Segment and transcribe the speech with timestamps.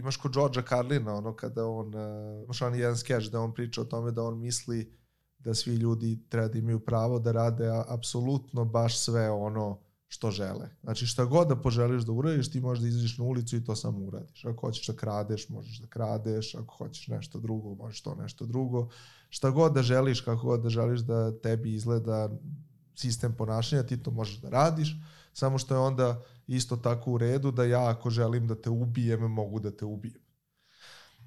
[0.00, 3.80] imaš kod Georgea Carlina, ono kada on, uh, imaš on jedan skeč da on priča
[3.80, 4.92] o tome da on misli
[5.38, 9.78] da svi ljudi treba da imaju pravo da rade apsolutno baš sve ono
[10.08, 10.68] što žele.
[10.82, 13.76] Znači šta god da poželiš da uradiš, ti možeš da izađeš na ulicu i to
[13.76, 14.44] samo uradiš.
[14.44, 18.88] Ako hoćeš da kradeš, možeš da kradeš, ako hoćeš nešto drugo, možeš to nešto drugo.
[19.28, 22.30] Šta god da želiš, kako god da želiš da tebi izgleda
[22.94, 24.96] sistem ponašanja, ti to možeš da radiš,
[25.32, 26.22] samo što je onda
[26.56, 30.20] isto tako u redu da ja ako želim da te ubijem, mogu da te ubijem.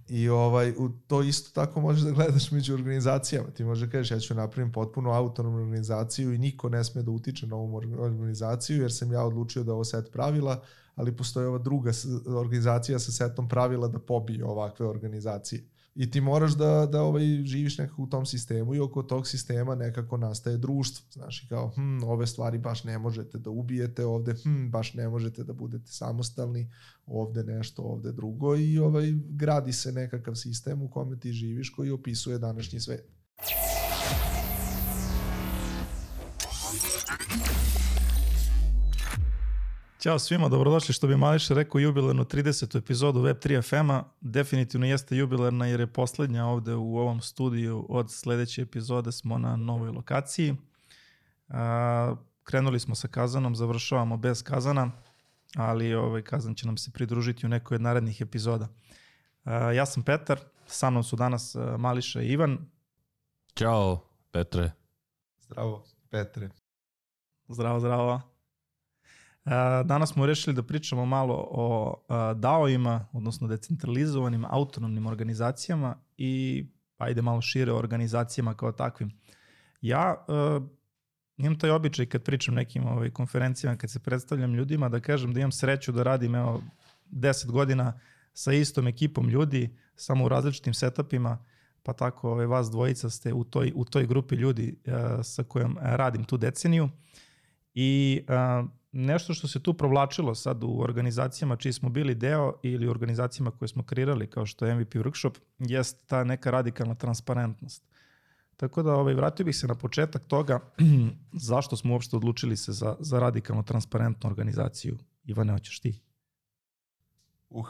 [0.08, 3.50] I ovaj, u to isto tako možeš da gledaš među organizacijama.
[3.50, 7.12] Ti možeš da kažeš ja ću napravim potpuno autonomnu organizaciju i niko ne sme da
[7.12, 10.62] utiče na ovu organizaciju jer sam ja odlučio da ovo set pravila,
[10.95, 11.92] ali postoji ova druga
[12.28, 15.64] organizacija sa setom pravila da pobije ovakve organizacije.
[15.95, 19.75] I ti moraš da, da ovaj, živiš nekako u tom sistemu i oko tog sistema
[19.75, 21.05] nekako nastaje društvo.
[21.11, 25.09] Znaš, i kao, hm, ove stvari baš ne možete da ubijete ovde, hm, baš ne
[25.09, 26.71] možete da budete samostalni,
[27.05, 31.91] ovde nešto, ovde drugo i ovaj, gradi se nekakav sistem u kome ti živiš koji
[31.91, 33.09] opisuje današnji svet.
[40.04, 42.78] Ćao svima, dobrodošli što bi Mališa rekao jubilarnu 30.
[42.78, 44.04] epizodu Web3 FM-a.
[44.22, 49.56] Definitivno jeste jubilarna jer je poslednja ovde u ovom studiju od sledeće epizode smo na
[49.56, 50.56] novoj lokaciji.
[52.44, 54.92] Krenuli smo sa kazanom, završavamo bez kazana,
[55.56, 58.68] ali ovaj kazan će nam se pridružiti u nekoj od narednih epizoda.
[59.76, 62.58] Ja sam Petar, sa mnom su danas Mališa i Ivan.
[63.56, 64.00] Ćao,
[64.31, 64.72] Petre.
[65.40, 66.50] Zdravo, Petre.
[67.48, 68.33] Zdravo, zdravo.
[69.86, 71.95] Danas smo rešili da pričamo malo o
[72.36, 76.66] DAO-ima, odnosno decentralizovanim autonomnim organizacijama i
[76.97, 79.11] ajde malo šire o organizacijama kao takvim.
[79.81, 80.63] Ja uh,
[81.38, 85.39] imam taj običaj kad pričam nekim ovaj, konferencijama, kad se predstavljam ljudima, da kažem da
[85.39, 86.61] imam sreću da radim evo,
[87.11, 88.00] 10 godina
[88.33, 91.45] sa istom ekipom ljudi, samo u različitim setupima,
[91.83, 95.78] pa tako ovaj, vas dvojica ste u toj, u toj grupi ljudi uh, sa kojom
[95.81, 96.89] radim tu deceniju.
[97.73, 102.88] I uh, nešto što se tu provlačilo sad u organizacijama čiji smo bili deo ili
[102.88, 107.94] organizacijama koje smo kreirali kao što je MVP Workshop, jest ta neka radikalna transparentnost.
[108.57, 110.59] Tako da ovaj, vratio bih se na početak toga
[111.50, 114.97] zašto smo uopšte odlučili se za, za radikalno transparentnu organizaciju.
[115.25, 116.01] Ivane, hoćeš ti?
[117.50, 117.67] Uh,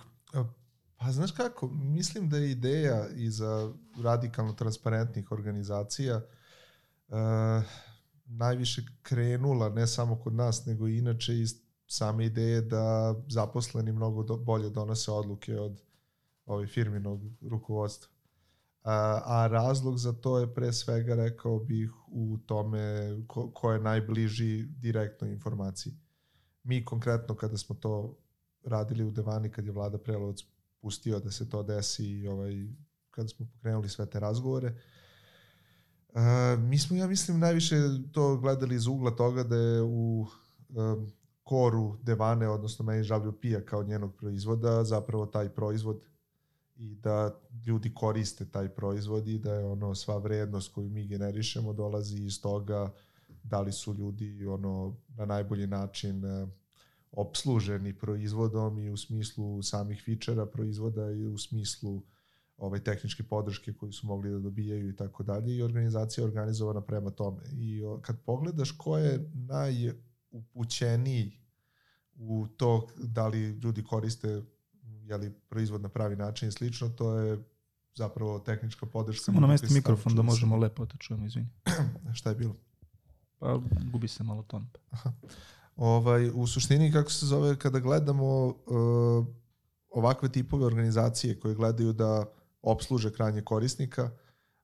[0.97, 6.21] pa znaš kako, mislim da je ideja iza radikalno transparentnih organizacija
[7.07, 7.15] uh,
[8.25, 11.55] najviše krenula, ne samo kod nas, nego i inače iz
[11.87, 15.81] same ideje da zaposleni mnogo do, bolje donose odluke od
[16.45, 18.13] ovaj firminog rukovodstva.
[18.83, 23.79] A, a razlog za to je pre svega, rekao bih, u tome ko, ko je
[23.79, 25.93] najbliži direktnoj informaciji.
[26.63, 28.17] Mi konkretno kada smo to
[28.63, 30.39] radili u Devani, kad je vlada Prelovac
[30.81, 32.67] pustio da se to desi i ovaj,
[33.11, 34.77] kada smo pokrenuli sve te razgovore, uh,
[36.13, 37.75] Uh, mi smo, ja mislim, najviše
[38.11, 40.27] to gledali iz ugla toga da je u
[40.69, 41.11] um,
[41.43, 46.05] koru Devane, odnosno meni WP-a kao njenog proizvoda, zapravo taj proizvod
[46.75, 51.73] i da ljudi koriste taj proizvod i da je ono sva vrednost koju mi generišemo
[51.73, 52.93] dolazi iz toga
[53.43, 56.49] da li su ljudi ono na najbolji način uh,
[57.11, 62.01] obsluženi proizvodom i u smislu samih fičera proizvoda i u smislu
[62.63, 66.81] ovaj, tehničke podrške koju su mogli da dobijaju i tako dalje i organizacija je organizovana
[66.81, 67.41] prema tome.
[67.53, 71.31] I o, kad pogledaš ko je najupućeniji
[72.15, 74.41] u to da li ljudi koriste
[74.83, 77.43] jeli, proizvod na pravi način i slično, to je
[77.95, 79.23] zapravo tehnička podrška.
[79.25, 81.49] Samo na mesto mikrofon da možemo lepo da čujemo, izvini.
[82.19, 82.55] Šta je bilo?
[83.39, 83.59] Pa
[83.91, 84.67] gubi se malo ton.
[84.89, 85.11] Aha.
[85.75, 88.55] Ovaj, u suštini, kako se zove, kada gledamo uh,
[89.89, 92.25] ovakve tipove organizacije koje gledaju da
[92.63, 94.11] obsluže krajnje korisnika,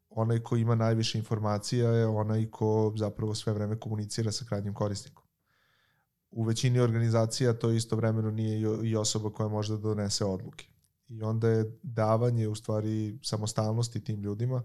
[0.10, 5.24] onaj ko ima najviše informacija je onaj ko zapravo sve vreme komunicira sa krajnjim korisnikom.
[6.32, 10.68] U većini organizacija to istovremeno nije i osoba koja može da donese odluke.
[11.08, 14.64] I onda je davanje u stvari samostalnosti tim ljudima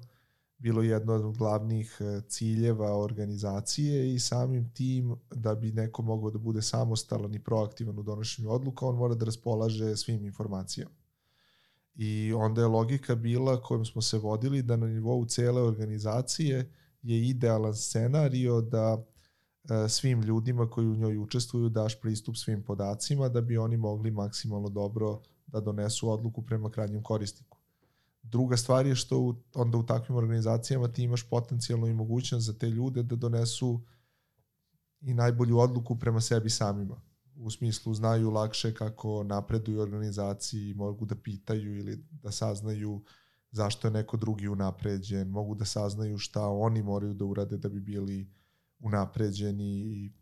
[0.59, 6.39] bilo jedno od glavnih e, ciljeva organizacije i samim tim da bi neko mogao da
[6.39, 11.04] bude samostalan i proaktivan u donošenju odluka, on mora da raspolaže svim informacijama.
[11.95, 16.71] I onda je logika bila kojom smo se vodili da na nivou cele organizacije
[17.03, 19.05] je idealan scenario da
[19.65, 24.11] e, svim ljudima koji u njoj učestvuju daš pristup svim podacima da bi oni mogli
[24.11, 27.59] maksimalno dobro da donesu odluku prema krajnjem korisniku.
[28.23, 32.71] Druga stvar je što onda u takvim organizacijama ti imaš potencijalno i mogućnost za te
[32.71, 33.81] ljude da donesu
[35.01, 37.01] i najbolju odluku prema sebi samima
[37.37, 43.03] u smislu znaju lakše kako napreduju organizaciji, mogu da pitaju ili da saznaju
[43.51, 47.81] zašto je neko drugi unapređen, mogu da saznaju šta oni moraju da urade da bi
[47.81, 48.31] bili
[48.81, 50.13] unapređeni i,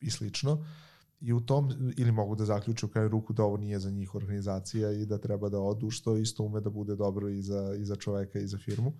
[0.00, 0.66] i slično.
[1.20, 4.14] I u tom, ili mogu da zaključe u kraju ruku da ovo nije za njih
[4.14, 7.84] organizacija i da treba da odu, što isto ume da bude dobro i za, i
[7.84, 8.92] za čoveka i za firmu.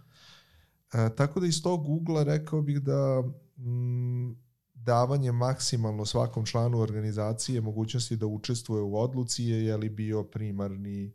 [0.92, 3.22] E, tako da iz tog ugla rekao bih da
[3.56, 4.49] mm,
[4.84, 11.12] davanje maksimalno svakom članu organizacije mogućnosti da učestvuje u odluci je je li bio primarni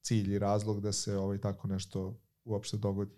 [0.00, 3.14] cilj i razlog da se ovaj tako nešto uopšte dogodi.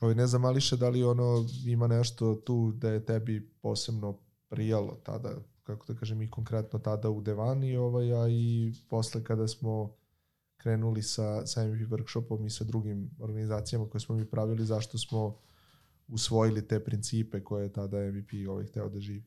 [0.00, 4.18] Ovaj, ne znam, Ališe, da li ono ima nešto tu da je tebi posebno
[4.48, 5.30] prijalo tada,
[5.62, 9.96] kako da kažem, i konkretno tada u Devani, ovaj, a i posle kada smo
[10.56, 15.36] krenuli sa, sa MVP workshopom i sa drugim organizacijama koje smo mi pravili, zašto smo
[16.10, 19.24] usvojili te principe koje je tada MVP ovaj hteo da živi?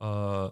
[0.00, 0.48] A,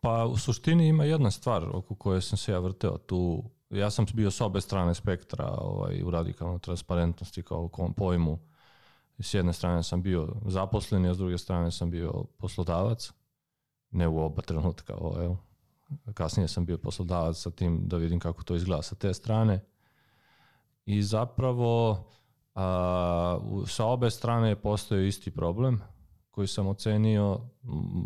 [0.00, 3.50] pa u suštini ima jedna stvar oko koje sam se ja vrteo tu.
[3.70, 8.38] Ja sam bio s obe strane spektra ovaj, u radikalnoj transparentnosti kao pojmu.
[9.18, 13.12] S jedne strane sam bio zaposlen, a s druge strane sam bio poslodavac.
[13.90, 15.28] Ne u oba trenutka, ovaj,
[16.14, 19.64] kasnije sam bio poslodavac sa tim da vidim kako to izgleda sa te strane.
[20.84, 22.04] I zapravo
[22.58, 25.80] a, sa obe strane postoje isti problem
[26.30, 27.40] koji sam ocenio,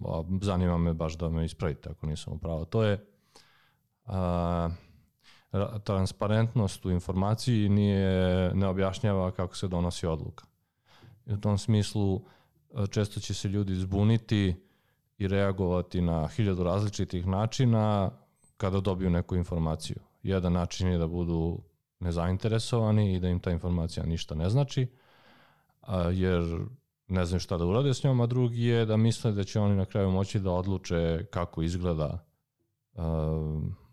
[0.06, 2.64] a zanima me baš da me ispravite ako nisam upravo.
[2.64, 3.06] To je
[4.06, 4.69] a,
[5.84, 10.44] transparentnost u informaciji nije, ne objašnjava kako se donosi odluka.
[11.26, 12.22] I u tom smislu
[12.90, 14.55] često će se ljudi zbuniti
[15.19, 18.10] i reagovati na hiljadu različitih načina
[18.56, 19.96] kada dobiju neku informaciju.
[20.22, 21.62] Jedan način je da budu
[22.02, 24.87] nezainteresovani i da im ta informacija ništa ne znači,
[26.12, 26.66] jer
[27.08, 29.76] ne znaju šta da urade s njom, a drugi je da misle da će oni
[29.76, 32.25] na kraju moći da odluče kako izgleda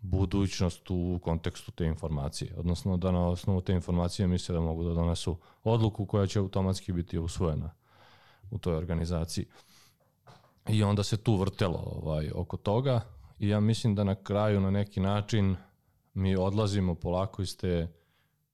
[0.00, 2.54] budućnost u kontekstu te informacije.
[2.56, 6.92] Odnosno da na osnovu te informacije misle da mogu da donesu odluku koja će automatski
[6.92, 7.70] biti usvojena
[8.50, 9.46] u toj organizaciji.
[10.68, 13.00] I onda se tu vrtelo ovaj, oko toga
[13.38, 15.56] i ja mislim da na kraju na neki način
[16.14, 17.99] mi odlazimo polako iz te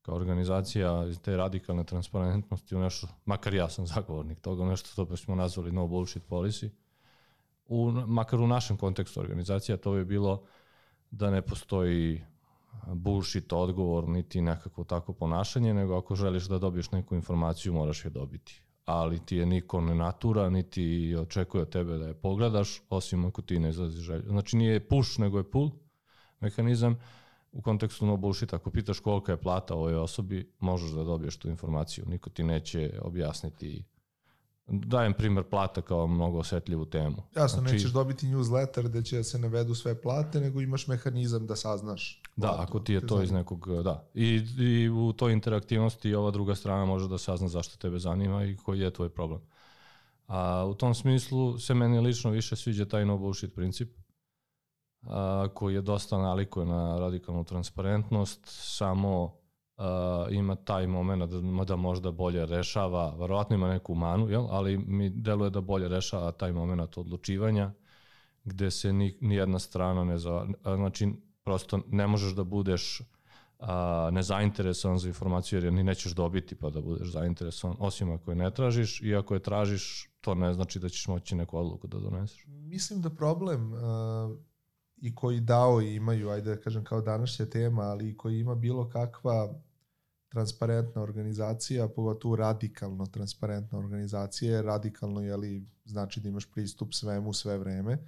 [0.06, 5.16] kao organizacija iz te radikalne transparentnosti u nešto, makar ja sam zagovornik toga, nešto to
[5.16, 6.68] smo nazvali no bullshit policy,
[7.66, 10.42] u, makar u našem kontekstu organizacija to bi bilo
[11.10, 12.24] da ne postoji
[12.86, 18.10] bullshit odgovor niti nekako tako ponašanje, nego ako želiš da dobiješ neku informaciju moraš je
[18.10, 23.24] dobiti ali ti je niko ne natura, niti očekuje od tebe da je pogledaš, osim
[23.24, 24.24] ako ti ne izlazi želju.
[24.28, 25.70] Znači nije push, nego je pull
[26.40, 26.98] mehanizam
[27.52, 28.54] u kontekstu no bullshit.
[28.54, 32.04] Ako pitaš kolika je plata ovoj osobi, možeš da dobiješ tu informaciju.
[32.08, 33.84] Niko ti neće objasniti
[34.68, 37.16] dajem primer plata kao mnogo osetljivu temu.
[37.36, 41.46] Jasno, znači, nećeš dobiti newsletter gde će da se navedu sve plate, nego imaš mehanizam
[41.46, 42.22] da saznaš.
[42.36, 44.08] Da, platu, ako ti je to iz nekog, da.
[44.14, 48.56] I, I u toj interaktivnosti ova druga strana može da sazna zašto tebe zanima i
[48.56, 49.40] koji je tvoj problem.
[50.26, 53.88] A u tom smislu se meni lično više sviđa taj no bullshit princip,
[55.06, 59.84] a, koji je dosta nalikuje na radikalnu transparentnost, samo uh,
[60.30, 64.46] ima taj moment da, da možda bolje rešava, verovatno ima neku manu, jel?
[64.50, 67.72] ali mi deluje da bolje rešava taj moment odlučivanja
[68.46, 71.12] gde se ni, ni jedna strana ne za, znači
[71.44, 73.02] prosto ne možeš da budeš
[73.58, 78.30] a, nezainteresovan za informaciju jer je ni nećeš dobiti pa da budeš zainteresovan, osim ako
[78.30, 81.86] je ne tražiš i ako je tražiš, to ne znači da ćeš moći neku odluku
[81.86, 82.44] da doneseš.
[82.46, 83.80] Mislim da problem uh,
[84.96, 88.54] i koji dao i imaju, ajde da kažem kao današnja tema, ali i koji ima
[88.54, 89.54] bilo kakva
[90.28, 97.58] transparentna organizacija, pogotovo radikalno transparentna organizacija, radikalno je li znači da imaš pristup svemu sve
[97.58, 97.98] vreme,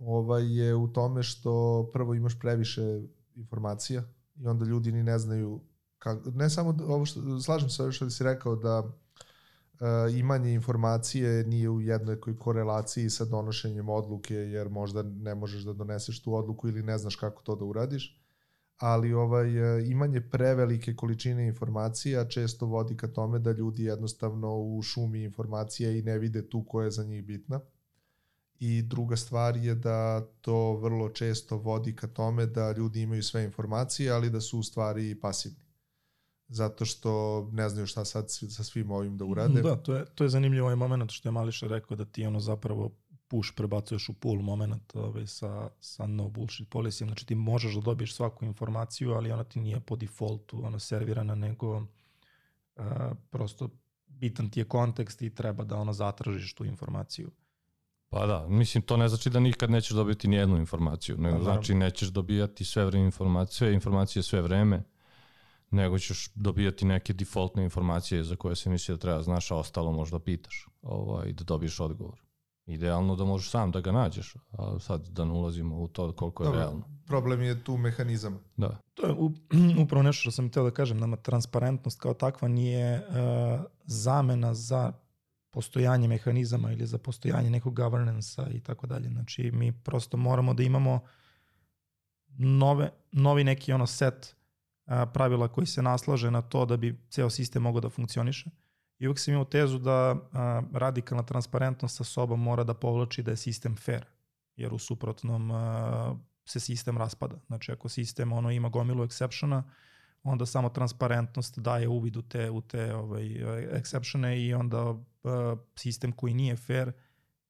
[0.00, 3.02] ovaj, je u tome što prvo imaš previše
[3.34, 4.02] informacija
[4.36, 5.60] i onda ljudi ni ne znaju
[5.98, 8.92] kako, ne samo ovo što, slažem se što si rekao da
[10.14, 16.22] imanje informacije nije u jednoj korelaciji sa donošenjem odluke jer možda ne možeš da doneseš
[16.22, 18.22] tu odluku ili ne znaš kako to da uradiš
[18.82, 24.82] ali ovaj e, imanje prevelike količine informacija često vodi ka tome da ljudi jednostavno u
[24.82, 27.60] šumi informacija i ne vide tu koja je za njih bitna.
[28.58, 33.44] I druga stvar je da to vrlo često vodi ka tome da ljudi imaju sve
[33.44, 35.71] informacije, ali da su u stvari pasivni.
[36.52, 39.62] Zato što ne znaju šta sad sa svim ovim da urade.
[39.62, 42.40] Da, to je, to je zanimljivo ovaj moment što je Mališa rekao da ti ono
[42.40, 42.90] zapravo
[43.28, 47.04] push prebacuješ u pull moment ovaj, sa, sa no bullshit policy.
[47.04, 51.34] Znači ti možeš da dobiješ svaku informaciju, ali ona ti nije po defaultu ona servirana,
[51.34, 51.86] nego uh,
[53.30, 53.68] prosto
[54.06, 57.30] bitan ti je kontekst i treba da ono zatražiš tu informaciju.
[58.08, 61.44] Pa da, mislim, to ne znači da nikad nećeš dobiti ni jednu informaciju, nego Pa,
[61.44, 64.82] znači nećeš dobijati sve vreme informacije, sve informacije sve vreme,
[65.72, 69.92] nego ćeš dobijati neke defaultne informacije za koje se misli da treba znaš, a ostalo
[69.92, 72.20] možda pitaš ovaj, i da dobiješ odgovor.
[72.66, 76.42] Idealno da možeš sam da ga nađeš, a sad da ne ulazimo u to koliko
[76.42, 76.84] je Dobro, realno.
[77.06, 78.38] problem je tu mehanizam.
[78.56, 78.80] Da.
[78.94, 82.96] To je up- upravo nešto što sam htio da kažem, nama transparentnost kao takva nije
[82.96, 84.92] uh, zamena za
[85.50, 89.08] postojanje mehanizama ili za postojanje nekog governansa i tako dalje.
[89.08, 91.00] Znači mi prosto moramo da imamo
[92.38, 94.41] nove, novi neki ono set uh,
[94.86, 98.50] pravila koji se naslaže na to da bi ceo sistem mogao da funkcioniše.
[98.98, 100.18] I uvek sam imao tezu da uh,
[100.72, 104.04] radikalna transparentnost sa sobom mora da povlači da je sistem fair,
[104.56, 107.36] jer u suprotnom uh, se sistem raspada.
[107.46, 109.62] Znači ako sistem ono ima gomilu exceptiona,
[110.22, 113.24] onda samo transparentnost daje uvid u te, u te ovaj,
[113.72, 115.00] exceptione i onda uh,
[115.76, 116.92] sistem koji nije fair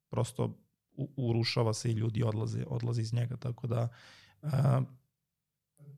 [0.09, 0.59] prosto
[0.97, 3.37] u, urušava se i ljudi odlaze, odlaze iz njega.
[3.37, 3.89] Tako da
[4.43, 4.51] uh,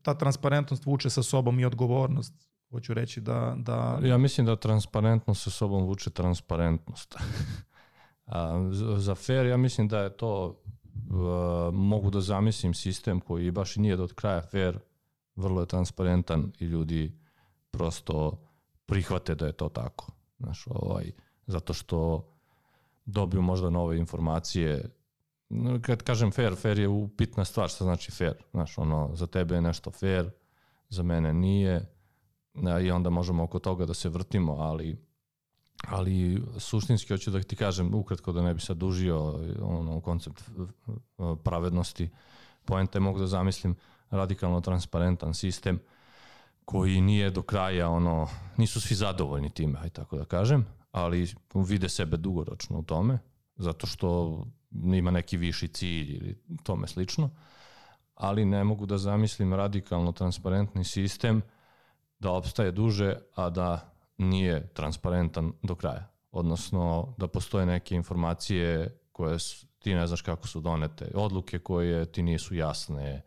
[0.05, 2.33] ta transparentnost vuče sa sobom i odgovornost.
[2.69, 3.55] Hoću reći da...
[3.57, 7.15] da Ja mislim da transparentnost sa sobom vuče transparentnost.
[8.25, 13.77] A za fair ja mislim da je to uh, mogu da zamislim sistem koji baš
[13.77, 14.79] i nije do kraja fair,
[15.35, 17.19] vrlo je transparentan i ljudi
[17.71, 18.37] prosto
[18.85, 20.11] prihvate da je to tako.
[20.39, 21.11] Znaš, ovaj,
[21.47, 22.27] zato što
[23.05, 24.89] dobiju možda nove informacije.
[25.81, 28.33] Kad kažem fair, fair je upitna stvar, šta znači fair?
[28.51, 30.29] Znaš, ono, za tebe je nešto fair,
[30.89, 31.85] za mene nije,
[32.83, 34.97] i onda možemo oko toga da se vrtimo, ali
[35.87, 40.43] ali suštinski hoću da ti kažem ukratko da ne bi sad dužio ono koncept
[41.43, 42.09] pravednosti
[42.65, 43.75] poenta je mogu da zamislim
[44.09, 45.79] radikalno transparentan sistem
[46.65, 51.89] koji nije do kraja ono nisu svi zadovoljni time aj tako da kažem ali vide
[51.89, 53.19] sebe dugoročno u tome
[53.55, 54.41] zato što
[54.83, 57.29] ima neki viši cilj ili tome slično
[58.15, 61.41] ali ne mogu da zamislim radikalno transparentni sistem
[62.19, 66.07] da opstaje duže, a da nije transparentan do kraja.
[66.31, 72.05] Odnosno da postoje neke informacije koje su, ti ne znaš kako su donete, odluke koje
[72.05, 73.21] ti nisu jasne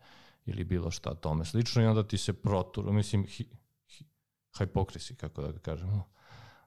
[0.45, 3.49] ili bilo šta tome slično i onda ti se protur, mislim, hi,
[3.87, 4.05] hi,
[4.57, 6.07] hipokrisi, kako da ga kažemo,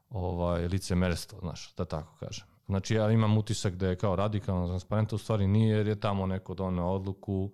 [0.09, 2.52] ovaj, licemerstvo, znaš, da tako kažem.
[2.67, 6.27] Znači ja imam utisak da je kao radikalno transparentno, u stvari nije jer je tamo
[6.27, 7.53] neko doneo odluku,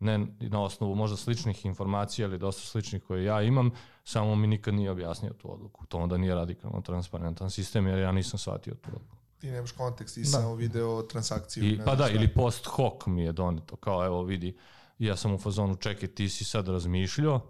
[0.00, 3.70] ne na osnovu možda sličnih informacija ili dosta sličnih koje ja imam,
[4.04, 5.86] samo mi nikad nije objasnio tu odluku.
[5.86, 9.16] To onda nije radikalno transparentan sistem jer ja nisam shvatio tu odluku.
[9.38, 10.26] Ti nemaš kontekst, ti Da.
[10.26, 11.64] samo video transakciju.
[11.64, 12.14] I, pa da, šta.
[12.16, 14.56] ili post hoc mi je doneto, kao evo vidi,
[14.98, 17.40] ja sam u fazonu čekaj, ti si sad razmišljao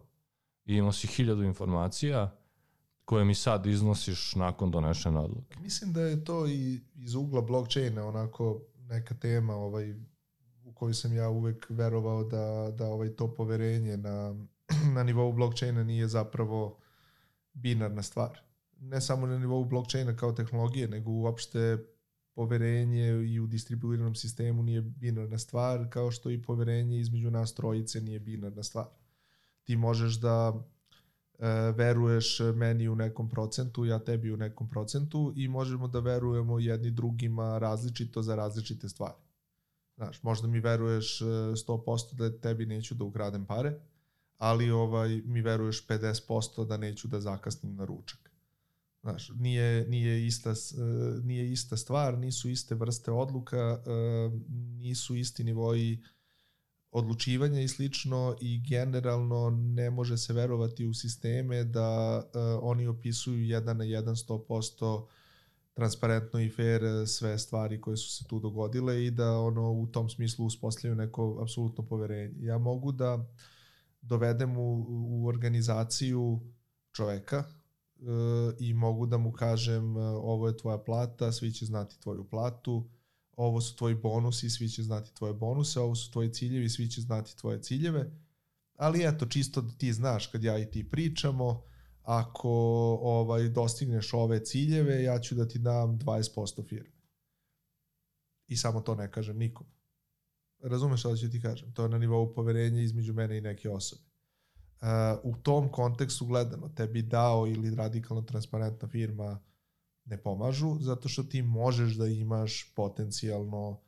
[0.65, 2.38] i imao si hiljadu informacija
[3.09, 5.57] koje mi sad iznosiš nakon donešene odluke.
[5.61, 9.95] Mislim da je to i iz ugla blockchaina onako neka tema ovaj,
[10.65, 14.35] u kojoj sam ja uvek verovao da, da ovaj to poverenje na,
[14.95, 16.79] na nivou blockchaina nije zapravo
[17.53, 18.41] binarna stvar.
[18.81, 21.79] Ne samo na nivou blockchaina kao tehnologije, nego uopšte
[22.35, 28.01] poverenje i u distribuiranom sistemu nije binarna stvar, kao što i poverenje između nas trojice
[28.01, 28.87] nije binarna stvar.
[29.65, 30.65] Ti možeš da
[31.77, 36.91] veruješ meni u nekom procentu, ja tebi u nekom procentu i možemo da verujemo jedni
[36.91, 39.29] drugima različito za različite stvari.
[39.99, 43.81] Znaš, možda mi veruješ e, 100% da tebi neću da ukradem pare,
[44.37, 48.31] ali ovaj mi veruješ 50% da neću da zakasnim na ručak.
[49.03, 50.55] Znaš, nije, nije, ista, e,
[51.23, 53.81] nije ista stvar, nisu iste vrste odluka, e,
[54.79, 56.03] nisu isti nivoji
[56.91, 63.45] odlučivanja i slično i generalno ne može se verovati u sisteme da uh, oni opisuju
[63.45, 65.07] jedan na jedan 100%
[65.79, 69.87] transparentno i fair e, sve stvari koje su se tu dogodile i da ono u
[69.87, 72.35] tom smislu uspostavljaju neko apsolutno poverenje.
[72.39, 73.27] Ja mogu da
[74.03, 76.41] dovedem u, u organizaciju
[76.93, 78.07] čoveka uh,
[78.59, 82.89] i mogu da mu kažem uh, ovo je tvoja plata, svi će znati tvoju platu,
[83.39, 87.01] ovo su tvoji bonusi, svi će znati tvoje bonuse, ovo su tvoji ciljevi, svi će
[87.01, 88.11] znati tvoje ciljeve.
[88.75, 91.63] Ali eto, čisto da ti znaš kad ja i ti pričamo,
[92.03, 92.51] ako
[93.03, 96.99] ovaj dostigneš ove ciljeve, ja ću da ti dam 20% firme.
[98.47, 99.67] I samo to ne kažem nikom.
[100.63, 101.73] Razumeš šta ću ti kažem?
[101.73, 104.03] To je na nivou poverenja između mene i neke osobe.
[104.81, 104.89] Uh,
[105.23, 109.41] u tom kontekstu gledano, tebi dao ili radikalno transparentna firma
[110.09, 113.79] ne pomažu, zato što ti možeš da imaš potencijalno uh,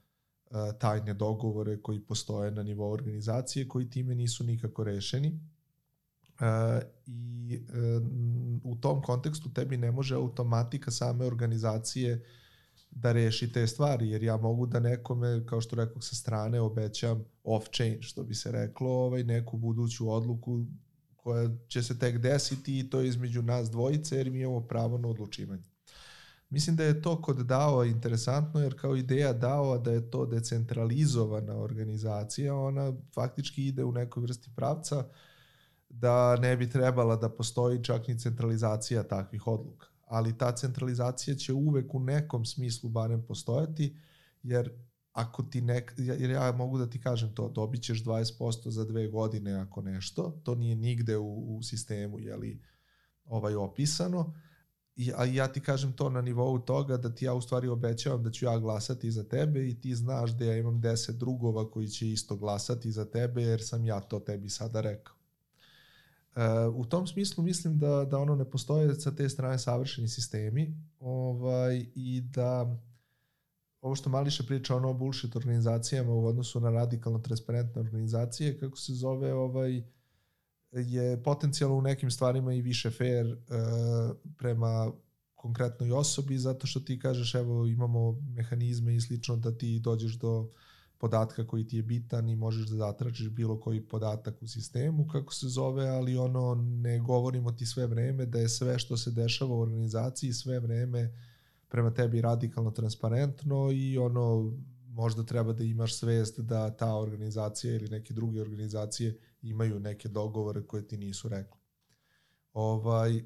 [0.79, 5.41] tajne dogovore koji postoje na nivou organizacije, koji time nisu nikako rešeni.
[6.41, 8.07] Uh, I uh,
[8.65, 12.25] u tom kontekstu tebi ne može automatika same organizacije
[12.91, 17.25] da reši te stvari, jer ja mogu da nekome, kao što rekao sa strane, obećam
[17.45, 20.65] off-chain, što bi se reklo, ovaj, neku buduću odluku
[21.17, 24.99] koja će se tek desiti i to je između nas dvojice, jer mi imamo pravo
[24.99, 25.63] na odlučivanje.
[26.51, 31.57] Mislim da je to kod DAO interesantno, jer kao ideja DAO da je to decentralizovana
[31.57, 35.05] organizacija, ona faktički ide u nekoj vrsti pravca
[35.89, 39.87] da ne bi trebala da postoji čak ni centralizacija takvih odluka.
[40.07, 43.97] Ali ta centralizacija će uvek u nekom smislu barem postojati,
[44.43, 44.71] jer
[45.13, 49.09] ako ti nek, jer ja mogu da ti kažem to, dobit ćeš 20% za dve
[49.09, 52.63] godine ako nešto, to nije nigde u, u sistemu, jeli,
[53.25, 54.35] ovaj opisano,
[54.97, 58.23] I, a ja ti kažem to na nivou toga da ti ja u stvari obećavam
[58.23, 61.89] da ću ja glasati za tebe i ti znaš da ja imam 10 drugova koji
[61.89, 65.15] će isto glasati za tebe jer sam ja to tebi sada rekao.
[66.37, 70.77] E, u tom smislu mislim da, da ono ne postoje sa te strane savršeni sistemi
[71.01, 72.77] ovaj, i da
[73.81, 78.95] ovo što Mališa priča ono bullshit organizacijama u odnosu na radikalno transparentne organizacije, kako se
[78.95, 79.83] zove, ovaj,
[80.73, 83.37] je potencijalno u nekim stvarima i više fair uh,
[84.39, 84.93] prema
[85.35, 90.51] konkretnoj osobi, zato što ti kažeš evo imamo mehanizme i slično da ti dođeš do
[90.99, 95.35] podatka koji ti je bitan i možeš da zatračiš bilo koji podatak u sistemu, kako
[95.35, 99.55] se zove, ali ono ne govorimo ti sve vreme da je sve što se dešava
[99.55, 101.15] u organizaciji sve vreme
[101.69, 104.53] prema tebi radikalno transparentno i ono
[104.89, 110.67] možda treba da imaš svest da ta organizacija ili neke druge organizacije imaju neke dogovore
[110.67, 111.61] koje ti nisu rekli.
[112.53, 113.23] Ovaj, e,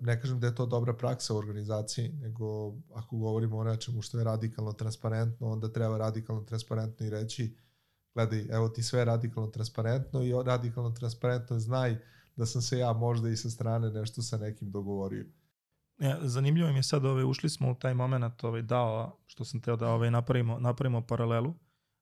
[0.00, 4.18] ne kažem da je to dobra praksa u organizaciji, nego ako govorimo o nečemu što
[4.18, 7.56] je radikalno transparentno, onda treba radikalno transparentno i reći
[8.14, 11.96] gledaj, evo ti sve radikalno transparentno i radikalno transparentno znaj
[12.36, 15.26] da sam se ja možda i sa strane nešto sa nekim dogovorio.
[15.98, 19.60] Ja, zanimljivo mi je sad, ove, ušli smo u taj moment ovaj, dao, što sam
[19.60, 21.54] teo da ovaj, napravimo, napravimo paralelu.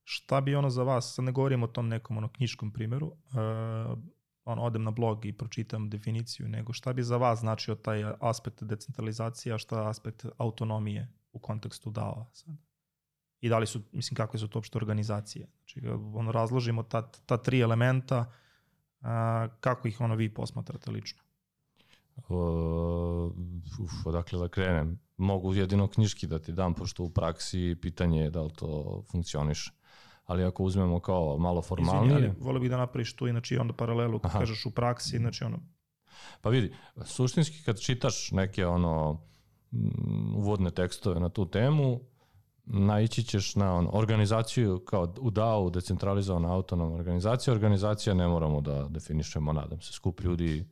[0.09, 3.99] Šta bi ono za vas, sad ne govorim o tom nekom ono, knjiškom primjeru, uh,
[4.45, 8.63] on, odem na blog i pročitam definiciju, nego šta bi za vas značio taj aspekt
[8.63, 12.55] decentralizacije, a šta aspekt autonomije u kontekstu DAO-a sad?
[13.41, 15.49] I da li su, mislim, kakve su to opšte organizacije?
[15.57, 18.33] Znači, ono, razložimo ta, ta tri elementa,
[19.01, 21.23] a, kako ih ono vi posmatrate lično?
[22.17, 23.33] Uh,
[23.85, 25.01] uf, odakle da krenem?
[25.17, 29.73] Mogu jedino knjiški da ti dam, pošto u praksi pitanje je da li to funkcioniše
[30.27, 32.17] ali ako uzmemo kao malo formalnije...
[32.17, 35.45] Izvini, ali volio bih da napraviš tu, znači onda paralelu, kad kažeš u praksi, znači
[35.45, 35.59] ono...
[36.41, 39.23] Pa vidi, suštinski kad čitaš neke ono
[40.35, 42.01] uvodne tekstove na tu temu,
[42.65, 47.55] naići ćeš na on, organizaciju kao u DAO, decentralizovana autonomna organizacija.
[47.55, 50.67] Organizacija ne moramo da definišemo, nadam se, skup ljudi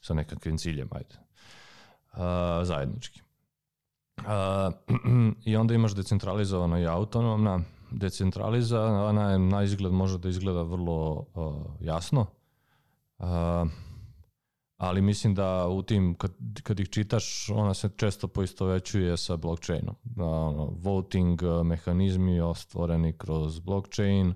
[0.00, 1.14] sa nekakvim ciljem, ajde,
[2.12, 2.18] uh,
[2.62, 3.22] zajednički.
[4.18, 4.24] Uh,
[5.50, 7.60] I onda imaš decentralizovana i autonomna,
[7.92, 12.26] decentralizovana je na izgled može da izgleda vrlo uh, jasno,
[13.18, 13.26] uh,
[14.76, 19.94] ali mislim da u tim, kad, kad ih čitaš, ona se često poistovećuje sa blockchainom.
[20.02, 24.34] Da, ono, voting uh, mehanizmi ostvoreni kroz blockchain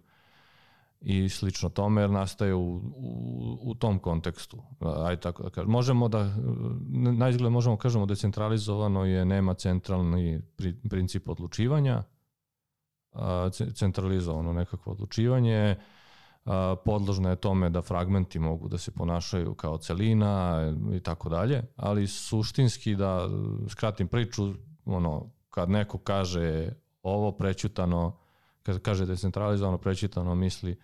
[1.01, 4.63] i slično tome, jer nastaje u, u, u tom kontekstu.
[4.81, 5.71] Aj tako da kažem.
[5.71, 6.37] Možemo da,
[7.19, 10.43] na izgled možemo kažemo decentralizovano je, nema centralni
[10.91, 12.03] princip odlučivanja,
[13.75, 15.77] centralizovano nekakvo odlučivanje,
[16.85, 20.63] podložno je tome da fragmenti mogu da se ponašaju kao celina
[20.95, 23.29] i tako dalje, ali suštinski da
[23.69, 26.73] skratim priču, ono, kad neko kaže
[27.03, 28.19] ovo prećutano,
[28.63, 30.81] kad kaže decentralizovano prećutano misli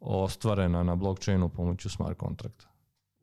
[0.00, 2.66] ostvarena na blockchainu pomoću smart kontrakta.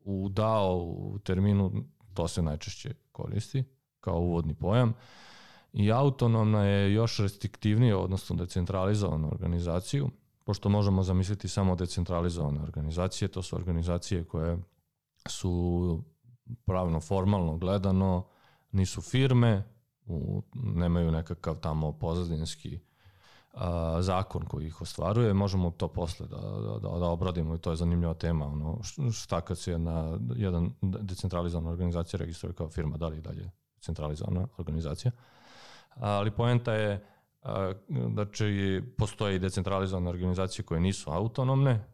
[0.04, 1.72] U DAO u terminu
[2.14, 3.64] to se najčešće koristi
[4.00, 4.88] kao uvodni pojam.
[4.88, 4.94] Uh,
[5.74, 10.10] i autonomna je još restriktivnija, odnosno decentralizovana organizaciju,
[10.44, 14.58] pošto možemo zamisliti samo decentralizovane organizacije, to su organizacije koje
[15.28, 16.02] su
[16.64, 18.24] pravno formalno gledano,
[18.72, 19.62] nisu firme,
[20.06, 22.78] u, nemaju nekakav tamo pozadinski
[23.52, 27.70] a, zakon koji ih ostvaruje, možemo to posle da, da, da, da obradimo i to
[27.70, 28.78] je zanimljiva tema, ono,
[29.12, 35.12] šta kad se jedna, jedan decentralizovana organizacija registruje kao firma, da li dalje centralizovana organizacija
[35.94, 37.06] ali poenta je
[38.32, 41.84] će postoje i decentralizovane organizacije koje nisu autonomne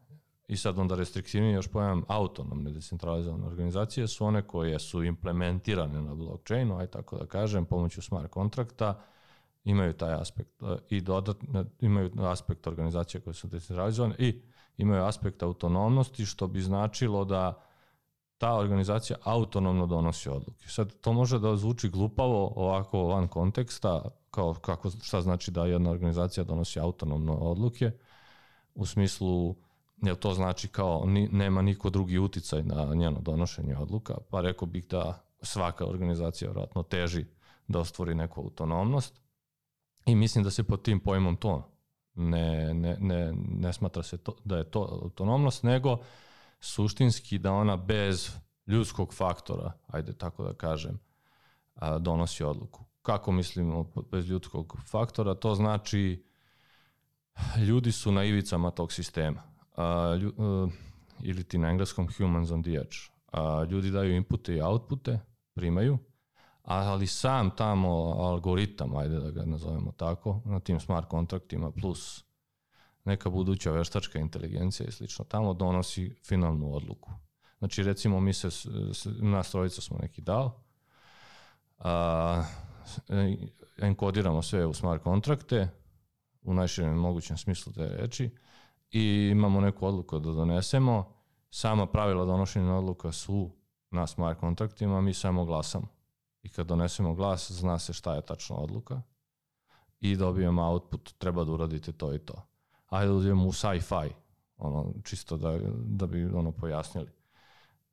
[0.48, 6.14] i sad onda restriktivnije još pojam autonomne decentralizovane organizacije su one koje su implementirane na
[6.14, 9.02] blockchainu, aj tako da kažem, pomoću smart kontrakta,
[9.64, 10.50] imaju taj aspekt
[10.88, 14.42] i dodatno imaju aspekt organizacije koje su decentralizovane i
[14.76, 17.62] imaju aspekt autonomnosti što bi značilo da
[18.40, 20.68] ta organizacija autonomno donosi odluke.
[20.68, 25.90] Sad, to može da zvuči glupavo ovako van konteksta, kao kako, šta znači da jedna
[25.90, 27.90] organizacija donosi autonomno odluke,
[28.74, 29.54] u smislu,
[30.02, 34.68] jel to znači kao ni, nema niko drugi uticaj na njeno donošenje odluka, pa rekao
[34.68, 37.24] bih da svaka organizacija vratno teži
[37.68, 39.20] da ostvori neku autonomnost
[40.06, 41.68] i mislim da se pod tim pojmom to
[42.14, 45.98] ne, ne, ne, ne smatra se to, da je to autonomnost, nego
[46.60, 48.30] suštinski da ona bez
[48.66, 50.98] ljudskog faktora, ajde tako da kažem,
[52.00, 52.84] donosi odluku.
[53.02, 55.34] Kako mislimo bez ljudskog faktora?
[55.34, 56.24] To znači
[57.66, 59.42] ljudi su na ivicama tog sistema.
[59.76, 60.18] A,
[61.22, 62.96] ili ti na engleskom humans on the edge.
[63.70, 65.20] Ljudi daju inpute i outpute,
[65.54, 65.98] primaju,
[66.62, 72.24] ali sam tamo algoritam, ajde da ga nazovemo tako, na tim smart kontraktima plus
[73.04, 77.10] neka buduća veštačka inteligencija i slično, tamo donosi finalnu odluku.
[77.58, 78.48] Znači, recimo, mi se,
[79.20, 80.62] nas trojica smo neki dao,
[81.78, 82.44] a,
[83.78, 85.68] enkodiramo sve u smart kontrakte,
[86.42, 88.30] u najširem mogućem smislu te reči,
[88.90, 91.16] i imamo neku odluku da donesemo.
[91.50, 93.50] Sama pravila donošenja odluka su
[93.90, 95.86] na smart kontraktima, mi samo glasamo.
[96.42, 99.02] I kad donesemo glas, zna se šta je tačna odluka
[100.00, 102.49] i dobijemo output, treba da uradite to i to
[102.90, 104.14] ajde uzmemo u sci-fi,
[104.56, 107.20] ono, čisto da, da bi ono pojasnili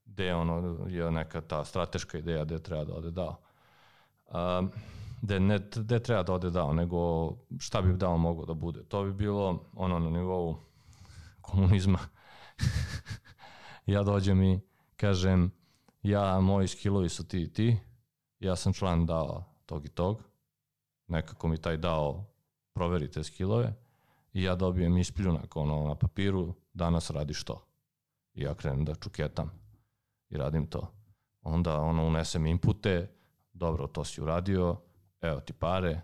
[0.07, 3.35] gde ono je neka ta strateška ideja gde treba da ode dao.
[4.59, 4.71] Um,
[5.21, 8.83] gde, ne, gde treba da ode dao, nego šta bi dao mogo da bude.
[8.83, 10.55] To bi bilo ono na nivou
[11.41, 11.99] komunizma.
[13.85, 14.59] ja dođem i
[14.95, 15.51] kažem,
[16.03, 17.77] ja, moji skillovi su ti i ti,
[18.39, 20.23] ja sam član dao tog i tog,
[21.07, 22.25] nekako mi taj dao
[22.73, 23.73] proveri te skillove,
[24.33, 27.63] i ja dobijem ispljunak ono, na papiru, danas radiš to.
[28.33, 29.51] I ja krenem da čuketam
[30.29, 30.91] i radim to.
[31.41, 33.11] Onda ono, unesem inpute,
[33.53, 34.81] dobro, to si uradio,
[35.21, 36.01] evo ti pare,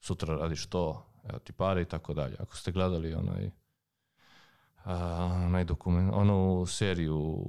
[0.00, 2.36] sutra radiš to, evo ti pare i tako dalje.
[2.38, 3.50] Ako ste gledali onaj,
[4.84, 4.94] a,
[5.46, 7.44] onaj dokument, onu seriju,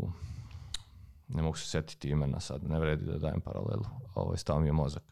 [1.27, 4.67] ne mogu se setiti imena sad, ne vredi da dajem paralelu, ovo je stao mi
[4.67, 5.03] je mozak.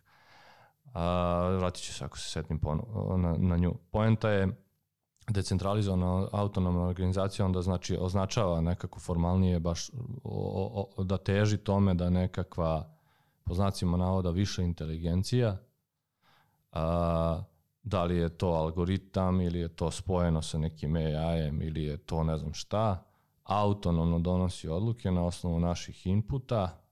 [0.93, 3.74] A, vratit ću se ako se setim ponovo na, na nju.
[3.91, 4.66] Poenta je,
[5.28, 9.90] decentralizovana autonomna organizacija onda znači označava nekako formalnije baš
[10.24, 12.90] o, o, da teži tome da nekakva
[13.44, 15.58] po znacima navoda više inteligencija
[16.72, 17.44] a,
[17.84, 22.24] da li je to algoritam ili je to spojeno sa nekim AI-em ili je to
[22.24, 23.04] ne znam šta
[23.44, 26.87] autonomno donosi odluke na osnovu naših inputa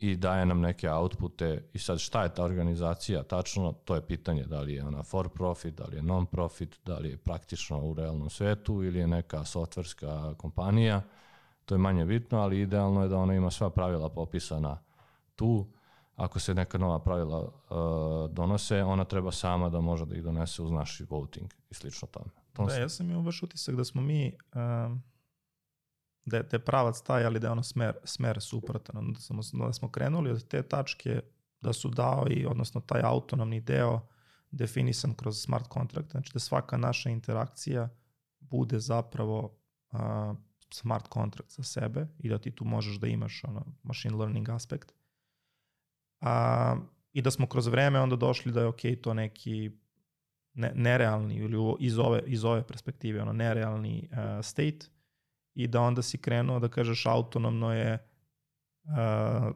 [0.00, 1.68] i daje nam neke outpute.
[1.72, 5.28] I sad šta je ta organizacija tačno, to je pitanje da li je ona for
[5.28, 9.06] profit, da li je non profit, da li je praktično u realnom svetu ili je
[9.06, 11.02] neka softverska kompanija,
[11.64, 14.78] to je manje bitno, ali idealno je da ona ima sva pravila popisana
[15.36, 15.66] tu,
[16.16, 20.62] ako se neka nova pravila uh, donose, ona treba sama da može da ih donese
[20.62, 22.30] uz naš voting i slično tome.
[22.52, 25.02] To da, ja sam imao baš utisak da smo mi um,
[26.24, 28.96] da je, da je pravac taj, ali da je ono smer, smer suprotan.
[28.96, 31.22] Onda smo, da smo krenuli od te tačke
[31.60, 34.00] da su dao i, odnosno taj autonomni deo
[34.50, 37.88] definisan kroz smart kontrakt, znači da svaka naša interakcija
[38.40, 39.58] bude zapravo
[39.92, 40.00] uh,
[40.70, 44.92] smart kontrakt za sebe i da ti tu možeš da imaš ono machine learning aspekt.
[46.20, 46.76] A,
[47.12, 49.70] I da smo kroz vreme onda došli da je ok to neki
[50.54, 54.86] ne, nerealni ili iz ove, iz ove perspektive ono nerealni uh, state
[55.54, 57.98] i da onda si krenuo da kažeš autonomno je
[58.84, 59.54] uh,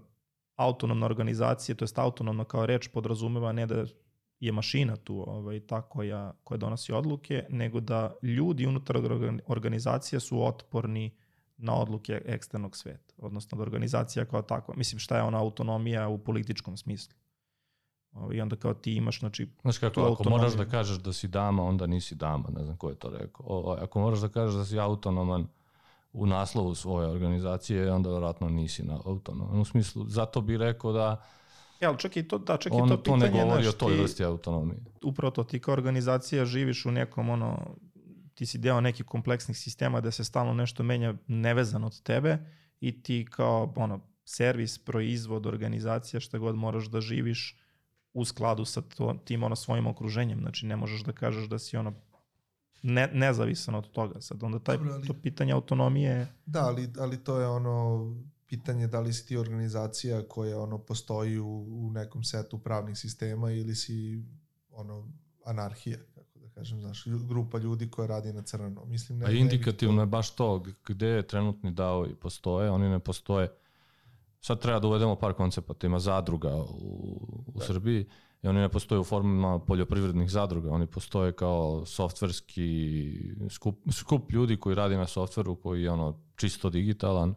[0.56, 3.84] autonomna organizacija, to jest autonomno kao reč podrazumeva ne da
[4.40, 8.96] je mašina tu ovaj, ta koja, koja donosi odluke, nego da ljudi unutar
[9.46, 11.16] organizacije su otporni
[11.56, 16.18] na odluke eksternog sveta, odnosno da organizacija kao takva, mislim šta je ona autonomija u
[16.18, 17.14] političkom smislu.
[18.12, 19.48] Ovaj, I onda kao ti imaš, znači...
[19.62, 20.38] Znaš kako, ako autonomiju...
[20.38, 23.46] moraš da kažeš da si dama, onda nisi dama, ne znam ko je to rekao.
[23.48, 25.46] O, ako moraš da kažeš da si autonoman,
[26.14, 29.60] u naslovu svoje organizacije, onda vjerojatno nisi na autonomnom.
[29.60, 31.22] U smislu, zato bih rekao da
[31.80, 33.02] Ja, ali čak i to, da, čak i to pitanje...
[33.02, 34.78] to ne govori o toj vrsti autonomije.
[35.02, 37.76] Upravo to, ti kao organizacija živiš u nekom, ono,
[38.34, 42.38] ti si deo nekih kompleksnih sistema da se stalno nešto menja nevezano od tebe
[42.80, 47.58] i ti kao, ono, servis, proizvod, organizacija, šta god moraš da živiš
[48.12, 50.40] u skladu sa to, tim ono svojim okruženjem.
[50.40, 51.92] Znači ne možeš da kažeš da si ono
[52.86, 54.20] ne, nezavisan od toga.
[54.20, 56.26] Sad onda taj, Dobro, ali, to pitanje autonomije...
[56.46, 58.06] Da, ali, ali to je ono
[58.46, 63.50] pitanje da li si ti organizacija koja ono postoji u, u nekom setu pravnih sistema
[63.50, 64.24] ili si
[64.70, 65.08] ono
[65.44, 66.80] anarhija, kako da kažem.
[66.80, 68.84] znaš, grupa ljudi koja radi na crno.
[68.84, 72.98] Mislim, ne, A indikativno je baš to, gde je trenutni DAO i postoje, oni ne
[72.98, 73.52] postoje.
[74.40, 78.06] Sad treba da uvedemo par koncepata, ima zadruga u, u Srbiji
[78.44, 84.56] i oni ne postoje u formama poljoprivrednih zadruga, oni postoje kao softverski skup, skup ljudi
[84.56, 87.34] koji radi na softveru koji je ono čisto digitalan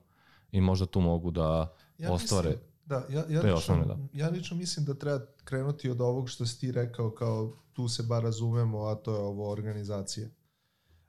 [0.52, 2.50] i možda tu mogu da Ja ostvare.
[2.50, 3.98] Mislim, da, ja, ja, te lično, osnovne, da.
[4.14, 8.04] ja lično mislim da treba krenuti od ovog što si ti rekao kao tu se
[8.04, 10.28] bar razumemo, a to je ovo organizacija.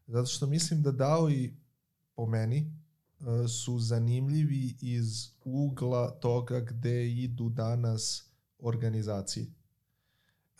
[0.07, 1.55] Zato što mislim da DAO i
[2.15, 9.58] po meni e, su zanimljivi iz ugla toga gde idu danas organizacije.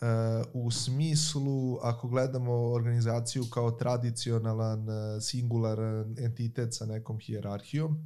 [0.01, 0.05] E,
[0.53, 7.97] u smislu, ako gledamo organizaciju kao tradicionalan, e, singularan entitet sa nekom hijerarhijom,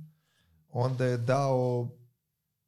[0.69, 1.89] onda je dao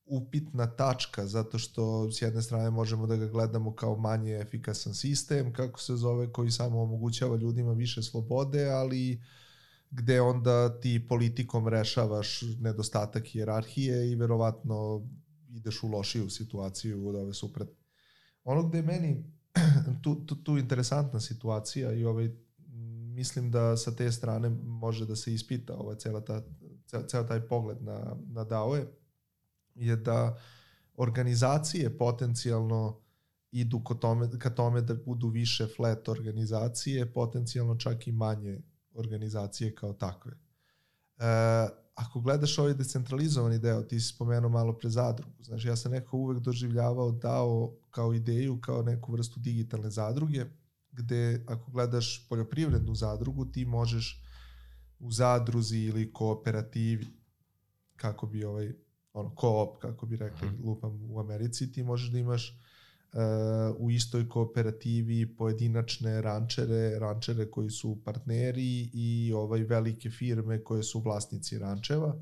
[0.06, 5.54] upitna tačka, zato što s jedne strane možemo da ga gledamo kao manje efikasan sistem,
[5.54, 9.22] kako se zove, koji samo omogućava ljudima više slobode, ali
[9.92, 15.08] gde onda ti politikom rešavaš nedostatak hijerarhije i verovatno
[15.50, 17.85] ideš u lošiju situaciju od ove suprotne.
[18.46, 19.24] Ono gde je meni
[20.04, 22.30] tu, tu, tu interesantna situacija i ovaj,
[23.16, 26.42] mislim da sa te strane može da se ispita ova cela ta,
[27.08, 28.86] ceo taj pogled na, na DAO-e,
[29.76, 30.38] je da
[30.98, 33.00] organizacije potencijalno
[33.52, 38.62] idu ka tome, ka tome da budu više flat organizacije, potencijalno čak i manje
[38.94, 40.32] organizacije kao takve.
[41.18, 45.92] E, ako gledaš ovaj decentralizovani deo, ti si spomenuo malo pre zadrugu, znaš, ja sam
[45.92, 50.46] nekako uvek doživljavao DAO kao ideju, kao neku vrstu digitalne zadruge,
[50.92, 54.24] gde ako gledaš poljoprivrednu zadrugu, ti možeš
[55.00, 57.08] u zadruzi ili kooperativi,
[57.96, 58.74] kako bi ovaj,
[59.14, 62.60] ono, koop, kako bi rekli, lupam u Americi, ti možeš da imaš
[63.78, 71.00] u istoj kooperativi pojedinačne rančere, rančere koji su partneri i ovaj velike firme koje su
[71.00, 72.16] vlasnici rančeva,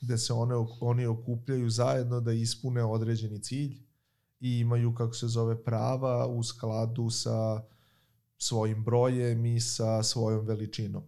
[0.00, 3.76] gde se one, oni okupljaju zajedno da ispune određeni cilj
[4.40, 7.62] i imaju, kako se zove, prava u skladu sa
[8.38, 11.02] svojim brojem i sa svojom veličinom.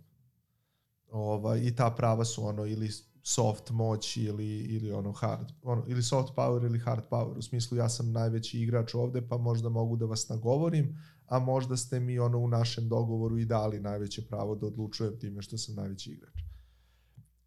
[1.11, 2.91] Ovaj, I ta prava su ono ili
[3.23, 7.39] soft moć ili, ili ono hard, ono, ili soft power ili hard power.
[7.39, 11.77] U smislu ja sam najveći igrač ovde pa možda mogu da vas nagovorim, a možda
[11.77, 15.75] ste mi ono u našem dogovoru i dali najveće pravo da odlučujem time što sam
[15.75, 16.35] najveći igrač.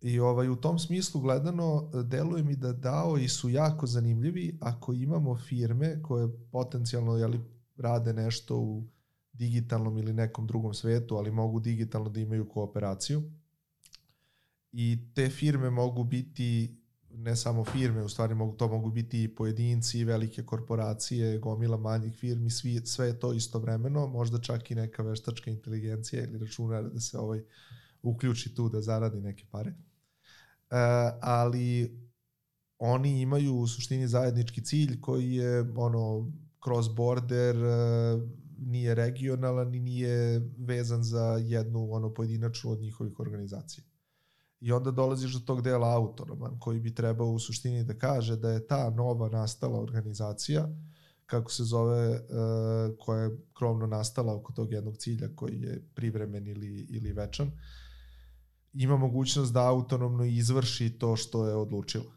[0.02, 4.94] I ovaj, u tom smislu gledano, deluje mi da DAO i su jako zanimljivi ako
[4.94, 7.40] imamo firme koje potencijalno jeli,
[7.78, 8.84] rade nešto u
[9.34, 13.22] digitalnom ili nekom drugom svetu, ali mogu digitalno da imaju kooperaciju.
[14.74, 16.78] I te firme mogu biti
[17.16, 22.16] ne samo firme, u stvari mogu, to mogu biti i pojedinci, velike korporacije, gomila manjih
[22.16, 27.00] firmi, svi, sve je to istovremeno, možda čak i neka veštačka inteligencija ili računar da
[27.00, 27.44] se ovaj
[28.02, 29.70] uključi tu da zaradi neke pare.
[29.70, 29.76] E,
[31.22, 32.00] ali
[32.80, 36.32] oni imaju u suštini zajednički cilj koji je ono
[36.64, 37.56] cross border,
[38.58, 43.84] nije regionalan i nije vezan za jednu ono pojedinačnu od njihovih organizacija.
[44.64, 48.52] I onda dolaziš do tog dela autonoman koji bi trebao u suštini da kaže da
[48.52, 50.70] je ta nova nastala organizacija
[51.26, 52.22] kako se zove,
[53.00, 57.52] koja je krovno nastala oko tog jednog cilja koji je privremen ili, ili večan,
[58.74, 62.12] ima mogućnost da autonomno izvrši to što je odlučila.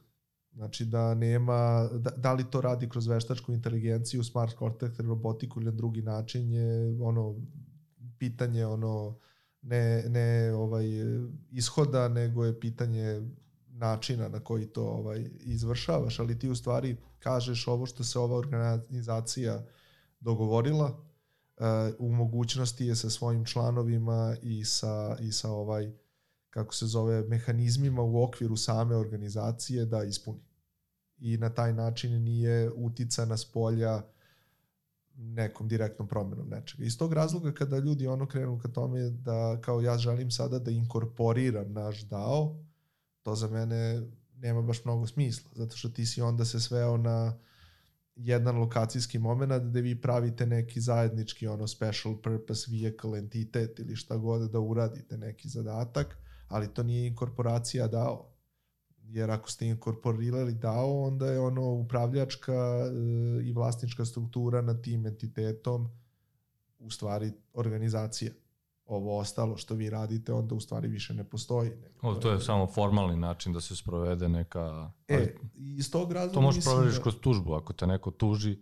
[0.53, 5.71] Znači da nema, da, da li to radi kroz veštačku inteligenciju, smart contract, robotiku ili
[5.71, 7.35] na drugi način je ono
[8.19, 9.19] pitanje ono
[9.67, 10.85] ne, ne ovaj
[11.51, 13.23] ishoda, nego je pitanje
[13.69, 18.37] načina na koji to ovaj izvršavaš, ali ti u stvari kažeš ovo što se ova
[18.37, 19.65] organizacija
[20.21, 21.65] dogovorila, uh,
[21.99, 25.93] u mogućnosti je sa svojim članovima i sa, i sa ovaj
[26.51, 30.45] kako se zove, mehanizmima u okviru same organizacije da ispuni.
[31.19, 34.03] I na taj način nije uticana s polja
[35.17, 36.85] nekom direktnom promenom nečega.
[36.85, 40.71] Iz tog razloga kada ljudi ono krenu ka tome da kao ja želim sada da
[40.71, 42.57] inkorporiram naš DAO,
[43.23, 44.03] to za mene
[44.37, 47.39] nema baš mnogo smisla, zato što ti si onda se sveo na
[48.17, 54.17] jedan lokacijski moment gde vi pravite neki zajednički ono special purpose vehicle entitet ili šta
[54.17, 58.36] god da uradite neki zadatak, ali to nije inkorporacija DAO.
[59.09, 62.90] Jer ako ste inkorporirali DAO, onda je ono upravljačka e,
[63.45, 65.88] i vlasnička struktura nad tim entitetom
[66.79, 68.33] u stvari organizacija.
[68.87, 71.71] Ovo ostalo što vi radite onda u stvari više ne postoji.
[72.03, 74.90] O, to je samo formalni način da se sprovede neka...
[75.09, 77.03] E, iz tog razloga To možeš proveriš da...
[77.03, 77.55] kroz tužbu.
[77.55, 78.59] Ako te neko tuži,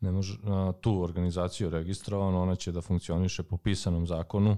[0.00, 4.56] ne može, a, tu organizaciju registrovanu, ona će da funkcioniše po pisanom zakonu,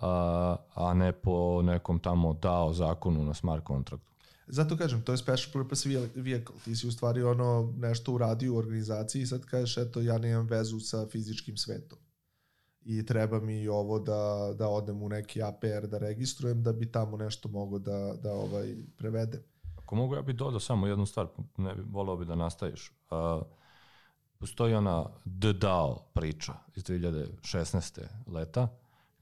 [0.00, 4.13] a, a ne po nekom tamo dao zakonu na smart kontraktu.
[4.46, 6.54] Zato kažem, to je special purpose vehicle.
[6.64, 10.46] Ti si u stvari ono nešto uradio u organizaciji i sad kažeš, eto, ja nemam
[10.46, 11.98] vezu sa fizičkim svetom.
[12.82, 17.16] I treba mi ovo da, da odem u neki APR da registrujem da bi tamo
[17.16, 19.40] nešto mogo da, da ovaj prevedem.
[19.78, 21.26] Ako mogu, ja bih dodao samo jednu stvar,
[21.56, 22.92] ne bi, volao bi da nastaviš.
[23.10, 23.42] Uh,
[24.38, 25.04] postoji ona
[25.40, 28.00] The DAO priča iz 2016.
[28.26, 28.68] leta,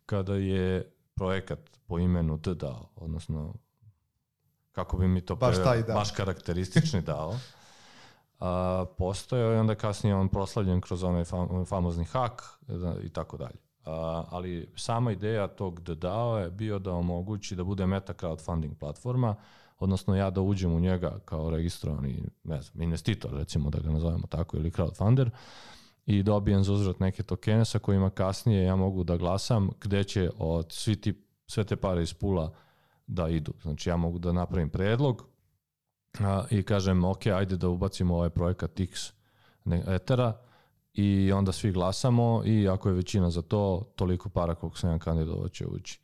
[0.07, 3.55] kada je projekat po imenu The DAO, odnosno
[4.73, 5.95] kako bi mi to baš, pre, DAO.
[5.95, 7.35] baš karakteristični DAO,
[8.41, 13.37] a, postojao i onda kasnije on proslavljen kroz onaj fam, famozni hak da, i tako
[13.37, 13.57] dalje.
[13.85, 18.75] A, ali sama ideja tog The DAO je bio da omogući da bude meta crowdfunding
[18.75, 19.37] platforma,
[19.79, 24.27] odnosno ja da uđem u njega kao registrovani ne znam, investitor, recimo da ga nazovemo
[24.27, 25.31] tako, ili crowdfunder,
[26.07, 30.31] i dobijem za uzvrat neke tokene sa kojima kasnije ja mogu da glasam gde će
[30.39, 32.55] od svi ti, sve te pare iz pula
[33.13, 33.53] da idu.
[33.63, 35.27] Znači ja mogu da napravim predlog
[36.21, 39.13] a, i kažem ok, ajde da ubacimo ovaj projekat X
[39.87, 40.39] etera
[40.95, 44.99] i onda svi glasamo i ako je većina za to, toliko para koliko sam ja
[44.99, 46.01] kandidova će ući.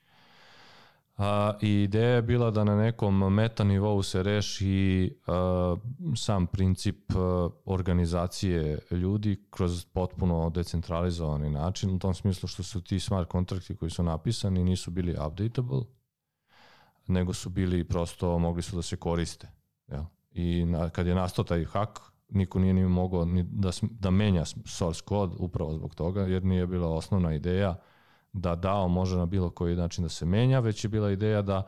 [1.18, 5.76] A, I ideja je bila da na nekom meta nivou se reši a,
[6.16, 13.00] sam princip a, organizacije ljudi kroz potpuno decentralizovani način, u tom smislu što su ti
[13.00, 15.80] smart kontrakti koji su napisani nisu bili updatable,
[17.08, 19.48] nego su bili prosto, mogli su da se koriste.
[19.88, 20.02] Jel?
[20.30, 24.44] I na, kad je nastao taj hak, niko nije ni mogao ni da, da menja
[24.64, 27.80] source code upravo zbog toga, jer nije bila osnovna ideja
[28.32, 31.66] da DAO može na bilo koji način da se menja, već je bila ideja da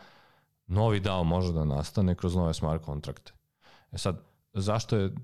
[0.67, 3.33] novi DAO može da nastane kroz nove smart kontrakte.
[3.93, 4.23] E sad,
[4.53, 5.15] zašto je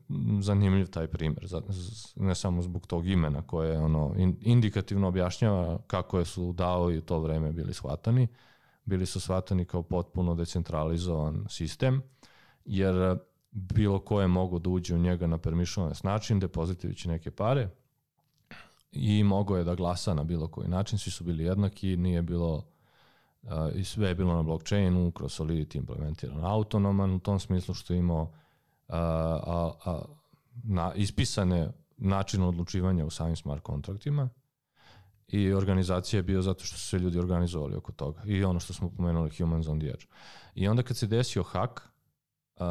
[0.40, 1.46] zanimljiv taj primer?
[2.16, 7.02] Ne samo zbog tog imena koje ono indikativno objašnjava kako je su DAO i u
[7.02, 8.28] to vreme bili shvatani.
[8.86, 12.02] Bili su shvatani kao potpuno decentralizovan sistem,
[12.64, 13.18] jer
[13.50, 17.68] bilo ko je mogo da uđe u njega na permissionan način, depozitujući neke pare,
[18.92, 22.64] i mogao je da glasa na bilo koji način, svi su bili jednaki, nije bilo
[23.42, 27.92] uh, i sve je bilo na blockchainu, kroz Solidity implementiran autonoman u tom smislu što
[27.92, 28.28] je imao uh,
[28.88, 30.02] a, a,
[30.64, 34.28] na, ispisane način odlučivanja u samim smart kontraktima
[35.28, 38.22] i organizacija je bio zato što su se ljudi organizovali oko toga.
[38.26, 40.06] I ono što smo pomenuli humans on the edge.
[40.54, 41.90] I onda kad se desio hak,
[42.56, 42.66] uh,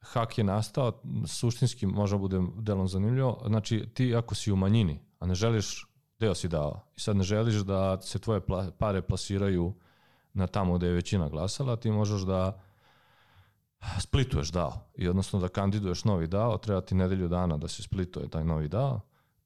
[0.00, 5.26] hak je nastao, suštinski možda bude delom zanimljivo, znači ti ako si u manjini, a
[5.26, 5.86] ne želiš,
[6.18, 8.40] deo si dao, i sad ne želiš da se tvoje
[8.78, 9.74] pare plasiraju
[10.34, 12.60] na tamo gde je većina glasala, ti možeš da
[14.00, 14.72] splituješ dao.
[14.94, 18.68] I odnosno da kandiduješ novi dao, treba ti nedelju dana da se splituje taj novi
[18.68, 19.00] dao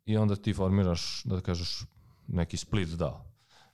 [0.07, 1.85] i onda ti formiraš, da kažeš,
[2.27, 3.25] neki split dao.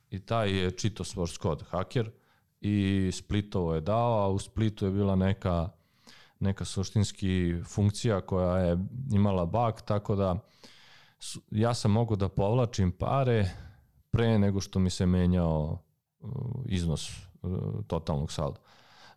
[0.09, 2.11] I taj je čito source code haker
[2.61, 5.69] i splitovo je dao, a u splitu je bila neka
[6.43, 8.77] neka suštinski funkcija koja je
[9.11, 10.39] imala bug, tako da
[11.51, 13.49] ja sam mogu da povlačim pare
[14.11, 15.79] pre nego što mi se menjao
[16.19, 16.31] uh,
[16.65, 17.09] iznos
[17.41, 18.59] uh, totalnog salda.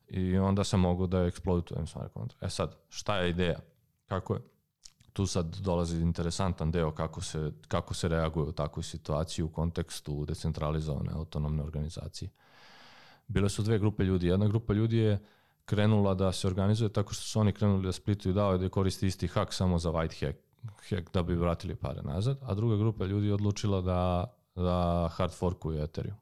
[0.08, 2.38] I onda sam mogu da eksploitujem smart kontra.
[2.40, 3.58] E sad, šta je ideja?
[4.06, 4.40] Kako je?
[5.16, 10.24] Tu sad dolazi interesantan deo kako se, kako se reaguje u takvoj situaciji u kontekstu
[10.24, 12.30] decentralizovane autonomne organizacije.
[13.28, 14.26] Bile su dve grupe ljudi.
[14.26, 15.18] Jedna grupa ljudi je
[15.64, 19.06] krenula da se organizuje tako što su oni krenuli da splituju dao i da koriste
[19.06, 20.38] isti hak samo za white hack,
[20.90, 25.32] hack da bi vratili pare nazad, a druga grupa ljudi je odlučila da, da hard
[25.32, 26.18] forkuju Ethereum.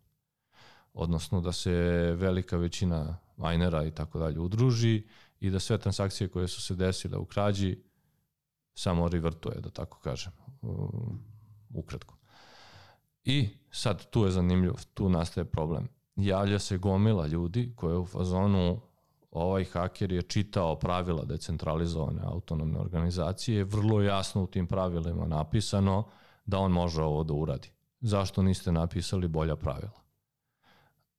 [0.92, 1.72] Odnosno da se
[2.16, 5.06] velika većina minera i tako dalje udruži
[5.40, 7.82] i da sve transakcije koje su se desile u krađi
[8.74, 10.32] samo revertuje, da tako kažem,
[11.74, 12.16] ukratko.
[13.24, 15.88] I sad tu je zanimljivo, tu nastaje problem.
[16.16, 18.80] Javlja se gomila ljudi koje u fazonu
[19.30, 26.04] ovaj haker je čitao pravila decentralizovane autonomne organizacije, vrlo jasno u tim pravilima napisano
[26.46, 27.70] da on može ovo da uradi.
[28.00, 30.00] Zašto niste napisali bolja pravila?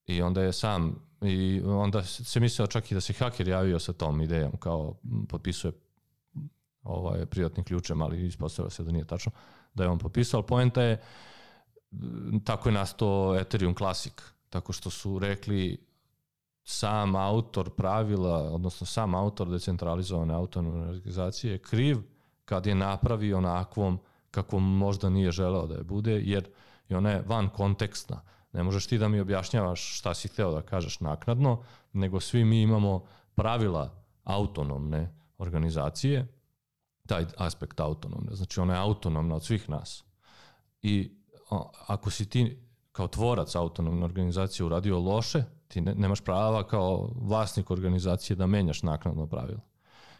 [0.05, 3.93] I onda je sam, i onda se mislio čak i da se haker javio sa
[3.93, 4.95] tom idejom, kao
[5.29, 5.71] potpisuje
[6.85, 9.31] ovaj, privatnim ključem, ali ispostavlja se da nije tačno,
[9.73, 11.01] da je on potpisao, ali poenta je,
[12.43, 14.13] tako je nastao Ethereum Classic,
[14.49, 15.85] tako što su rekli
[16.63, 21.97] sam autor pravila, odnosno sam autor decentralizovane autonomne organizacije je kriv
[22.45, 23.99] kad je napravi onakvom
[24.31, 26.49] kako možda nije želeo da je bude, jer
[26.89, 28.21] je ona je van kontekstna.
[28.53, 31.63] Ne možeš ti da mi objašnjavaš šta si hteo da kažeš naknadno,
[31.93, 33.05] nego svi mi imamo
[33.35, 36.34] pravila autonomne organizacije
[37.07, 38.35] taj aspekt autonomne.
[38.35, 40.03] Znači ona je autonomna od svih nas.
[40.81, 41.11] I
[41.87, 47.71] ako si ti kao tvorac autonomne organizacije uradio loše, ti ne, nemaš prava kao vlasnik
[47.71, 49.61] organizacije da menjaš naknadno pravilo.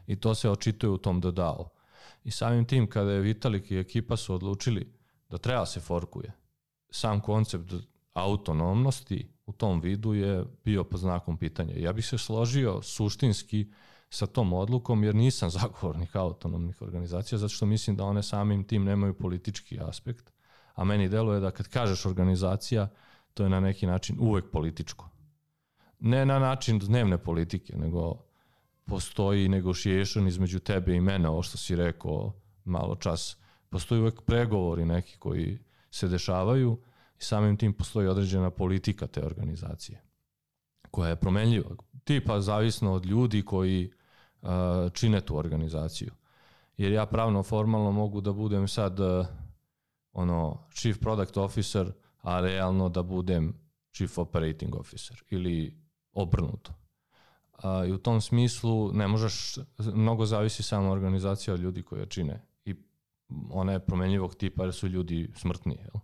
[0.07, 1.69] I to se očituje u tom dodao.
[2.23, 4.93] I samim tim kada je Vitalik i ekipa su odlučili
[5.29, 6.31] da treba se forkuje,
[6.89, 7.73] sam koncept
[8.13, 11.73] autonomnosti u tom vidu je bio pod znakom pitanja.
[11.77, 13.71] Ja bih se složio suštinski
[14.15, 18.83] sa tom odlukom jer nisam zagovornik autonomnih organizacija zato što mislim da one samim tim
[18.83, 20.31] nemaju politički aspekt,
[20.73, 22.87] a meni deluje da kad kažeš organizacija
[23.33, 25.09] to je na neki način uvek političko.
[25.99, 28.15] Ne na način dnevne politike, nego
[28.85, 32.33] postoji negotiation između tebe i mene, ovo što si rekao
[32.65, 33.37] malo čas.
[33.69, 35.59] Postoji uvek pregovori neki koji
[35.91, 36.79] se dešavaju
[37.19, 40.01] i samim tim postoji određena politika te organizacije
[40.91, 41.69] koja je promenljiva.
[42.03, 43.91] Tipa zavisno od ljudi koji
[44.93, 46.11] čine tu organizaciju.
[46.77, 48.99] Jer ja pravno formalno mogu da budem sad
[50.13, 51.91] ono chief product officer,
[52.21, 53.53] a realno da budem
[53.91, 55.77] chief operating officer ili
[56.11, 56.73] obrnuto.
[57.63, 62.41] A, I u tom smislu ne možeš, mnogo zavisi samo organizacija od ljudi koje čine.
[62.65, 62.75] I
[63.51, 65.75] ona je promenljivog tipa jer su ljudi smrtni.
[65.75, 66.01] Jel?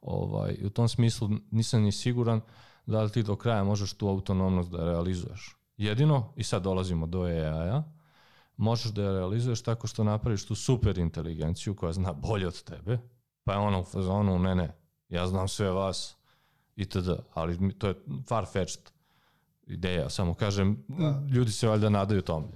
[0.00, 2.40] Ovaj, u tom smislu nisam ni siguran
[2.86, 5.56] da li ti do kraja možeš tu autonomnost da realizuješ.
[5.76, 7.82] Jedino, i sad dolazimo do AI-a,
[8.56, 12.98] možeš da je realizuješ tako što napraviš tu super inteligenciju koja zna bolje od tebe,
[13.44, 14.76] pa je ona u fazonu, ne, ne,
[15.08, 16.16] ja znam sve vas,
[16.76, 17.08] itd.
[17.34, 17.94] Ali to je
[18.28, 18.90] far-fetched
[19.66, 21.22] ideja, samo kažem, da.
[21.30, 22.46] ljudi se valjda nadaju tome.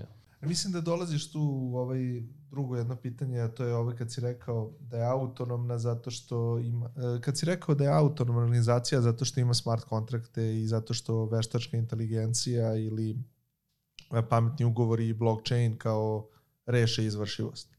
[0.41, 4.21] Mislim da dolaziš tu u ovaj drugo jedno pitanje, a to je ovaj kad si
[4.21, 9.01] rekao da je autonomna zato što ima, e, kad si rekao da je autonomna organizacija
[9.01, 15.15] zato što ima smart kontrakte i zato što veštačka inteligencija ili e, pametni ugovori i
[15.15, 16.29] blockchain kao
[16.67, 17.77] reše izvršivost.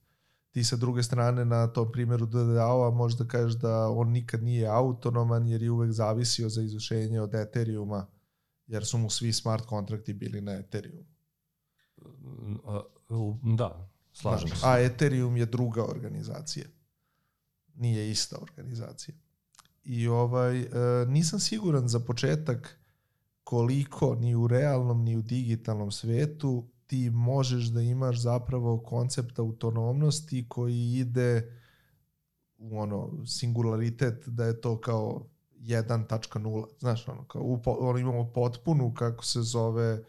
[0.51, 5.47] Ti sa druge strane na tom primjeru DDAO-a možda kažeš da on nikad nije autonoman
[5.47, 8.07] jer je uvek zavisio za izvršenje od Ethereuma
[8.67, 11.05] jer su mu svi smart kontrakti bili na Ethereum.
[13.57, 14.55] Da, slažem se.
[14.64, 16.66] A Ethereum je druga organizacija.
[17.76, 19.16] Nije ista organizacija.
[19.84, 20.70] I ovaj, e,
[21.07, 22.80] nisam siguran za početak
[23.43, 30.45] koliko ni u realnom ni u digitalnom svetu ti možeš da imaš zapravo koncept autonomnosti
[30.49, 31.60] koji ide
[32.57, 35.26] u ono singularitet da je to kao
[35.60, 36.66] 1.0.
[36.80, 40.03] Znaš, ono, kao, ono, imamo potpunu, kako se zove,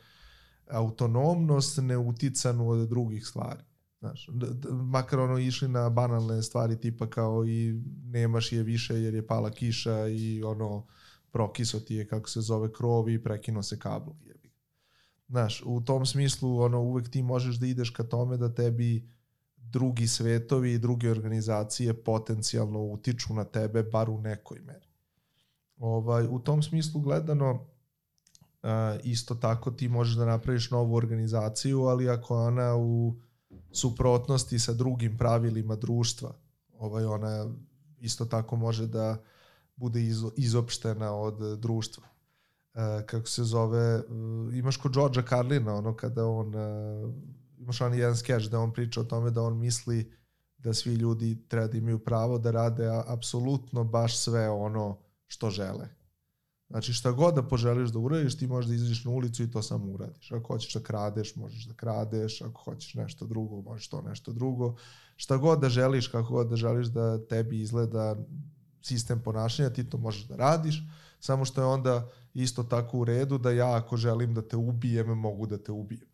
[0.71, 3.61] autonomnost neuticanu od drugih stvari.
[4.01, 4.29] Znaš,
[4.71, 9.51] makar ono išli na banalne stvari tipa kao i nemaš je više jer je pala
[9.51, 10.87] kiša i ono
[11.31, 13.79] prokiso ti je kako se zove krov i prekino se.
[14.25, 14.51] Jebi.
[15.29, 19.09] Znaš, u tom smislu ono uvek ti možeš da ideš ka tome da tebi
[19.57, 24.87] drugi svetovi i druge organizacije potencijalno utiču na tebe bar u nekoj meri.
[25.77, 28.69] Ovaj, u tom smislu gledano, uh,
[29.05, 33.15] isto tako ti možeš da napraviš novu organizaciju, ali ako ona u
[33.73, 36.33] suprotnosti sa drugim pravilima društva,
[36.79, 37.47] ovaj, ona
[38.01, 39.17] isto tako može da
[39.77, 42.05] bude iz, izopštena od društva.
[42.75, 47.15] Uh, kako se zove, uh, imaš kod Georgea Carlina, ono kada on, uh,
[47.59, 50.13] imaš on jedan skeč da on priča o tome da on misli
[50.59, 55.89] da svi ljudi treba da imaju pravo da rade apsolutno baš sve ono što žele.
[56.71, 59.62] Znači šta god da poželiš da uradiš, ti možeš da izađeš na ulicu i to
[59.62, 60.33] samo uradiš.
[60.33, 64.77] Ako hoćeš da kradeš, možeš da kradeš, ako hoćeš nešto drugo, možeš to nešto drugo.
[65.16, 68.16] Šta god da želiš, kako god da želiš da tebi izgleda
[68.83, 70.83] sistem ponašanja, ti to možeš da radiš,
[71.21, 75.07] samo što je onda isto tako u redu da ja ako želim da te ubijem,
[75.07, 76.10] mogu da te ubijem.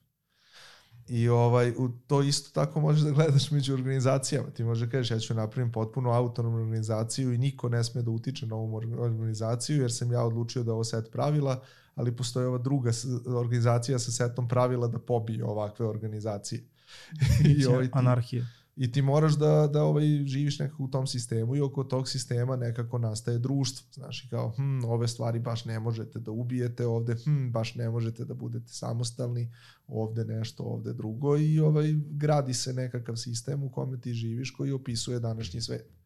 [1.08, 4.50] I ovaj, u to isto tako možeš da gledaš među organizacijama.
[4.50, 8.10] Ti možeš da kažeš ja ću napravim potpuno autonomnu organizaciju i niko ne sme da
[8.10, 11.62] utiče na ovu organizaciju jer sam ja odlučio da ovo set pravila,
[11.94, 12.90] ali postoji ova druga
[13.26, 16.64] organizacija sa setom pravila da pobije ovakve organizacije.
[17.58, 18.46] I ovaj ti, anarhije
[18.76, 22.56] i ti moraš da, da ovaj, živiš nekako u tom sistemu i oko tog sistema
[22.56, 23.86] nekako nastaje društvo.
[23.92, 27.90] Znaš, i kao, hm, ove stvari baš ne možete da ubijete ovde, hm, baš ne
[27.90, 29.52] možete da budete samostalni,
[29.86, 34.72] ovde nešto, ovde drugo i ovaj, gradi se nekakav sistem u kome ti živiš koji
[34.72, 35.96] opisuje današnji svet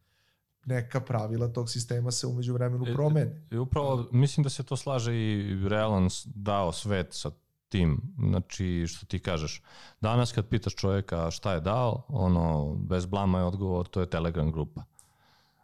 [0.66, 3.42] neka pravila tog sistema se umeđu vremenu e, promene.
[3.50, 7.30] I upravo mislim da se to slaže i realan dao svet sa
[7.70, 9.62] tim, znači što ti kažeš.
[10.00, 14.52] Danas kad pitaš čovjeka šta je dao, ono, bez blama je odgovor, to je Telegram
[14.52, 14.82] grupa.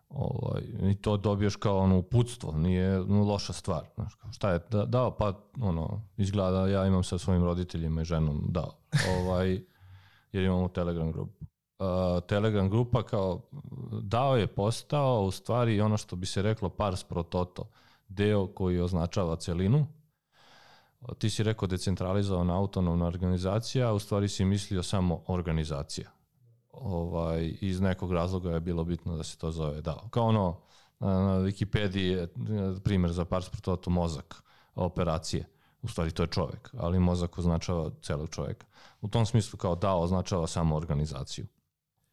[0.09, 3.86] Ovaj, I to dobiješ kao ono uputstvo, nije no, loša stvar.
[3.94, 5.11] Znaš, šta je da, dao?
[5.11, 8.72] Pa ono, izgleda ja imam sa svojim roditeljima i ženom dao.
[9.18, 9.52] Ovaj,
[10.32, 11.44] jer imamo Telegram grupu.
[11.78, 13.42] uh, Telegram grupa kao
[14.02, 17.68] dao je postao u stvari ono što bi se reklo pars pro toto,
[18.09, 19.86] deo koji označava celinu.
[21.18, 26.11] Ti si rekao decentralizovana autonomna organizacija, a u stvari si mislio samo organizacija.
[26.72, 30.09] Ovaj, iz nekog razloga je bilo bitno da se to zove DAO.
[30.09, 30.61] Kao ono,
[30.98, 32.28] na, na Wikipediji je
[32.84, 34.42] primjer za pars pro toto mozak
[34.74, 35.44] operacije.
[35.82, 38.66] U stvari to je čovek, ali mozak označava celog čoveka.
[39.00, 41.46] U tom smislu kao DAO označava samo organizaciju.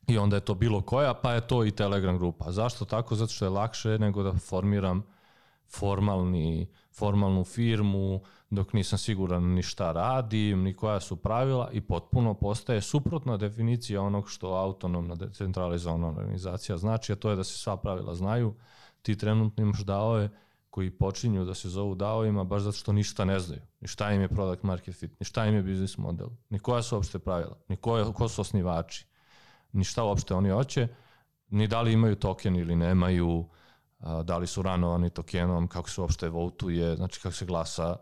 [0.08, 2.52] I onda je to bilo koja, pa je to i Telegram grupa.
[2.52, 3.16] Zašto tako?
[3.16, 5.04] Zato što je lakše nego da formiram
[5.70, 8.22] formalni, formalnu firmu,
[8.56, 14.02] dok nisam siguran ni šta radim, ni koja su pravila i potpuno postaje suprotna definicija
[14.02, 18.56] onog što autonomna decentralizovana organizacija znači, a to je da se sva pravila znaju.
[19.02, 20.30] Ti trenutno imaš daove
[20.70, 23.62] koji počinju da se zovu DAO-ima baš zato što ništa ne znaju.
[23.82, 26.82] Ni šta im je product market fit, ni šta im je business model, ni koja
[26.82, 29.06] su uopšte pravila, ni ko, ko su osnivači
[29.74, 30.88] ni šta uopšte oni hoće,
[31.50, 33.46] ni da li imaju token ili nemaju,
[34.24, 37.96] da li su ranovani tokenom, kako se uopšte votuje, znači kako se glasa,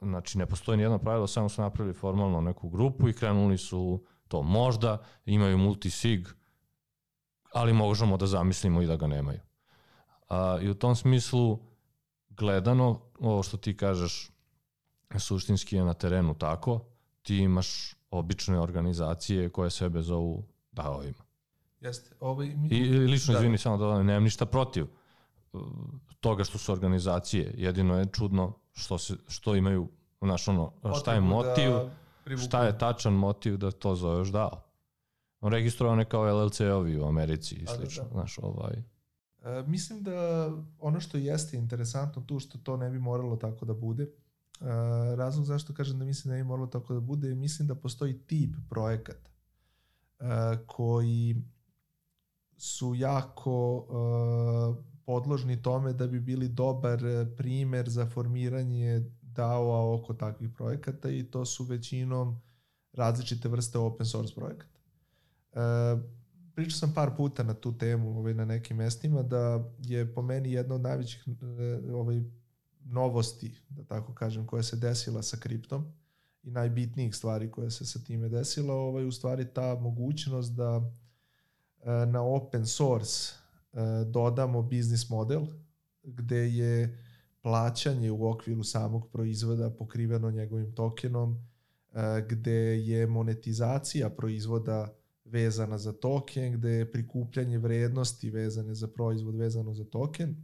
[0.00, 4.04] znači ne postoji ni jedno pravilo, samo su napravili formalno neku grupu i krenuli su
[4.28, 6.28] to možda, imaju multisig,
[7.52, 9.40] ali možemo da zamislimo i da ga nemaju.
[10.28, 11.58] A, I u tom smislu,
[12.30, 14.30] gledano, ovo što ti kažeš,
[15.18, 16.80] suštinski je na terenu tako,
[17.22, 21.24] ti imaš obične organizacije koje sebe zovu DAO-ima.
[21.80, 22.14] Jeste.
[22.20, 22.68] Ovaj, mi...
[22.68, 23.38] I lično, da.
[23.38, 24.86] izvini, samo da nemam ništa protiv
[25.52, 25.62] uh,
[26.20, 27.54] toga što su organizacije.
[27.56, 29.88] Jedino je čudno što, se, što imaju,
[30.20, 31.70] znaš, ono, šta je da motiv,
[32.26, 34.62] da šta je tačan motiv da to zoveš DAO.
[35.40, 38.14] On registrovan je kao LLC-ovi u Americi i slično, da, da.
[38.14, 38.82] znaš, ovaj...
[39.42, 43.74] E, mislim da ono što jeste interesantno tu što to ne bi moralo tako da
[43.74, 44.06] bude,
[45.16, 48.54] razlog zašto kažem da mislim da ne moralo tako da bude, mislim da postoji tip
[48.68, 49.30] projekata
[50.66, 51.36] koji
[52.56, 53.86] su jako
[55.12, 57.00] podložni tome da bi bili dobar
[57.36, 62.40] primer za formiranje DAO-a oko takvih projekata i to su većinom
[62.92, 64.78] različite vrste open source projekata.
[66.54, 70.52] Pričao sam par puta na tu temu ovaj, na nekim mestima da je po meni
[70.52, 71.24] jedna od najvećih
[71.94, 72.22] ovaj,
[72.84, 75.92] novosti, da tako kažem, koja se desila sa kriptom
[76.42, 80.92] i najbitnijih stvari koja se sa time desila, ovaj, u stvari ta mogućnost da
[81.82, 83.41] e, na open source e,
[84.06, 85.46] dodamo biznis model
[86.02, 86.98] gde je
[87.42, 91.46] plaćanje u okviru samog proizvoda pokriveno njegovim tokenom,
[91.92, 94.94] e, gde je monetizacija proizvoda
[95.24, 100.36] vezana za token, gde je prikupljanje vrednosti vezane za proizvod vezano za token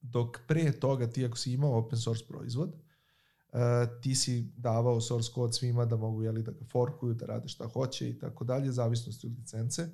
[0.00, 3.58] dok pre toga ti ako si imao open source proizvod, uh,
[4.02, 7.66] ti si davao source code svima da mogu jeli, da ga forkuju, da rade šta
[7.66, 9.88] hoće i tako dalje, zavisnosti od licence.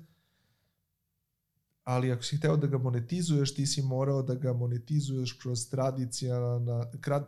[1.85, 6.65] Ali ako si hteo da ga monetizuješ, ti si morao da ga monetizuješ kroz tradicionalan,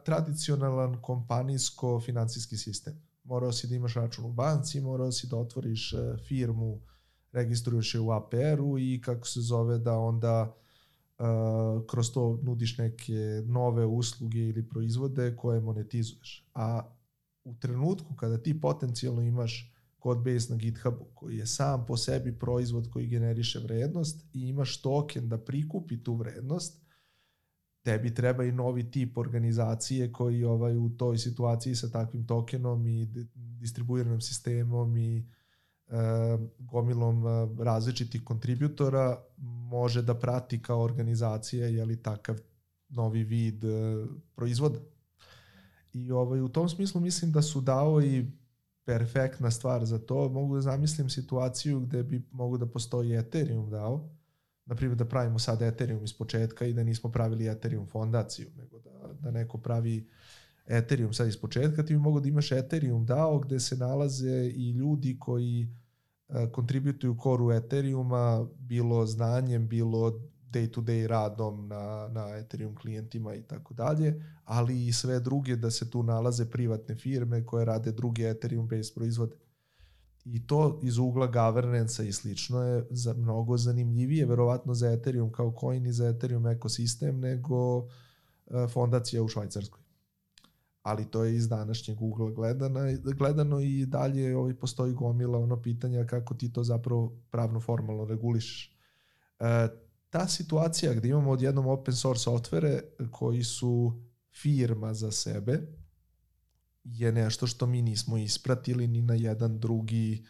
[0.06, 2.94] tradicionalan kompanijsko-finansijski sistem.
[3.24, 5.98] Morao si da imaš račun u banci, morao si da otvoriš e,
[6.28, 6.80] firmu,
[7.32, 10.56] registruješ je u APR-u i kako se zove da onda
[11.20, 16.50] uh, kroz to nudiš neke nove usluge ili proizvode koje monetizuješ.
[16.54, 16.94] A
[17.44, 19.74] u trenutku kada ti potencijalno imaš
[20.04, 24.82] code base na GitHubu koji je sam po sebi proizvod koji generiše vrednost i imaš
[24.82, 26.82] token da prikupi tu vrednost,
[27.84, 33.08] tebi treba i novi tip organizacije koji ovaj u toj situaciji sa takvim tokenom i
[33.36, 35.26] distribuiranim sistemom i
[36.60, 37.24] gomilom
[37.60, 39.24] različitih kontributora
[39.70, 42.36] može da prati kao organizacija je li takav
[42.90, 43.64] novi vid
[44.36, 44.80] proizvoda.
[45.94, 48.26] I ovaj, u tom smislu mislim da su dao i
[48.88, 50.30] perfektna stvar za to.
[50.30, 54.10] Mogu da zamislim situaciju gde bi mogu da postoji Ethereum dao,
[54.66, 58.80] na primjer da pravimo sad Ethereum iz početka i da nismo pravili Ethereum fondaciju, nego
[58.80, 60.08] da, da neko pravi
[60.68, 64.72] Ethereum sad iz početka, ti bi mogo da imaš Ethereum DAO gde se nalaze i
[64.72, 65.68] ljudi koji
[66.30, 70.22] e, kontributuju koru Ethereuma, bilo znanjem, bilo
[70.52, 75.90] day-to-day radom na, na Ethereum klijentima i tako dalje, ali i sve druge da se
[75.90, 79.36] tu nalaze privatne firme koje rade druge Ethereum-based proizvode.
[80.26, 85.54] I to iz ugla governance i slično je za mnogo zanimljivije, verovatno za Ethereum kao
[85.60, 87.88] coin i za Ethereum ekosistem nego
[88.48, 89.88] e, fondacija u Švajcarskoj
[90.88, 92.80] ali to je iz današnjeg ugla gledano,
[93.18, 98.76] gledano i dalje ovaj, postoji gomila ono pitanja kako ti to zapravo pravno formalno regulišeš.
[99.40, 99.68] E,
[100.10, 102.82] ta situacija gde imamo odjednom open source softvere
[103.12, 104.02] koji su
[104.32, 105.62] firma za sebe
[106.84, 110.26] je nešto što mi nismo ispratili ni na jedan drugi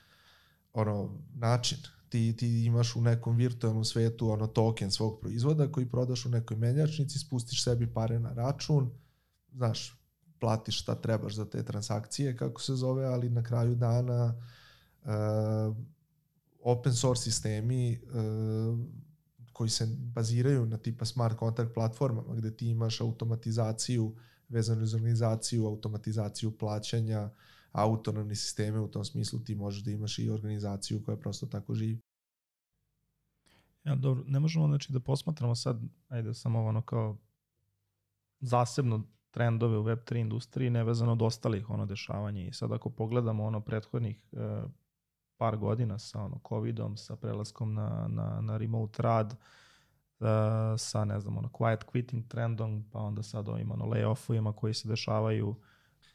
[0.74, 1.78] ono, način.
[2.10, 6.58] Ti, ti imaš u nekom virtualnom svetu ono token svog proizvoda koji prodaš u nekoj
[6.58, 8.92] menjačnici, spustiš sebi pare na račun,
[9.54, 10.02] znaš,
[10.40, 14.42] platiš šta trebaš za te transakcije, kako se zove, ali na kraju dana
[15.04, 15.76] uh,
[16.64, 18.80] open source sistemi uh,
[19.58, 24.16] koji se baziraju na tipa smart contract platformama gde ti imaš automatizaciju
[24.50, 27.30] vezanu za organizaciju, automatizaciju plaćanja,
[27.72, 32.00] autonomni sisteme u tom smislu ti možeš da imaš i organizaciju koja prosto tako živi.
[33.84, 37.18] Ja, dobro, ne možemo znači da posmatramo sad, ajde samo ono kao
[38.40, 43.62] zasebno trendove u Web3 industriji nevezano od ostalih ono dešavanja i sad ako pogledamo ono
[43.62, 44.38] prethodnih e,
[45.38, 49.36] par godina sa ono covidom, sa prelaskom na, na, na remote rad,
[50.20, 50.28] uh,
[50.78, 54.88] sa ne znam ono quiet quitting trendom, pa onda sad ovim ono layoffovima koji se
[54.88, 55.56] dešavaju.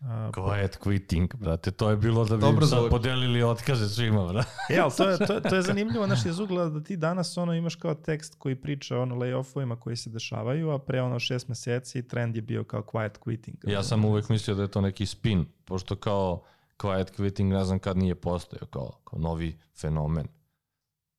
[0.01, 4.51] Uh, quiet quitting, brate, to je bilo da bi Dobro sad podelili otkaze svima, brate.
[4.75, 7.55] e, ali to je, to, to je zanimljivo, znaš, iz ugla da ti danas ono
[7.55, 12.09] imaš kao tekst koji priča ono layoffovima koji se dešavaju, a pre ono šest meseci
[12.09, 13.71] trend je bio kao quiet quitting.
[13.71, 16.43] Ja sam uvek mislio da je to neki spin, pošto kao
[16.83, 20.27] quiet quitting ne znam kad nije postojao kao, kao novi fenomen.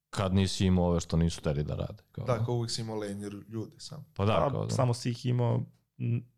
[0.10, 2.04] Kad nisi imao ove što nisu teri da rade.
[2.12, 4.06] Kao, da, kao uvijek si imao lenje ljude sam.
[4.14, 4.74] Pa da, pa, kao, da.
[4.74, 5.64] Samo si ih imao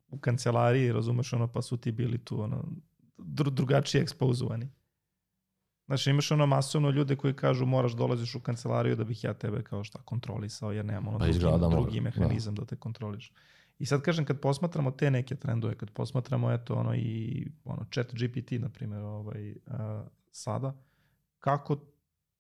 [0.08, 2.64] u kancelariji, razumeš, ono, pa su ti bili tu, ono,
[3.18, 4.70] dru, drugačije ekspozovani.
[5.86, 9.64] Znači, imaš ono masovno ljude koji kažu moraš dolaziš u kancelariju da bih ja tebe
[9.64, 12.60] kao šta kontrolisao, jer nemam ono pa drugi, drugi mehanizam da.
[12.60, 13.32] da te kontroliš.
[13.80, 18.14] I sad kažem, kad posmatramo te neke trendove, kad posmatramo eto ono i ono chat
[18.14, 19.56] GPT, na primjer, ovaj, uh,
[20.32, 20.76] sada,
[21.40, 21.78] kako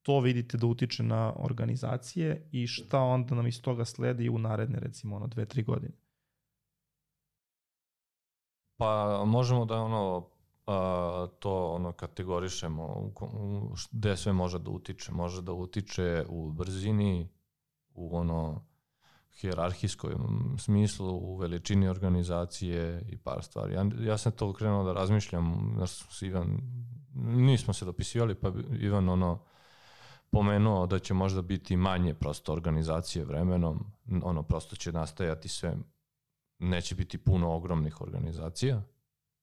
[0.01, 4.79] to vidite da utiče na organizacije i šta onda nam iz toga sledi u naredne
[4.79, 5.93] recimo ono dve, tri godine?
[8.77, 10.29] Pa možemo da ono
[10.67, 15.11] a, to ono kategorišemo u, u, gde sve može da utiče.
[15.11, 17.29] Može da utiče u brzini,
[17.89, 18.65] u ono
[19.36, 23.73] hijerarhijskom smislu, u veličini organizacije i par stvari.
[23.73, 26.59] Ja, ja sam to krenuo da razmišljam, znaš, s Ivan,
[27.15, 29.39] nismo se dopisivali, pa Ivan ono,
[30.29, 33.86] pomenuo da će možda biti manje prosto organizacije vremenom,
[34.23, 35.77] ono prosto će nastajati sve,
[36.59, 38.81] neće biti puno ogromnih organizacija.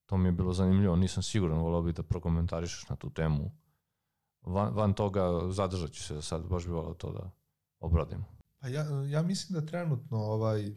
[0.05, 3.51] To mi je bilo zanimljivo, nisam siguran, volao bih da prokomentarišeš na tu temu.
[4.41, 7.31] Van, van toga zadržat ću se sad, baš bih volao to da
[7.79, 8.25] obradim.
[8.63, 10.75] Pa ja, ja mislim da trenutno ovaj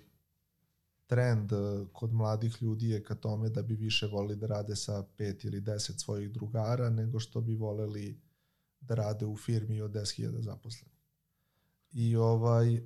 [1.07, 1.57] trend eh,
[1.93, 5.61] kod mladih ljudi je ka tome da bi više volili da rade sa pet ili
[5.61, 8.20] deset svojih drugara nego što bi voleli
[8.80, 10.99] da rade u firmi od 10.000 zaposlenih.
[11.93, 12.80] I ovaj, e,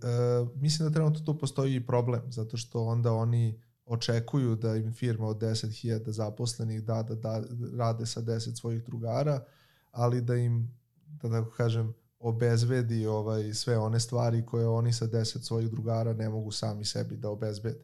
[0.54, 5.26] mislim da trenutno tu postoji i problem, zato što onda oni očekuju da im firma
[5.26, 7.42] od 10.000 zaposlenih da, da, da
[7.76, 9.44] rade sa 10 svojih drugara,
[9.90, 15.38] ali da im, da tako kažem, obezbedi ovaj, sve one stvari koje oni sa 10
[15.38, 17.78] svojih drugara ne mogu sami sebi da obezbede.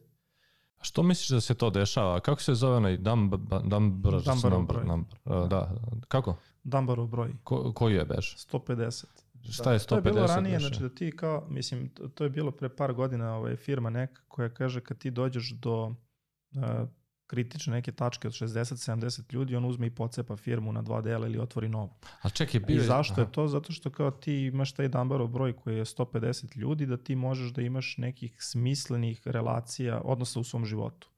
[0.77, 2.19] A što misliš da se to dešava?
[2.19, 3.33] Kako se zove onaj Dumb,
[3.63, 4.85] Dumbarov broj?
[4.85, 5.75] Number, uh, da,
[6.07, 6.35] kako?
[6.63, 7.33] Dumbarov broj.
[7.43, 8.47] Ko, koji je beš?
[8.51, 9.05] 150.
[9.51, 9.85] Šta je 150?
[9.87, 13.35] To je bilo ranije, znači da ti kao, mislim, to je bilo pre par godina
[13.35, 16.63] ovaj, firma neka koja kaže kad ti dođeš do uh,
[17.27, 21.39] kritične neke tačke od 60-70 ljudi, on uzme i pocepa firmu na dva dela ili
[21.39, 21.93] otvori novu.
[22.21, 23.21] A čekaj, bio I zašto aha.
[23.21, 23.47] je to?
[23.47, 27.51] Zato što kao ti imaš taj Dumbarov broj koji je 150 ljudi, da ti možeš
[27.51, 31.09] da imaš nekih smislenih relacija, odnosa u svom životu.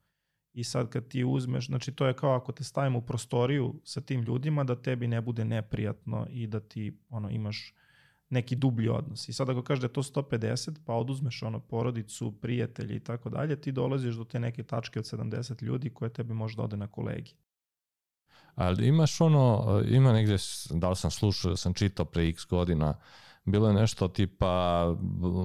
[0.54, 4.02] I sad kad ti uzmeš, znači to je kao ako te stavimo u prostoriju sa
[4.02, 7.74] tim ljudima, da tebi ne bude neprijatno i da ti ono, imaš
[8.30, 9.30] neki dublji odnos.
[9.30, 13.30] I sad ako kažeš da je to 150, pa oduzmeš ono porodicu, prijatelji i tako
[13.30, 16.88] dalje, ti dolaziš do te neke tačke od 70 ljudi koje tebi možda ode na
[16.88, 17.34] kolegi.
[18.56, 20.38] Ali imaš ono, ima negde,
[20.70, 22.94] da li sam slušao, da sam čitao pre x godina,
[23.46, 24.86] bilo je nešto tipa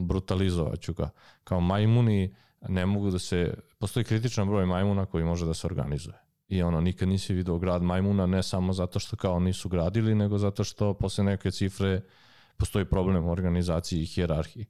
[0.02, 1.10] brutalizovaću ga.
[1.44, 2.34] Kao majmuni
[2.68, 6.16] ne mogu da se, postoji kritičan broj majmuna koji može da se organizuje.
[6.48, 10.38] I ono, nikad nisi video grad majmuna, ne samo zato što kao nisu gradili, nego
[10.38, 12.00] zato što posle neke cifre
[12.56, 14.66] postoji problem u organizaciji i hijerarhiji.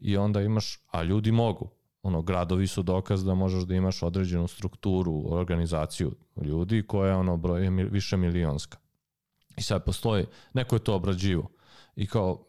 [0.00, 1.70] I onda imaš, a ljudi mogu.
[2.02, 7.36] Ono, gradovi su dokaz da možeš da imaš određenu strukturu, organizaciju ljudi koja je ono
[7.36, 8.78] broj više milionska.
[9.56, 11.50] I sad postoji, neko je to obrađivo.
[11.96, 12.44] I kao,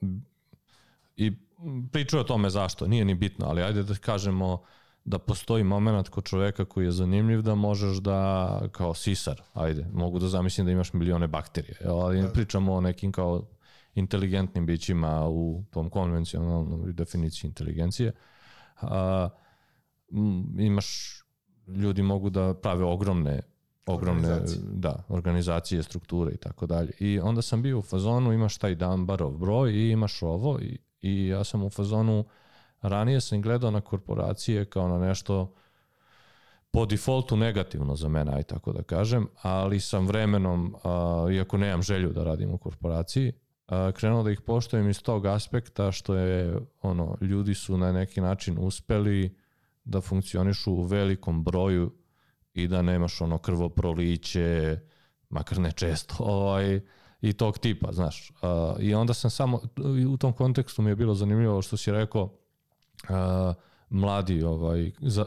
[1.15, 1.31] i
[1.91, 4.63] pričaju o tome zašto, nije ni bitno, ali ajde da kažemo
[5.05, 10.19] da postoji moment kod čoveka koji je zanimljiv da možeš da, kao sisar, ajde, mogu
[10.19, 12.29] da zamislim da imaš milione bakterije, ali da.
[12.29, 13.43] pričamo o nekim kao
[13.97, 18.11] inteligentnim bićima u tom konvencionalnom definiciji inteligencije.
[18.81, 19.29] A,
[20.59, 21.21] imaš,
[21.67, 23.41] ljudi mogu da prave ogromne
[23.87, 24.61] ogromne Organizacije.
[24.73, 26.91] da, organizacije, strukture i tako dalje.
[26.99, 31.27] I onda sam bio u fazonu, imaš taj Dunbarov broj i imaš ovo i, i
[31.27, 32.25] ja sam u fazonu,
[32.81, 35.53] ranije sam gledao na korporacije kao na nešto
[36.71, 41.81] po defaultu negativno za mene, aj tako da kažem, ali sam vremenom, a, iako nemam
[41.81, 43.33] želju da radim u korporaciji,
[43.93, 48.57] krenuo da ih poštujem iz tog aspekta što je, ono, ljudi su na neki način
[48.59, 49.37] uspeli
[49.83, 51.93] da funkcionišu u velikom broju
[52.53, 54.79] i da nemaš ono krvoproliće,
[55.29, 56.81] makar ne često, ovaj,
[57.21, 58.31] i tog tipa, znaš.
[58.79, 59.61] I onda sam samo,
[60.09, 62.33] u tom kontekstu mi je bilo zanimljivo što si rekao,
[63.89, 65.25] mladi ovaj, za,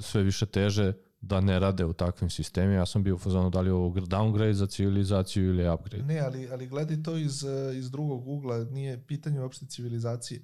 [0.00, 2.74] sve više teže da ne rade u takvim sistemima.
[2.74, 6.04] Ja sam bio u fazonu da li ovo downgrade za civilizaciju ili upgrade.
[6.04, 10.40] Ne, ali, ali gledaj to iz, eh, iz drugog ugla, nije pitanje uopšte civilizacije.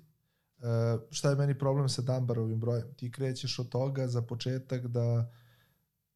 [0.58, 2.94] E, šta je meni problem sa Dunbarovim brojem?
[2.96, 5.32] Ti krećeš od toga za početak da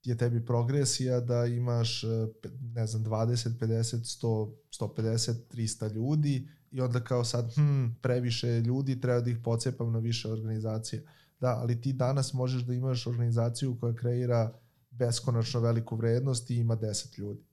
[0.04, 2.26] je tebi progresija, da imaš, eh,
[2.74, 9.00] ne znam, 20, 50, 100, 150, 300 ljudi i onda kao sad, hm, previše ljudi,
[9.00, 11.04] treba da ih pocepam na više organizacije.
[11.40, 14.52] Da, ali ti danas možeš da imaš organizaciju koja kreira
[14.90, 17.50] beskonačno veliku vrednost i ima 10 ljudi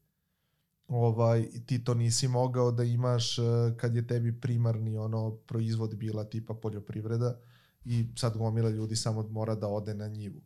[0.87, 3.43] ovaj, ti to nisi mogao da imaš eh,
[3.77, 7.39] kad je tebi primarni ono proizvod bila tipa poljoprivreda
[7.85, 10.41] i sad gomila ljudi samo mora da ode na njivu.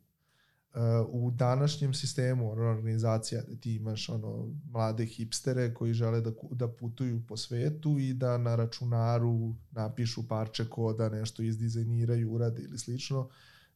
[1.08, 6.68] U današnjem sistemu ono, organizacija da ti imaš ono mlade hipstere koji žele da, da
[6.68, 13.28] putuju po svetu i da na računaru napišu parče koda, nešto izdizajniraju, urade ili slično,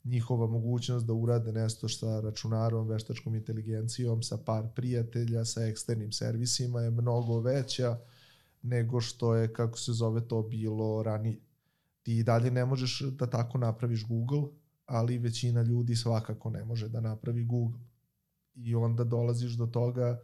[0.05, 6.81] njihova mogućnost da urade nešto sa računarom, veštačkom inteligencijom, sa par prijatelja, sa eksternim servisima
[6.81, 7.99] je mnogo veća
[8.63, 11.41] nego što je, kako se zove to, bilo ranije.
[12.03, 14.43] Ti dalje ne možeš da tako napraviš Google,
[14.87, 17.81] ali većina ljudi svakako ne može da napravi Google.
[18.55, 20.21] I onda dolaziš do toga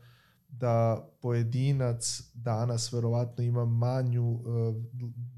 [0.48, 4.42] da pojedinac danas verovatno ima manju uh,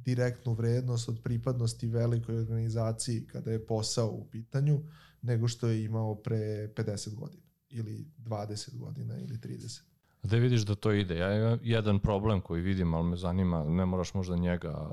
[0.05, 4.81] direktnu vrednost od pripadnosti velikoj organizaciji kada je posao u pitanju
[5.23, 9.83] nego što je imao pre 50 godina ili 20 godina ili 30.
[10.23, 11.17] Da vidiš da to ide.
[11.17, 14.91] Ja imam jedan problem koji vidim, ali me zanima, ne moraš možda njega...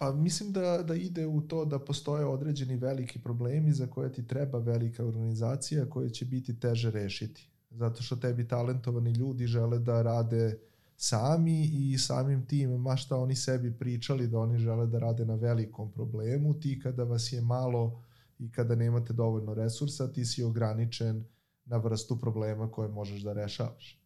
[0.00, 4.26] Pa mislim da, da ide u to da postoje određeni veliki problemi za koje ti
[4.26, 7.50] treba velika organizacija koje će biti teže rešiti.
[7.70, 10.58] Zato što tebi talentovani ljudi žele da rade
[10.96, 15.34] sami i samim tim, ma šta oni sebi pričali da oni žele da rade na
[15.34, 18.02] velikom problemu, ti kada vas je malo
[18.38, 21.24] i kada nemate dovoljno resursa, ti si ograničen
[21.64, 23.99] na vrstu problema koje možeš da rešavaš.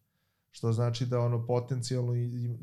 [0.54, 2.12] Što znači da ono potencijalno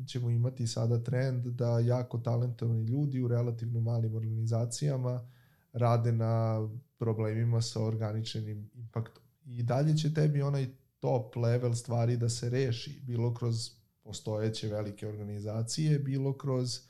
[0.06, 5.28] ćemo imati sada trend da jako talentovani ljudi u relativno malim organizacijama
[5.72, 6.68] rade na
[6.98, 9.22] problemima sa ograničenim impaktom.
[9.44, 10.66] I dalje će tebi onaj
[11.00, 13.70] top level stvari da se reši, bilo kroz
[14.02, 16.80] postojeće velike organizacije, bilo kroz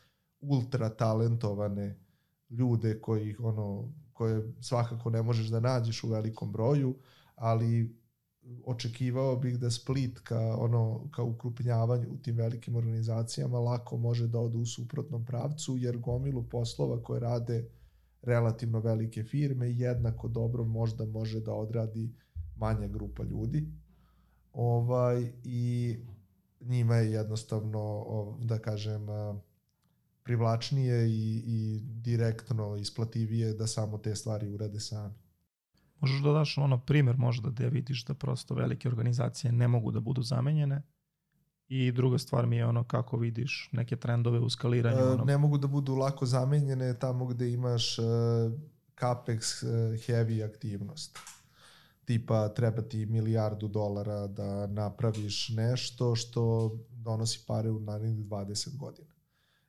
[0.40, 1.98] ultra talentovane
[2.50, 6.94] ljude koji ono koje svakako ne možeš da nađeš u velikom broju,
[7.34, 8.01] ali
[8.64, 14.38] očekivao bih da Split ka ono ka ukrupnjavanju u tim velikim organizacijama lako može da
[14.38, 17.68] ode u suprotnom pravcu jer gomilu poslova koje rade
[18.22, 22.14] relativno velike firme jednako dobro možda može da odradi
[22.56, 23.68] manja grupa ljudi.
[24.52, 25.96] Ovaj i
[26.60, 28.04] njima je jednostavno
[28.40, 29.06] da kažem
[30.24, 35.21] privlačnije i, i direktno isplativije da samo te stvari urade sami.
[36.02, 40.00] Možeš da daš ono primer možda gde vidiš da prosto velike organizacije ne mogu da
[40.00, 40.82] budu zamenjene
[41.68, 44.98] i druga stvar mi je ono kako vidiš neke trendove u skaliranju.
[44.98, 48.02] E, Ono, ne mogu da budu lako zamenjene tamo gde imaš e,
[49.00, 49.66] capex e,
[50.06, 51.18] heavy aktivnost.
[52.04, 59.11] Tipa treba ti milijardu dolara da napraviš nešto što donosi pare u narednih 20 godina.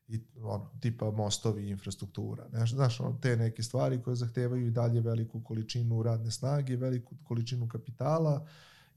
[0.07, 2.49] I ono, tipa mostovi infrastruktura.
[2.49, 7.15] Znaš, znaš ono, te neke stvari koje zahtevaju i dalje veliku količinu radne snage, veliku
[7.23, 8.47] količinu kapitala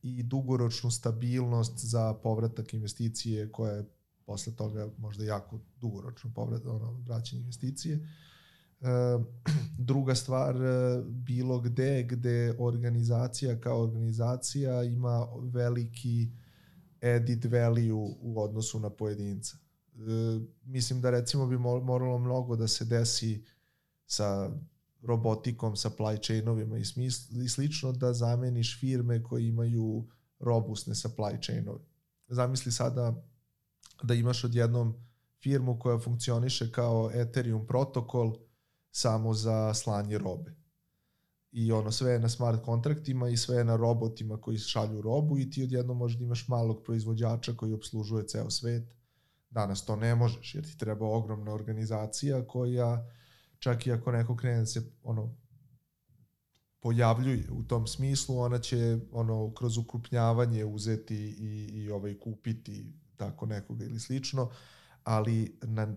[0.02, 3.84] i dugoročnu stabilnost za povratak investicije koja je
[4.26, 8.08] posle toga možda jako dugoročno povrat, ono, vraćanje investicije.
[8.80, 8.88] E,
[9.78, 16.30] druga stvar, e, bilo gde gde organizacija kao organizacija ima veliki
[17.02, 19.56] added value u odnosu na pojedinca.
[19.96, 23.44] E, mislim da recimo bi mo- moralo mnogo da se desi
[24.06, 24.50] sa
[25.02, 30.06] robotikom, supply chainovima i, smisl, i slično da zameniš firme koje imaju
[30.38, 31.80] robustne supply chainove.
[32.28, 33.24] Zamisli sada
[34.02, 34.94] da imaš odjednom
[35.42, 38.36] firmu koja funkcioniše kao Ethereum protokol
[38.90, 40.54] samo za slanje robe.
[41.52, 45.38] i ono sve je na smart kontraktima i sve je na robotima koji šalju robu
[45.38, 48.95] i ti odjednom možda imaš malog proizvođača koji obslužuje ceo svet.
[49.56, 53.06] Danas to ne možeš jer ti treba ogromna organizacija koja
[53.58, 55.34] čak i ako neko krene da se ono
[56.80, 63.46] pojavljuje u tom smislu, ona će ono kroz ukrupnjavanje uzeti i, i ovaj kupiti tako
[63.46, 64.50] nekoga ili slično,
[65.04, 65.96] ali na,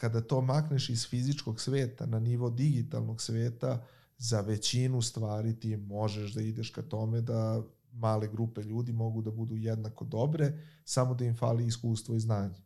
[0.00, 3.86] kada to makneš iz fizičkog sveta na nivo digitalnog sveta,
[4.18, 9.30] za većinu stvari ti možeš da ideš ka tome da male grupe ljudi mogu da
[9.30, 10.52] budu jednako dobre,
[10.84, 12.65] samo da im fali iskustvo i znanje.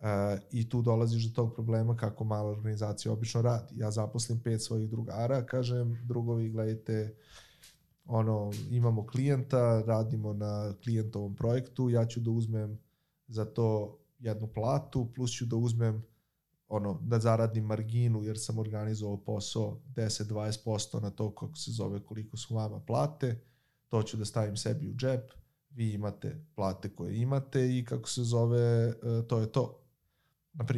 [0.00, 3.74] E, I tu dolaziš do tog problema kako mala organizacija obično radi.
[3.78, 7.16] Ja zaposlim pet svojih drugara, kažem, drugovi, gledajte,
[8.04, 12.78] ono, imamo klijenta, radimo na klijentovom projektu, ja ću da uzmem
[13.26, 16.04] za to jednu platu, plus ću da uzmem
[16.68, 22.36] ono, da zaradim marginu jer sam organizovao posao 10-20% na to kako se zove koliko
[22.36, 23.40] su vama plate,
[23.88, 25.30] to ću da stavim sebi u džep,
[25.70, 28.94] vi imate plate koje imate i kako se zove, e,
[29.28, 29.87] to je to.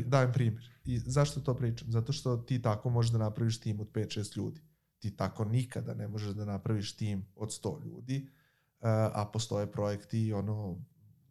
[0.07, 0.70] Dajem primjer.
[0.85, 1.93] I zašto to pričam?
[1.93, 4.61] Zato što ti tako možeš da napraviš tim od 5-6 ljudi.
[4.99, 8.26] Ti tako nikada ne možeš da napraviš tim od 100 ljudi, e,
[9.14, 10.76] a postoje projekti ono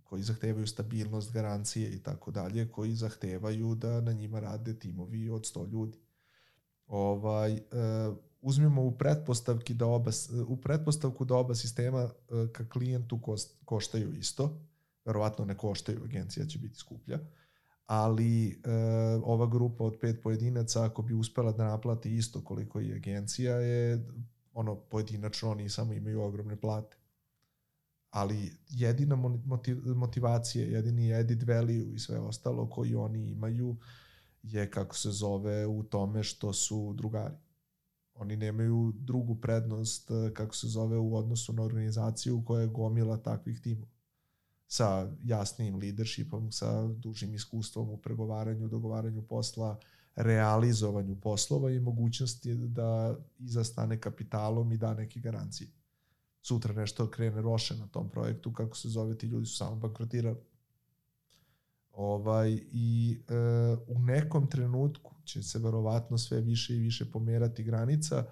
[0.09, 5.41] koji zahtevaju stabilnost, garancije i tako dalje, koji zahtevaju da na njima rade timovi od
[5.41, 5.97] 100 ljudi.
[6.87, 10.11] Ovaj, uh, uzmemo u pretpostavki da oba,
[10.47, 13.19] u pretpostavku da oba sistema uh, ka klijentu
[13.65, 14.61] koštaju isto,
[15.05, 17.19] verovatno ne koštaju, agencija će biti skuplja,
[17.89, 22.93] ali uh, ova grupa od pet pojedinaca ako bi uspela da naplati isto koliko i
[22.93, 24.07] agencija je
[24.53, 26.97] ono pojedinačno oni samo imaju ogromne plate
[28.09, 29.15] ali jedina
[29.95, 33.77] motivacija, jedini edit value i sve ostalo koji oni imaju
[34.43, 37.35] je kako se zove u tome što su drugari.
[38.13, 43.61] Oni nemaju drugu prednost kako se zove u odnosu na organizaciju koja je gomila takvih
[43.61, 43.98] timova
[44.69, 49.79] sa jasnim leadershipom, sa dužim iskustvom u pregovaranju, dogovaranju posla,
[50.15, 55.69] realizovanju poslova i mogućnosti da iza stane kapitalom i da neke garancije
[56.41, 60.37] sutra nešto krene roše na tom projektu, kako se zove, ti ljudi su samo bankrotirali.
[61.91, 63.33] Ovaj, I e,
[63.87, 68.25] u nekom trenutku će se verovatno sve više i više pomerati granica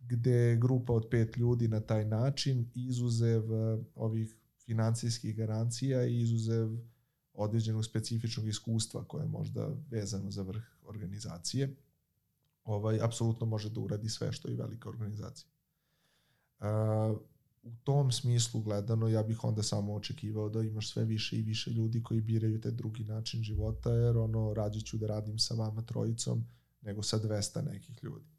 [0.00, 4.37] gde grupa od pet ljudi na taj način izuzev e, ovih
[4.68, 6.68] financijskih garancija i izuzev
[7.34, 11.76] određenog specifičnog iskustva koje je možda vezano za vrh organizacije,
[12.64, 15.48] ovaj, apsolutno može da uradi sve što i velika organizacija
[17.62, 21.70] u tom smislu gledano ja bih onda samo očekivao da imaš sve više i više
[21.70, 25.82] ljudi koji biraju taj drugi način života jer ono rađe ću da radim sa vama
[25.82, 26.46] trojicom
[26.82, 28.37] nego sa 200 nekih ljudi.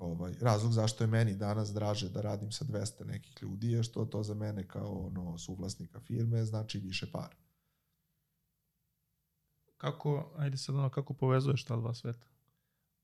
[0.00, 4.04] Ovaj, razlog zašto je meni danas draže da radim sa 200 nekih ljudi je što
[4.04, 7.36] to za mene kao ono, suvlasnika firme znači više para.
[9.76, 12.26] Kako, ajde sad ono, kako povezuješ ta dva sveta?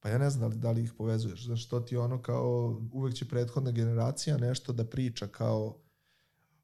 [0.00, 1.44] Pa ja ne znam da li, da li ih povezuješ.
[1.44, 5.78] Znaš, što ti ono kao, uvek će prethodna generacija nešto da priča kao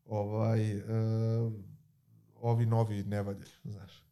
[0.05, 0.83] ovaj, e,
[2.35, 4.05] ovi novi ne valje, znaš.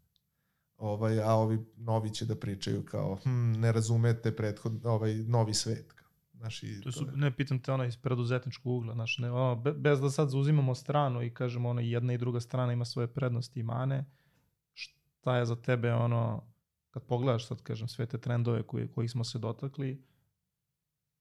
[0.77, 6.00] Ovaj, a ovi novi će da pričaju kao, hm, ne razumete prethod, ovaj, novi svet.
[6.41, 9.57] Znaš, i to su, to ne pitam te ono iz preduzetničkog ugla, znaš, ne, ono,
[9.57, 13.61] bez da sad zauzimamo stranu i kažemo ono, jedna i druga strana ima svoje prednosti
[13.61, 14.05] i mane,
[14.73, 16.53] šta je za tebe ono,
[16.91, 20.05] kad pogledaš sad kažem sve te trendove koji, koji smo se dotakli,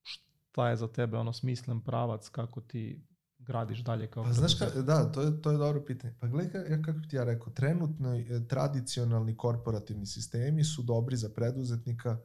[0.02, 3.02] šta je za tebe ono smislen pravac kako ti
[3.40, 6.16] gradiš dalje kao Pa znaš ka, da, to je, to je dobro pitanje.
[6.20, 11.30] Pa gledaj, ja kako ti ja rekao, trenutno e, tradicionalni korporativni sistemi su dobri za
[11.30, 12.18] preduzetnika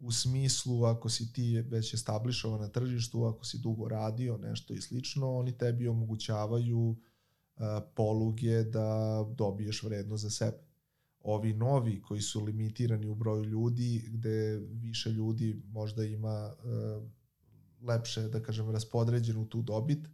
[0.00, 4.80] u smislu ako si ti već establišovan na tržištu, ako si dugo radio nešto i
[4.80, 6.96] slično, oni tebi omogućavaju uh,
[7.94, 10.58] poluge da dobiješ vrednost za sebe.
[11.20, 17.02] Ovi novi koji su limitirani u broju ljudi, gde više ljudi možda ima uh,
[17.88, 20.12] lepše, da kažem, raspodređenu tu dobit, uh,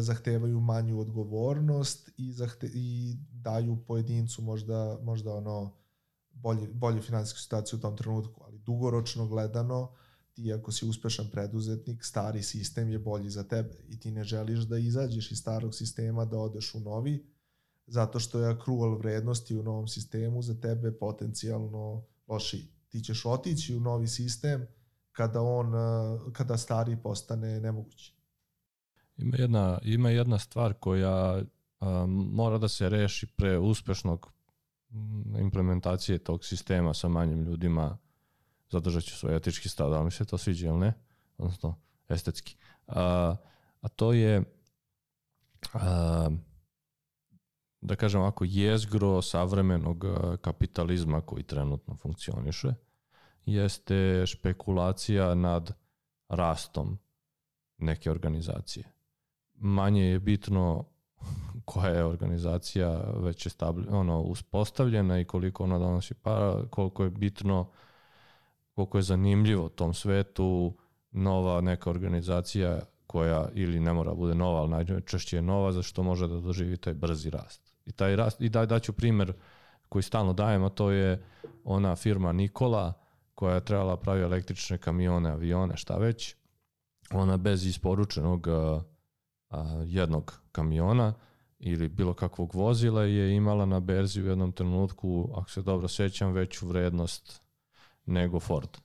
[0.00, 5.80] zahtevaju manju odgovornost i, zahte, i daju pojedincu možda, možda ono
[6.32, 9.92] bolje, bolje finansijsku situaciju u tom trenutku, dugoročno gledano
[10.32, 14.60] ti ako si uspešan preduzetnik, stari sistem je bolji za tebe i ti ne želiš
[14.60, 17.26] da izađeš iz starog sistema, da odeš u novi,
[17.86, 22.68] zato što je accrual vrednosti u novom sistemu za tebe potencijalno loši.
[22.88, 24.66] Ti ćeš otići u novi sistem
[25.12, 25.72] kada on,
[26.32, 28.14] kada stari postane nemogući.
[29.16, 31.42] Ima jedna, ima jedna stvar koja
[31.80, 34.32] um, mora da se reši pre uspešnog
[35.38, 37.98] implementacije tog sistema sa manjim ljudima
[38.70, 40.92] zadržat ću svoj etički stav, da mi se to sviđa ili ne.
[41.38, 42.56] odnosno estetski.
[42.86, 43.36] A,
[43.80, 44.42] a to je
[45.72, 46.30] a,
[47.80, 50.04] da kažem ovako, jezgro savremenog
[50.40, 52.74] kapitalizma koji trenutno funkcioniše
[53.46, 55.72] jeste špekulacija nad
[56.28, 56.98] rastom
[57.78, 58.92] neke organizacije.
[59.54, 60.84] Manje je bitno
[61.64, 67.10] koja je organizacija već je stabli, ono, uspostavljena i koliko ona donosi para, koliko je
[67.10, 67.70] bitno,
[68.80, 70.74] koliko je zanimljivo tom svetu
[71.10, 76.02] nova neka organizacija koja ili ne mora bude nova, ali najčešće je nova, za što
[76.02, 77.74] može da doživi taj brzi rast.
[77.86, 79.32] I taj rast, i da, daću primer
[79.88, 81.22] koji stalno dajem, a to je
[81.64, 82.92] ona firma Nikola,
[83.34, 86.36] koja je trebala pravi električne kamione, avione, šta već.
[87.12, 88.82] Ona bez isporučenog a,
[89.50, 91.14] a, jednog kamiona
[91.58, 96.32] ili bilo kakvog vozila je imala na berzi u jednom trenutku, ako se dobro sećam,
[96.32, 97.49] veću vrednost
[98.06, 98.78] nego Ford,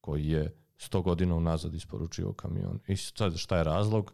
[0.00, 2.80] koji je 100 godina unazad isporučio kamion.
[2.86, 4.12] I sad šta je razlog?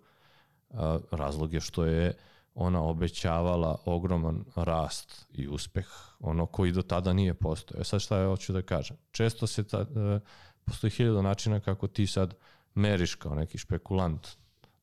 [1.10, 2.16] Razlog je što je
[2.54, 5.86] ona obećavala ogroman rast i uspeh,
[6.20, 7.80] ono koji do tada nije postojao.
[7.80, 8.96] E sad šta ja hoću da kažem?
[9.10, 10.20] Često se ta, e,
[10.64, 12.34] postoji hiljada načina kako ti sad
[12.74, 14.28] meriš kao neki špekulant,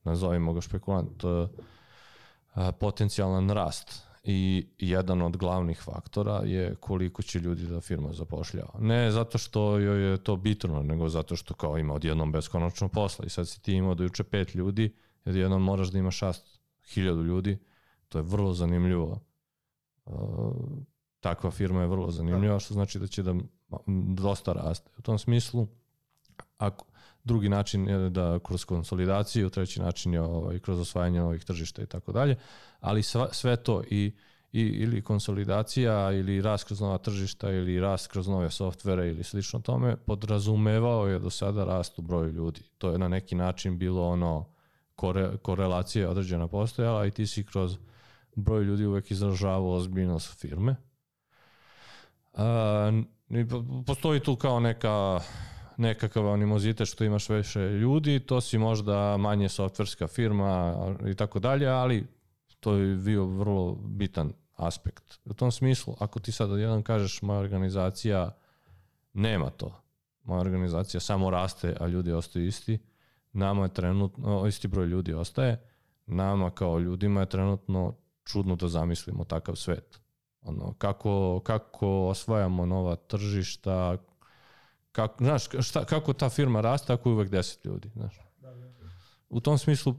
[0.04, 1.48] nazovimo ga špekulant, e,
[2.80, 8.72] potencijalan rast i jedan od glavnih faktora je koliko će ljudi da firma zapošljava.
[8.78, 13.26] Ne zato što joj je to bitno, nego zato što kao ima odjednom beskonačno posla
[13.26, 14.94] i sad si ti imao do juče pet ljudi,
[15.24, 16.60] odjednom moraš da imaš šast
[16.94, 17.58] hiljadu ljudi,
[18.08, 19.20] to je vrlo zanimljivo.
[21.20, 23.34] takva firma je vrlo zanimljiva, što znači da će da
[24.16, 24.90] dosta raste.
[24.98, 25.66] U tom smislu,
[26.58, 26.86] ako,
[27.24, 31.86] drugi način je da kroz konsolidaciju, treći način je ovaj, kroz osvajanje novih tržišta i
[31.86, 32.36] tako dalje,
[32.80, 34.12] ali sva, sve to i,
[34.52, 39.60] i ili konsolidacija ili rast kroz nova tržišta ili rast kroz nove softvere ili slično
[39.60, 42.60] tome podrazumevao je do sada rast u broju ljudi.
[42.78, 44.46] To je na neki način bilo ono
[44.96, 47.76] kore, korelacija određena postojala i ti si kroz
[48.36, 50.76] broj ljudi uvek izražavao ozbiljnost firme.
[52.34, 53.02] A,
[53.86, 55.20] postoji tu kao neka
[55.80, 60.76] nekakav animozitet što imaš više ljudi, to si možda manje softverska firma
[61.06, 62.06] i tako dalje, ali
[62.60, 65.18] to je bio vrlo bitan aspekt.
[65.24, 68.36] U tom smislu, ako ti sad jedan kažeš moja organizacija
[69.12, 69.82] nema to,
[70.24, 72.78] moja organizacija samo raste, a ljudi ostaju isti,
[73.32, 75.62] nama je trenutno, isti broj ljudi ostaje,
[76.06, 80.00] nama kao ljudima je trenutno čudno da zamislimo takav svet.
[80.42, 83.96] Ono, kako, kako osvajamo nova tržišta,
[84.92, 87.90] kako, znaš, šta, kako ta firma raste, tako je uvek 10 ljudi.
[87.94, 88.20] Znaš.
[89.28, 89.94] U tom smislu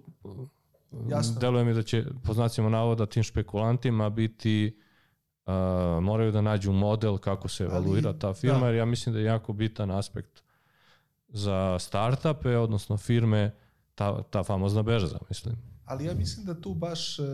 [1.10, 1.40] Jasno.
[1.40, 4.78] deluje mi da će, po znacima navoda, tim špekulantima biti
[5.46, 5.54] uh,
[6.04, 8.66] moraju da nađu model kako se evaluira Ali, ta firma, da.
[8.66, 10.44] jer ja mislim da je jako bitan aspekt
[11.28, 13.56] za startupe, odnosno firme,
[13.96, 15.56] ta, ta famozna berza, mislim.
[15.86, 17.26] Ali ja mislim da tu baš, uh,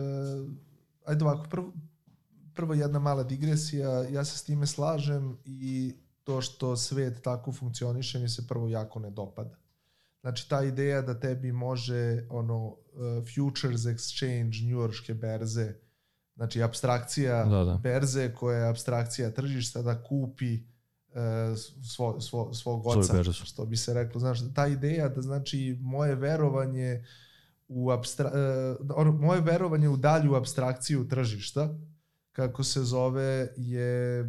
[1.06, 1.72] ajde ovako, prvo,
[2.54, 5.94] prvo jedna mala digresija, ja se s time slažem i
[6.28, 9.56] to što svet tako funkcioniše mi se prvo jako ne dopada.
[10.20, 12.76] Znači ta ideja da tebi može ono uh,
[13.34, 15.74] futures exchange njujorške berze,
[16.36, 17.80] znači abstrakcija da, da.
[17.82, 21.18] berze koja je abstrakcija tržišta da kupi uh,
[21.96, 24.20] svo, svo, svog oca, što bi se reklo.
[24.20, 27.04] Znaš, ta ideja da znači moje verovanje
[27.68, 28.32] u abstra,
[28.96, 31.74] uh, moje verovanje u dalju abstrakciju tržišta,
[32.32, 34.24] kako se zove, je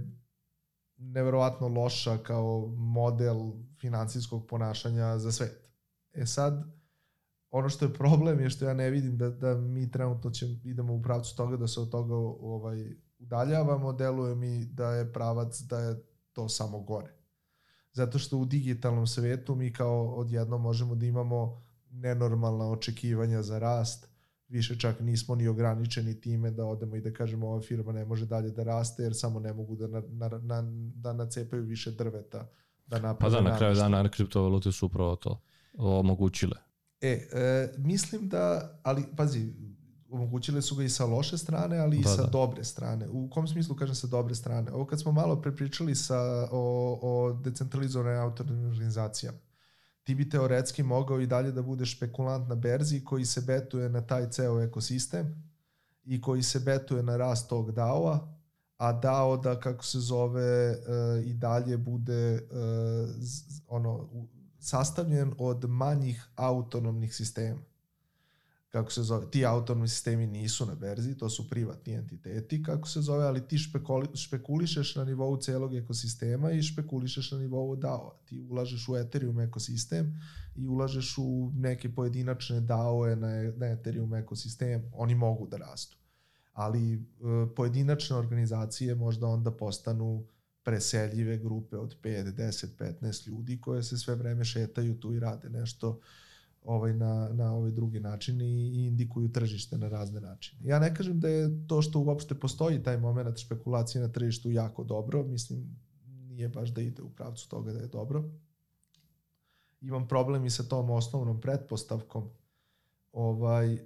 [1.00, 5.70] neverovatno loša kao model financijskog ponašanja za svet.
[6.14, 6.80] E sad,
[7.52, 10.94] ono što je problem je što ja ne vidim da, da mi trenutno ćemo, idemo
[10.94, 15.80] u pravcu toga da se od toga ovaj, udaljavamo, deluje mi da je pravac da
[15.80, 17.14] je to samo gore.
[17.92, 24.08] Zato što u digitalnom svetu mi kao odjedno možemo da imamo nenormalna očekivanja za rast,
[24.50, 28.26] više čak nismo ni ograničeni time da odemo i da kažemo ova firma ne može
[28.26, 30.64] dalje da raste jer samo ne mogu da, na, na, na,
[30.96, 32.50] da nacepaju više drveta.
[32.88, 35.42] Da naprave pa da, na kraju dana kriptovalute su upravo to
[35.78, 36.58] omogućile.
[37.02, 39.54] E, e, mislim da, ali pazi,
[40.10, 42.30] omogućile su ga i sa loše strane, ali da, i sa da.
[42.30, 43.08] dobre strane.
[43.08, 44.72] U kom smislu kažem sa dobre strane?
[44.72, 49.38] Ovo kad smo malo prepričali sa, o, o decentralizovanoj autornim organizacijama,
[50.04, 54.02] ti bi teoretski mogao i dalje da budeš špekulant na berzi koji se betuje na
[54.02, 55.52] taj ceo ekosistem
[56.06, 58.20] i koji se betuje na rast tog DAO-a,
[58.78, 63.10] a DAO da kako se zove uh, i dalje bude uh,
[63.68, 64.10] ono
[64.60, 67.69] sastavljen od manjih autonomnih sistema.
[68.70, 73.02] Kako se zove, ti autonomni sistemi nisu na berzi, to su privatni entiteti, kako se
[73.02, 78.20] zove, ali ti špekuli, špekulišeš na nivou celog ekosistema i špekulišeš na nivou DAO.
[78.26, 80.22] Ti ulažeš u Ethereum ekosistem
[80.56, 85.98] i ulažeš u neke pojedinačne DAO-e na, na Ethereum ekosistem, oni mogu da rastu.
[86.54, 87.00] Ali e,
[87.56, 90.26] pojedinačne organizacije možda onda postanu
[90.64, 92.68] preseljive grupe od 5, 10,
[93.02, 96.00] 15 ljudi koje se sve vreme šetaju tu i rade nešto
[96.64, 100.62] ovaj na, na ovaj drugi način i, i indikuju tržište na razne načine.
[100.70, 104.84] Ja ne kažem da je to što uopšte postoji taj moment špekulacije na tržištu jako
[104.84, 105.76] dobro, mislim
[106.40, 108.24] nije baš da ide u pravcu toga da je dobro.
[109.82, 112.30] Imam problem i sa tom osnovnom pretpostavkom
[113.12, 113.80] ovaj, e,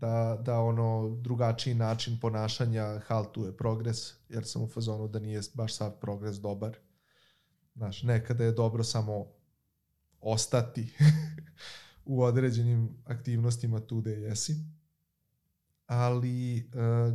[0.00, 5.76] da, da ono drugačiji način ponašanja haltuje progres, jer sam u fazonu da nije baš
[5.76, 6.76] sav progres dobar.
[7.74, 9.26] Znaš, nekada je dobro samo
[10.22, 10.94] ostati
[12.04, 14.56] u određenim aktivnostima tu gde jesi.
[15.86, 16.62] Ali e,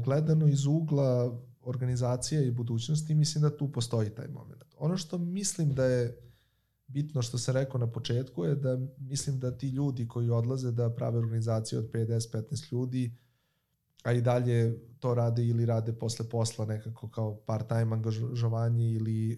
[0.03, 4.63] gledano iz ugla organizacija i budućnosti, mislim da tu postoji taj moment.
[4.77, 6.17] Ono što mislim da je
[6.87, 10.95] bitno što sam rekao na početku je da mislim da ti ljudi koji odlaze da
[10.95, 13.17] prave organizacije od 50-15 ljudi,
[14.07, 19.37] a i dalje to rade ili rade posle posla nekako kao part-time angažovanje ili e,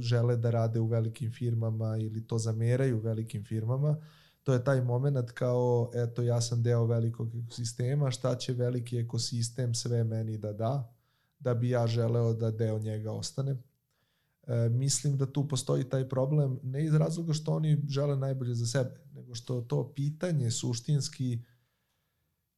[0.00, 3.96] žele da rade u velikim firmama ili to zameraju velikim firmama,
[4.42, 9.74] to je taj moment kao eto ja sam deo velikog ekosistema, šta će veliki ekosistem
[9.74, 10.94] sve meni da da,
[11.38, 13.56] da bi ja želeo da deo njega ostane.
[14.46, 18.66] E, mislim da tu postoji taj problem ne iz razloga što oni žele najbolje za
[18.66, 21.38] sebe, nego što to pitanje suštinski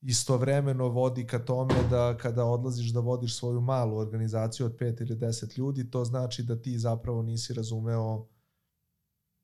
[0.02, 5.16] istovremeno vodi ka tome da kada odlaziš da vodiš svoju malu organizaciju od 5 ili
[5.16, 8.26] 10 ljudi, to znači da ti zapravo nisi razumeo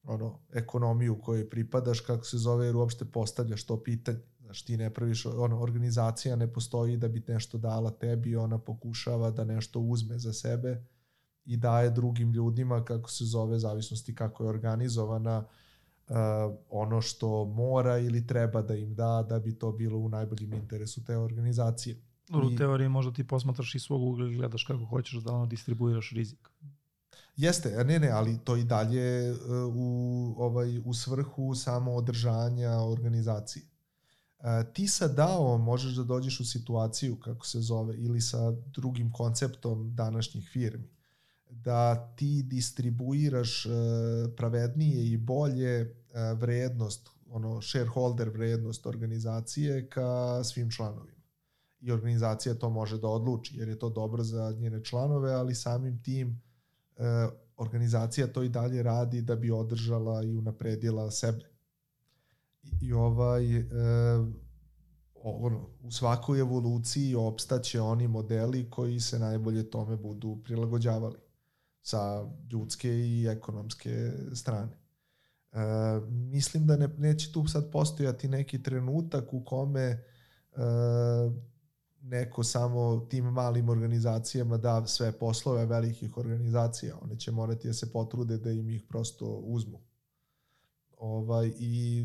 [0.03, 4.19] ono, ekonomiju kojoj pripadaš, kako se zove, jer uopšte postavljaš to pitanje.
[4.41, 9.31] Znaš, ti ne praviš, ono, organizacija ne postoji da bi nešto dala tebi, ona pokušava
[9.31, 10.85] da nešto uzme za sebe
[11.45, 15.45] i daje drugim ljudima, kako se zove, zavisnosti kako je organizovana, uh,
[16.71, 21.05] ono što mora ili treba da im da, da bi to bilo u najboljem interesu
[21.05, 21.97] te organizacije.
[22.33, 26.11] U teoriji možda ti posmatraš i svog ugla i gledaš kako hoćeš da ono distribuiraš
[26.11, 26.49] rizik.
[27.37, 29.39] Jeste, ne, ne, ali to i dalje uh,
[29.75, 33.65] u, ovaj, u svrhu samo održanja organizacije.
[34.39, 39.13] Uh, ti sa DAO možeš da dođeš u situaciju, kako se zove, ili sa drugim
[39.13, 40.89] konceptom današnjih firmi,
[41.51, 43.73] da ti distribuiraš uh,
[44.37, 51.19] pravednije i bolje uh, vrednost, ono shareholder vrednost organizacije ka svim članovima.
[51.81, 56.03] I organizacija to može da odluči, jer je to dobro za njene članove, ali samim
[56.03, 56.43] tim
[56.97, 61.45] e, organizacija to i dalje radi da bi održala i unapredila sebe.
[62.81, 63.65] I, ovaj, e,
[65.15, 71.17] ono, u svakoj evoluciji opstaće oni modeli koji se najbolje tome budu prilagođavali
[71.89, 74.73] sa ljudske i ekonomske strane.
[75.53, 75.59] E,
[76.11, 80.01] mislim da ne, neće tu sad postojati neki trenutak u kome e,
[82.03, 86.97] neko samo tim malim organizacijama da sve poslove velikih organizacija.
[87.03, 89.81] One će morati da se potrude da im ih prosto uzmu.
[90.97, 92.05] Ovaj, I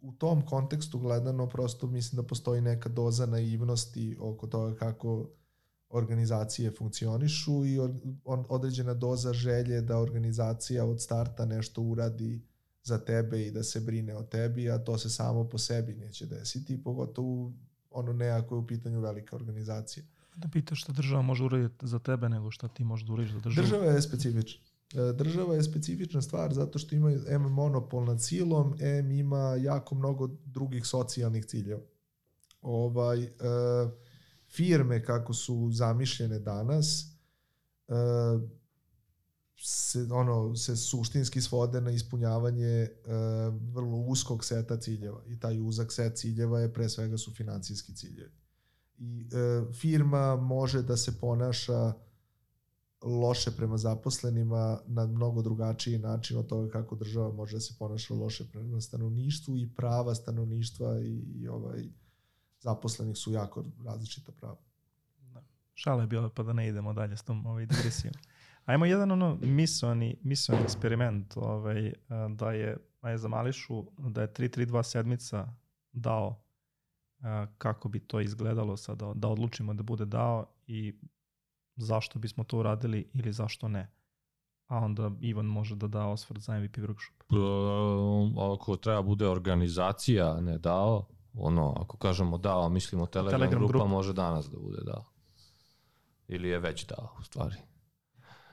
[0.00, 5.30] u tom kontekstu gledano prosto mislim da postoji neka doza naivnosti oko toga kako
[5.90, 7.78] organizacije funkcionišu i
[8.24, 12.42] određena doza želje da organizacija od starta nešto uradi
[12.82, 16.26] za tebe i da se brine o tebi, a to se samo po sebi neće
[16.26, 17.52] desiti, pogotovo
[17.90, 20.04] ono ne ako je u pitanju velika organizacija.
[20.36, 23.40] Da pitaš šta država može uraditi za tebe nego šta ti možeš da uradiš za
[23.40, 23.66] državu.
[23.66, 24.60] Država je specifična.
[24.94, 29.94] E, država je specifična stvar zato što ima M monopol nad silom, M ima jako
[29.94, 31.82] mnogo drugih socijalnih ciljeva.
[32.62, 33.28] Ovaj, e,
[34.48, 37.06] firme kako su zamišljene danas
[37.88, 37.94] e,
[39.60, 43.12] se, ono, se suštinski svode na ispunjavanje uh,
[43.74, 48.32] vrlo uskog seta ciljeva i taj uzak set ciljeva je pre svega su financijski ciljevi.
[48.98, 51.92] I uh, firma može da se ponaša
[53.02, 58.14] loše prema zaposlenima na mnogo drugačiji način od toga kako država može da se ponaša
[58.14, 61.88] loše prema stanovništvu i prava stanovništva i, i ovaj
[62.60, 64.56] zaposlenih su jako različita prava.
[65.20, 65.42] Da.
[65.74, 68.14] Šala je bila pa da ne idemo dalje s tom ovaj digresijom.
[68.64, 71.92] Ajmo jedan ono misoni, misoni eksperiment ovaj,
[72.36, 75.54] da je Maja za Mališu, da je 3-3-2 sedmica
[75.92, 76.42] dao
[77.58, 80.98] kako bi to izgledalo sada, da odlučimo da bude dao i
[81.76, 83.92] zašto bismo to uradili ili zašto ne.
[84.66, 88.54] A onda Ivan može da da osvrt za MVP workshop.
[88.54, 93.86] Ako treba bude organizacija, ne dao, Ono, ako kažemo DAO, mislimo Telegram, Telegram grupa, grupa.
[93.86, 95.04] može danas da bude DAO.
[96.28, 97.56] Ili je već DAO, u stvari.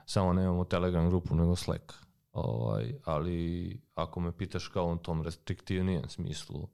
[0.06, 1.94] Samo nemamo Telegram grupu, nego Slack.
[2.32, 6.68] Ovaj, ali ako me pitaš kao u tom restriktivnijem smislu,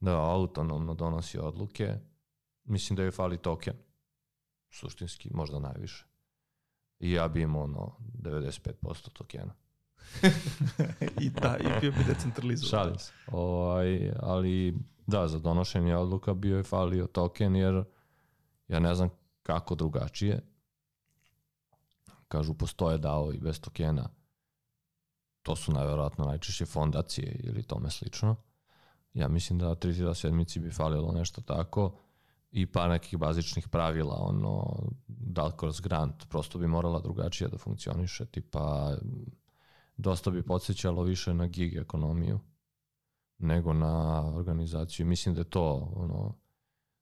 [0.00, 1.98] da autonomno donosi odluke,
[2.64, 3.74] mislim da joj fali token.
[4.70, 6.04] Suštinski, možda najviše.
[6.98, 9.54] I ja bi imao ono 95% tokena.
[11.20, 12.70] I da, i bio bi decentralizovan.
[12.70, 13.12] Šalim se.
[13.26, 14.74] Ovaj, ali
[15.06, 17.84] da, za donošenje odluka bio je falio token jer
[18.68, 19.08] ja ne znam
[19.42, 20.40] kako drugačije.
[22.28, 24.08] Kažu postoje DAO i bez tokena.
[25.42, 28.36] To su najverovatno najčešće fondacije ili tome slično.
[29.14, 31.98] Ja mislim da 3 sedmici bi falilo nešto tako
[32.50, 34.78] i par nekih bazičnih pravila, ono,
[35.08, 38.96] da li kroz grant, prosto bi morala drugačije da funkcioniše, tipa
[39.96, 42.40] dosta bi podsjećalo više na gig ekonomiju
[43.38, 45.06] nego na organizaciju.
[45.06, 46.34] Mislim da je to ono,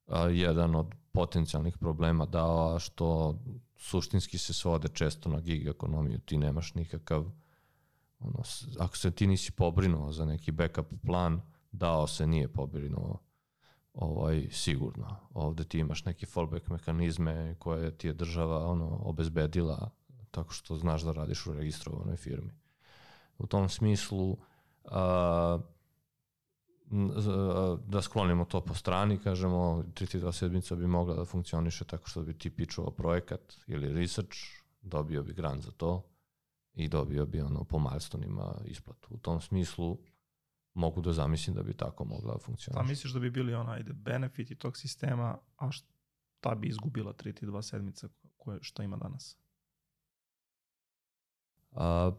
[0.07, 3.39] a, jedan od potencijalnih problema dao, što
[3.77, 6.19] suštinski se svode često na gig ekonomiju.
[6.19, 7.25] Ti nemaš nikakav,
[8.19, 8.43] ono,
[8.79, 11.41] ako se ti nisi pobrinuo za neki backup plan,
[11.73, 13.19] dao se nije pobrinuo
[13.95, 15.17] ovaj, sigurno.
[15.35, 19.91] Ovde ti imaš neke fallback mehanizme koje ti je država ono, obezbedila
[20.31, 22.53] tako što znaš da radiš u registrovanoj firmi.
[23.39, 24.37] U tom smislu
[24.85, 25.59] a,
[27.87, 32.39] da sklonimo to po strani, kažemo 32 sedmica bi mogla da funkcioniše tako što bi
[32.39, 34.39] ti pičovao projekat ili research,
[34.83, 36.03] dobio bi grant za to
[36.75, 39.15] i dobio bi ono po milestonima isplatu.
[39.15, 39.99] U tom smislu
[40.75, 42.79] mogu da zamislim da bi tako mogla da funkcioniše.
[42.89, 48.09] misliš da bi bili ona, ajde, benefiti tog sistema, a šta bi izgubila 3 sedmica
[48.37, 49.37] koje, što ima danas?
[51.71, 52.11] A,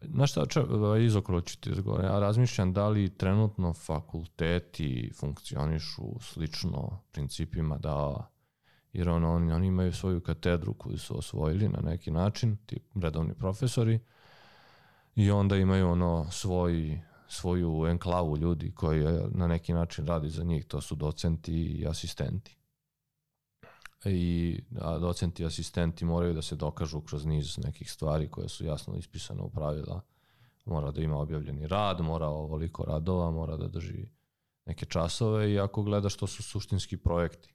[0.00, 0.60] Znaš šta, če,
[1.04, 2.06] izokolo ću ti odgovoriti.
[2.06, 8.26] Ja razmišljam da li trenutno fakulteti funkcionišu slično principima da
[8.92, 13.34] jer ono, oni, oni imaju svoju katedru koju su osvojili na neki način, ti redovni
[13.34, 14.00] profesori,
[15.14, 20.44] i onda imaju ono svoj, svoju enklavu ljudi koji eh, na neki način radi za
[20.44, 22.57] njih, to su docenti i asistenti
[24.04, 28.64] i a docenti i asistenti moraju da se dokažu kroz niz nekih stvari koje su
[28.64, 30.00] jasno ispisane u pravila.
[30.64, 34.08] Mora da ima objavljeni rad, mora ovoliko radova, mora da drži
[34.66, 37.54] neke časove i ako gledaš to su suštinski projekti.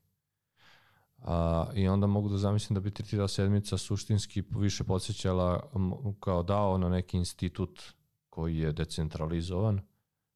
[1.17, 5.71] A, I onda mogu da zamislim da bi tretira sedmica suštinski više podsjećala
[6.19, 7.81] kao dao na neki institut
[8.29, 9.81] koji je decentralizovan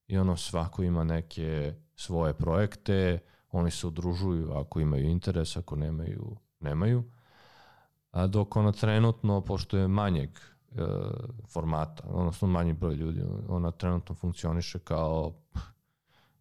[0.08, 3.20] i ono svako ima neke svoje projekte,
[3.52, 7.04] oni se udružuju ako imaju interes, ako nemaju, nemaju.
[8.12, 10.84] A dok ona trenutno, pošto je manjeg e,
[11.48, 15.34] formata, odnosno manji broj ljudi, ona trenutno funkcioniše kao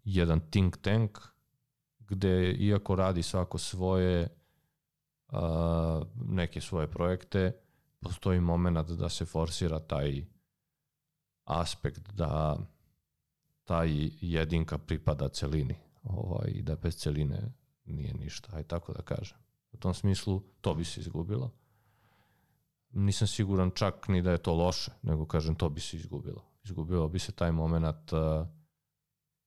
[0.05, 1.19] jedan think tank,
[1.99, 4.28] gde iako radi svako svoje
[5.28, 7.53] a, neke svoje projekte,
[8.01, 10.24] postoji moment da se forsira taj
[11.45, 12.57] aspekt da
[13.65, 17.53] taj jedinka pripada celini ovaj, da bez celine
[17.85, 19.39] nije ništa, aj tako da kažem.
[19.73, 21.51] U tom smislu to bi se izgubilo.
[22.91, 26.45] Nisam siguran čak ni da je to loše, nego kažem to bi se izgubilo.
[26.65, 28.47] Izgubilo bi se taj moment, uh,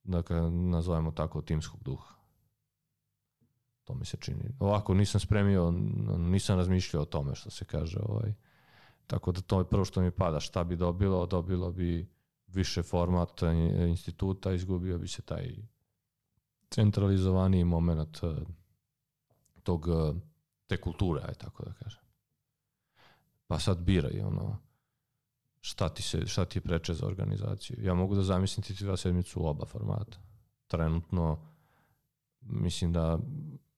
[0.03, 2.13] da nazovemo tako, timskog duha.
[3.83, 4.55] To mi se čini.
[4.59, 5.71] Ovako nisam spremio,
[6.17, 7.99] nisam razmišljao o tome što se kaže.
[8.01, 8.33] Ovaj.
[9.07, 10.39] Tako da to je prvo što mi pada.
[10.39, 11.25] Šta bi dobilo?
[11.25, 12.09] Dobilo bi
[12.47, 13.41] više format
[13.87, 15.55] instituta, izgubio bi se taj
[16.69, 18.37] centralizovaniji moment uh,
[19.63, 20.15] tog, uh,
[20.67, 22.01] te kulture, aj tako da kažem.
[23.47, 24.57] Pa sad biraj ono,
[25.61, 27.77] šta ti, se, šta ti je preče za organizaciju.
[27.83, 30.17] Ja mogu da zamislim ti dva sedmicu u oba formata.
[30.67, 31.39] Trenutno
[32.41, 33.19] mislim da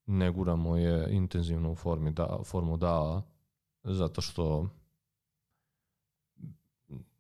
[0.06, 3.22] ne guramo je intenzivno u formi da, formu DAO,
[3.84, 4.70] zato što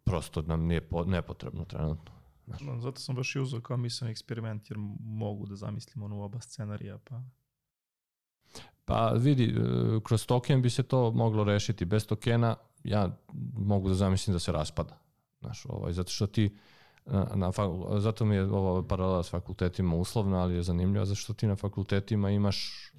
[0.03, 2.20] prosto nam nije po, nepotrebno trenutno.
[2.59, 6.41] No, zato sam baš i uzao kao mislim eksperiment, jer mogu da zamislim ono oba
[6.41, 7.21] scenarija, pa...
[8.85, 9.55] Pa vidi,
[10.03, 11.85] kroz token bi se to moglo rešiti.
[11.85, 13.17] Bez tokena ja
[13.53, 14.97] mogu da zamislim da se raspada.
[15.39, 16.57] Znaš, ovaj, zato što ti,
[17.05, 17.51] na, na,
[17.99, 21.55] zato mi je ova paralela s fakultetima uslovna, ali je zanimljiva, zato što ti na
[21.55, 22.91] fakultetima imaš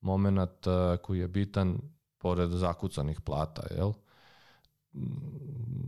[0.00, 0.66] moment
[1.02, 1.78] koji je bitan
[2.18, 3.92] pored zakucanih plata, jel?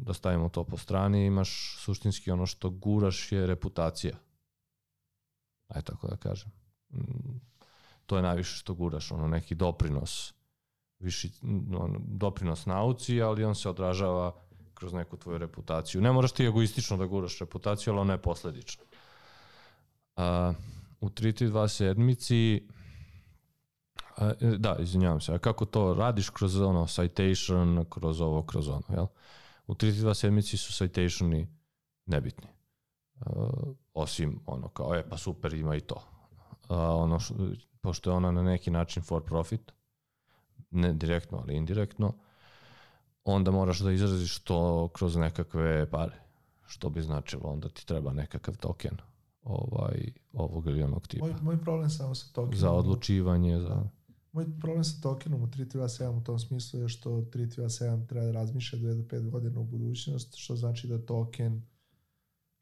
[0.07, 4.17] Da stavimo to po strani, imaš suštinski ono što guraš je reputacija.
[5.69, 6.51] Aj tako da kažem.
[8.07, 10.35] To je najviše što guraš, ono neki doprinos,
[10.99, 11.31] viši,
[11.79, 14.33] ono, doprinos nauci, ali on se odražava
[14.75, 16.01] kroz neku tvoju reputaciju.
[16.01, 18.85] Ne moraš ti egoistično da guraš reputaciju, ali ona je posledična.
[20.17, 20.53] A,
[21.01, 22.69] u 332 sedmici
[24.17, 28.83] a, da, izvinjavam se, a kako to radiš kroz ono citation, kroz ovo, kroz ono,
[28.89, 29.07] jel?
[29.67, 31.49] U 332 sedmici su citationi
[32.07, 32.49] nebitni.
[33.21, 35.95] Uh, osim ono kao, e pa super ima i to.
[35.95, 37.35] Uh, ono što,
[37.81, 39.73] pošto je ona na neki način for profit,
[40.71, 42.13] ne direktno, ali indirektno,
[43.25, 46.23] onda moraš da izraziš to kroz nekakve pare.
[46.67, 48.97] Što bi značilo, onda ti treba nekakav token
[49.43, 51.27] ovaj, ovog ili onog tipa.
[51.27, 52.59] Moj, moj problem samo sa tokenom...
[52.59, 53.83] Za odlučivanje, za...
[54.37, 58.79] Moj problem sa tokenom u 327 u tom smislu je što 327 treba da razmišlja
[58.79, 61.63] 2 do 5 godina u budućnost, što znači da token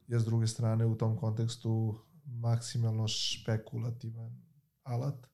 [0.07, 1.95] je s druge strane u tom kontekstu
[2.25, 4.43] maksimalno špekulativan
[4.83, 5.27] alat,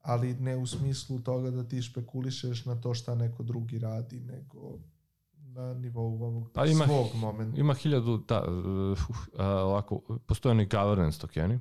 [0.00, 4.78] ali ne u smislu toga da ti špekulišeš na to šta neko drugi radi, nego
[5.32, 7.60] na nivou ovog Pa ima- svog momenta.
[7.60, 8.98] Ima hiljadu, da, uh,
[9.38, 11.58] a, ovako, postoje oni governance tokeni.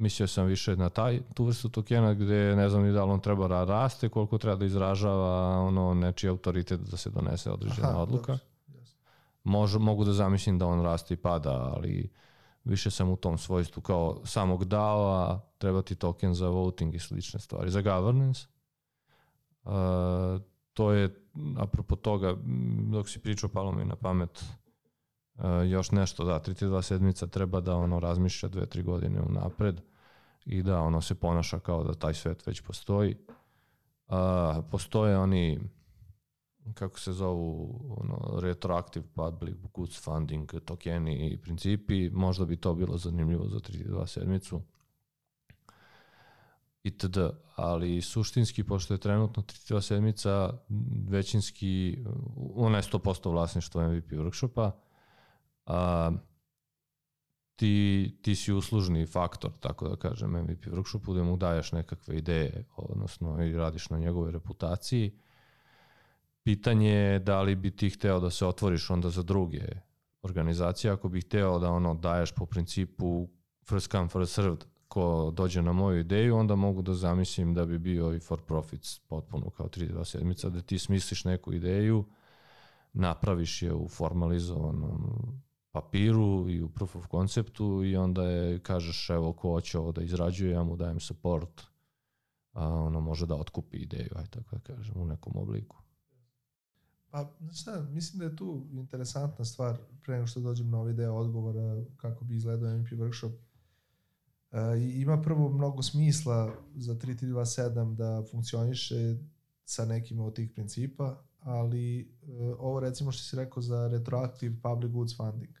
[0.00, 3.20] Mislio sam više na taj, tu vrstu tokena gde ne znam ni da li on
[3.20, 7.98] treba da raste, koliko treba da izražava ono nečiji autoritet da se donese određena Aha,
[7.98, 8.32] odluka.
[8.32, 8.44] dobro.
[9.44, 12.10] Može, mogu da zamislim da on raste i pada, ali
[12.64, 17.40] više sam u tom svojstvu kao samog DAO-a, treba ti token za voting i slične
[17.40, 17.70] stvari.
[17.70, 18.46] Za governance,
[19.64, 19.72] uh,
[20.72, 21.24] to je,
[21.58, 22.36] apropo toga,
[22.90, 24.60] dok si pričao, palo mi na pamet uh,
[25.70, 29.80] još nešto, da, 332 sedmica treba da ono razmišlja dve, tri godine unapred
[30.44, 33.16] i da ono se ponaša kao da taj svet već postoji.
[34.08, 34.16] Uh,
[34.70, 35.60] postoje oni
[36.74, 42.98] kako se zovu ono, retroactive public goods funding tokeni i principi, možda bi to bilo
[42.98, 44.62] zanimljivo za 32 sedmicu
[46.82, 47.18] itd.
[47.56, 50.52] Ali suštinski, pošto je trenutno 32 sedmica
[51.08, 51.98] većinski,
[52.54, 54.70] ona je 100% vlasništvo MVP workshopa,
[55.70, 56.10] a,
[57.56, 62.64] ti, ti si uslužni faktor, tako da kažem, MVP workshopu, da mu daješ nekakve ideje,
[62.76, 65.12] odnosno i radiš na njegovoj reputaciji.
[66.42, 69.66] Pitanje je da li bi ti hteo da se otvoriš onda za druge
[70.22, 73.28] organizacije, ako bi hteo da ono daješ po principu
[73.68, 77.78] first come, first served, ko dođe na moju ideju, onda mogu da zamislim da bi
[77.78, 82.04] bio i for profits potpuno kao 3-2 sedmica, da ti smisliš neku ideju,
[82.92, 85.42] napraviš je u formalizovanom
[85.72, 90.02] papiru i u proof of conceptu i onda je, kažeš evo ko hoće ovo da
[90.02, 91.62] izrađuje, ja mu dajem support,
[92.52, 95.76] a ono može da otkupi ideju, aj tako da kažem, u nekom obliku.
[97.10, 100.92] Pa, znaš šta, mislim da je tu interesantna stvar, pre nego što dođem na ovaj
[100.92, 103.32] deo odgovora kako bi izgledao MP workshop.
[104.52, 104.58] E,
[104.94, 109.16] ima prvo mnogo smisla za 3327 da funkcioniše
[109.64, 112.06] sa nekim od tih principa, ali e,
[112.58, 115.54] ovo recimo što si rekao za retroactive public goods funding.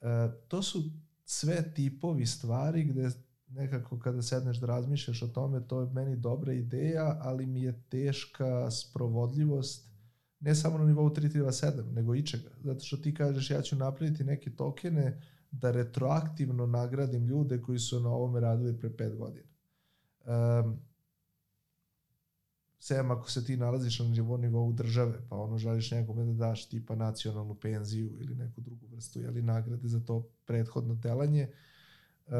[0.00, 0.06] E,
[0.48, 0.82] to su
[1.24, 3.10] sve tipovi stvari gde
[3.48, 7.82] nekako kada sedneš da razmišljaš o tome, to je meni dobra ideja, ali mi je
[7.88, 9.90] teška sprovodljivost
[10.40, 12.50] ne samo na nivou 337, nego i čega.
[12.64, 18.00] Zato što ti kažeš ja ću napraviti neke tokene da retroaktivno nagradim ljude koji su
[18.00, 19.48] na ovome radili pre pet godina.
[20.24, 20.80] Um,
[22.80, 26.68] sem ako se ti nalaziš na nivou, nivou države, pa ono želiš nekome da daš
[26.68, 31.48] tipa nacionalnu penziju ili neku drugu vrstu jeli, nagrade za to prethodno delanje,
[32.26, 32.32] uh,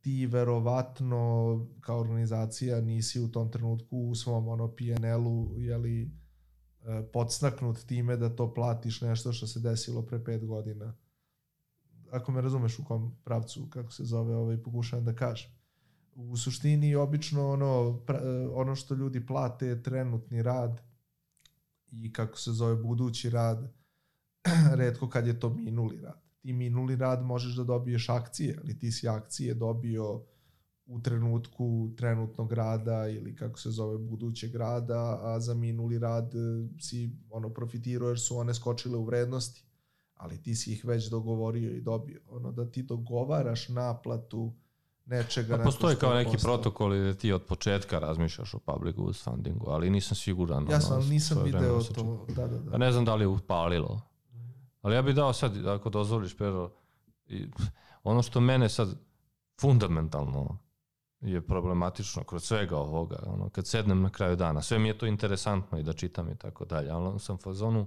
[0.00, 7.78] ti verovatno kao organizacija nisi u tom trenutku u svom ono PNL-u jeli, uh, podstaknut
[7.78, 10.94] time da to platiš nešto što se desilo pre pet godina.
[12.10, 15.57] Ako me razumeš u kom pravcu, kako se zove, ovaj, pokušavam da kažem
[16.18, 18.20] u suštini obično ono, pra,
[18.52, 20.80] ono što ljudi plate je trenutni rad
[21.90, 23.72] i kako se zove budući rad,
[24.80, 26.22] redko kad je to minuli rad.
[26.40, 30.22] Ti minuli rad možeš da dobiješ akcije, ali ti si akcije dobio
[30.86, 36.68] u trenutku trenutnog rada ili kako se zove budućeg rada, a za minuli rad e,
[36.80, 39.64] si ono profitirao jer su one skočile u vrednosti,
[40.14, 42.20] ali ti si ih već dogovorio i dobio.
[42.28, 44.54] Ono da ti dogovaraš naplatu
[45.08, 45.56] nečega.
[45.56, 46.54] Pa postoji kao neki postalo.
[46.54, 50.66] protokol da ti od početka razmišljaš o public fundingu, ali nisam siguran.
[50.70, 52.26] Ja sam, ono, nisam video to.
[52.28, 52.70] Da, da, da.
[52.70, 54.00] Pa ne znam da li je upalilo.
[54.82, 56.70] Ali ja bih dao sad, ako dozvoliš, Pero,
[57.26, 57.46] i
[58.02, 58.88] ono što mene sad
[59.60, 60.58] fundamentalno
[61.20, 65.06] je problematično kroz svega ovoga, ono, kad sednem na kraju dana, sve mi je to
[65.06, 67.86] interesantno i da čitam i tako dalje, ali sam fazonu,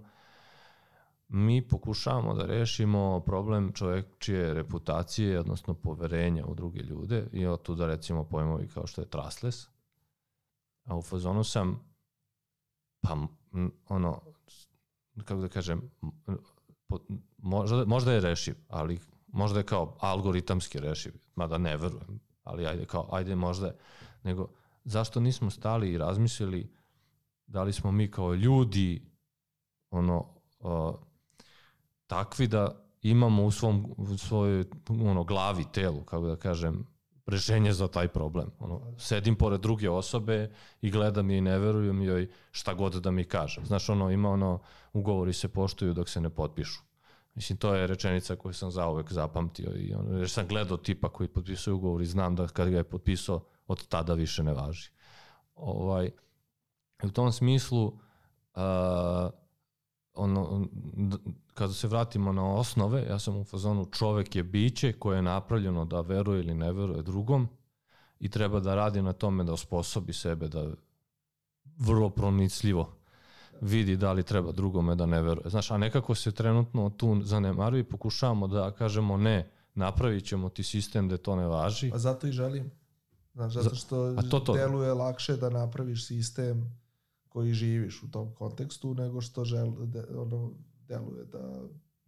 [1.33, 7.75] mi pokušavamo da rešimo problem čovečije reputacije, odnosno poverenja u druge ljude i od tu
[7.75, 9.67] da recimo pojmovi kao što je trustless,
[10.83, 11.91] a u fazonu sam
[13.01, 13.17] pa
[13.89, 14.21] ono
[15.25, 15.91] kako da kažem
[16.87, 16.99] po,
[17.37, 18.99] možda, možda je rešiv, ali
[19.31, 23.75] Možda je kao algoritamski rešiv, mada ne verujem, ali ajde kao, ajde možda je.
[24.23, 24.47] Nego,
[24.83, 26.71] zašto nismo stali i razmislili
[27.47, 29.01] da li smo mi kao ljudi
[29.89, 30.25] ono,
[30.59, 30.95] uh,
[32.11, 36.87] takvi da imamo u svom u svojoj ono, glavi, telu, kako da kažem,
[37.25, 38.51] rešenje za taj problem.
[38.59, 40.51] Ono, sedim pored druge osobe
[40.81, 43.61] i gledam je i ne verujem joj šta god da mi kaže.
[43.65, 44.59] Znaš, ono, ima ono,
[44.93, 46.81] ugovori se poštuju dok se ne potpišu.
[47.35, 51.29] Mislim, to je rečenica koju sam zauvek zapamtio i ono, jer sam gledao tipa koji
[51.29, 54.91] potpisuje ugovor i znam da kad ga je potpisao, od tada više ne važi.
[55.55, 56.11] Ovaj,
[57.03, 59.40] u tom smislu, uh,
[60.21, 60.67] ono,
[61.53, 65.85] kada se vratimo na osnove, ja sam u fazonu čovek je biće koje je napravljeno
[65.85, 67.47] da veruje ili ne veruje drugom
[68.19, 70.67] i treba da radi na tome da osposobi sebe da
[71.77, 72.93] vrlo pronicljivo
[73.61, 75.49] vidi da li treba drugome da ne veruje.
[75.49, 80.63] Znaš, a nekako se trenutno tu zanemaruje i pokušavamo da kažemo ne, napravit ćemo ti
[80.63, 81.91] sistem da to ne važi.
[81.93, 82.71] A zato i želim.
[83.33, 84.53] Znaš, zato što a to, to.
[84.53, 86.80] deluje lakše da napraviš sistem
[87.31, 90.51] koji živiš u tom kontekstu nego što žel, de, ono,
[90.87, 91.61] deluje da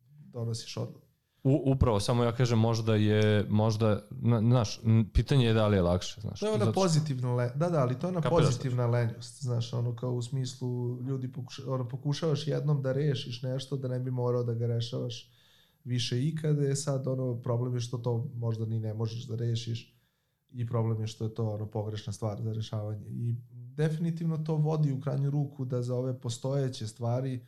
[0.07, 1.07] donosiš odluku.
[1.43, 4.07] U, upravo, samo ja kažem možda je, možda,
[4.39, 4.79] znaš,
[5.13, 6.39] pitanje je da li je lakše, znaš.
[6.39, 9.95] To je ona pozitivna, le, da, da, ali to je ona pozitivna lenjost, znaš, ono
[9.95, 14.43] kao u smislu ljudi pokuša, ono, pokušavaš jednom da rešiš nešto da ne bi morao
[14.43, 15.31] da ga rešavaš
[15.83, 19.93] više ikada, je sad ono, problem je što to možda ni ne možeš da rešiš
[20.51, 23.35] i problem je što je to ono pogrešna stvar za rešavanje i
[23.75, 27.45] definitivno to vodi u krajnju ruku da za ove postojeće stvari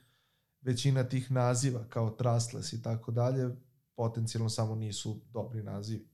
[0.61, 3.55] većina tih naziva kao trustless i tako dalje
[3.95, 6.07] potencijalno samo nisu dobri nazivi.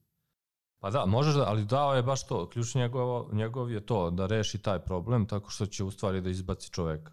[0.79, 2.49] Pa da, možeš da, ali dao je baš to.
[2.49, 6.29] Ključ njegov, njegov je to da reši taj problem tako što će u stvari da
[6.29, 7.11] izbaci čoveka.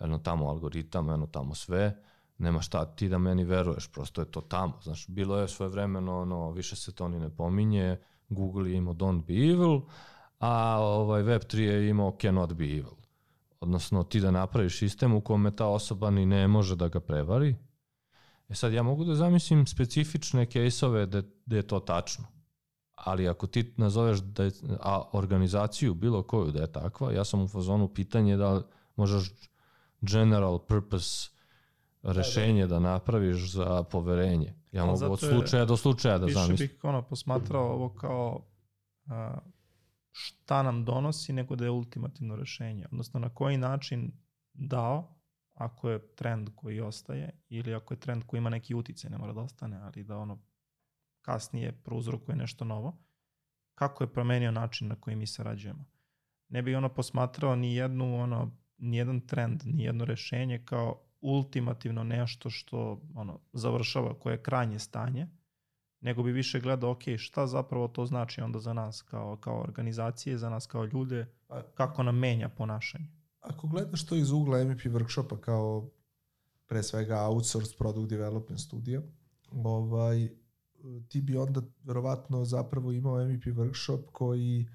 [0.00, 2.02] Eno tamo algoritam, eno tamo sve,
[2.38, 4.80] nema šta ti da meni veruješ, prosto je to tamo.
[4.82, 8.94] Znaš, bilo je svoje vremeno, ono, više se to ni ne pominje, Google je imao
[8.94, 9.80] don't be evil,
[10.38, 12.98] a ovaj Web3 je imao cannot be evil.
[13.60, 17.56] Odnosno ti da napraviš sistem u kome ta osoba ni ne može da ga prevari.
[18.48, 22.24] E sad ja mogu da zamislim specifične kejsove da, da je to tačno.
[22.94, 24.50] Ali ako ti nazoveš da je,
[24.80, 28.62] a organizaciju bilo koju da je takva, ja sam u fazonu pitanje da
[28.96, 29.32] možeš
[30.00, 31.30] general purpose
[32.02, 32.80] rešenje da, da.
[32.80, 34.54] da napraviš za poverenje.
[34.72, 36.50] Ja mogu od slučaja do slučaja da zamislim.
[36.50, 38.40] Više bih ono posmatrao ovo kao
[39.06, 39.12] uh,
[40.20, 42.86] šta nam donosi, nego da je ultimativno rešenje.
[42.92, 44.12] Odnosno na koji način
[44.52, 45.14] dao,
[45.54, 49.32] ako je trend koji ostaje, ili ako je trend koji ima neki uticaj, ne mora
[49.32, 50.38] da ostane, ali da ono
[51.22, 52.98] kasnije prouzrokuje nešto novo,
[53.74, 55.84] kako je promenio način na koji mi sarađujemo.
[56.48, 62.04] Ne bi ono posmatrao ni jednu ono, ni jedan trend, ni jedno rešenje kao ultimativno
[62.04, 65.28] nešto što ono završava, koje je krajnje stanje,
[66.00, 70.38] nego bi više gledao, ok, šta zapravo to znači onda za nas kao, kao organizacije,
[70.38, 71.26] za nas kao ljude,
[71.74, 73.08] kako nam menja ponašanje.
[73.40, 75.90] Ako gledaš to iz ugla MVP workshopa kao
[76.66, 79.02] pre svega outsourced product development studija,
[79.52, 80.28] ovaj,
[81.08, 84.68] ti bi onda verovatno zapravo imao MVP workshop koji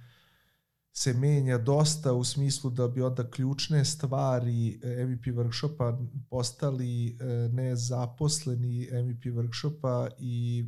[0.92, 7.14] se menja dosta u smislu da bi onda ključne stvari MVP workshopa postali e,
[7.52, 10.66] nezaposleni MVP workshopa i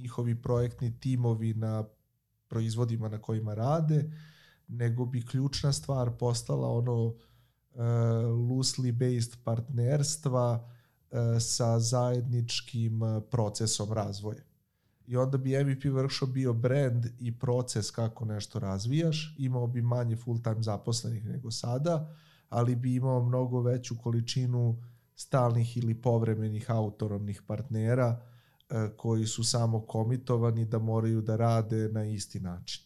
[0.00, 1.84] njihovi projektni timovi na
[2.48, 4.10] proizvodima na kojima rade,
[4.68, 7.14] nego bi ključna stvar postala ono uh,
[8.50, 10.52] loosely based partnerstva
[11.10, 14.42] uh, sa zajedničkim uh, procesom razvoja.
[15.06, 20.16] I onda bi MVP workshop bio brand i proces kako nešto razvijaš, imao bi manje
[20.16, 22.14] full time zaposlenih nego sada,
[22.48, 24.82] ali bi imao mnogo veću količinu
[25.16, 28.29] stalnih ili povremenih autonomnih partnera E,
[28.96, 32.84] koji su samo komitovani da moraju da rade na isti način.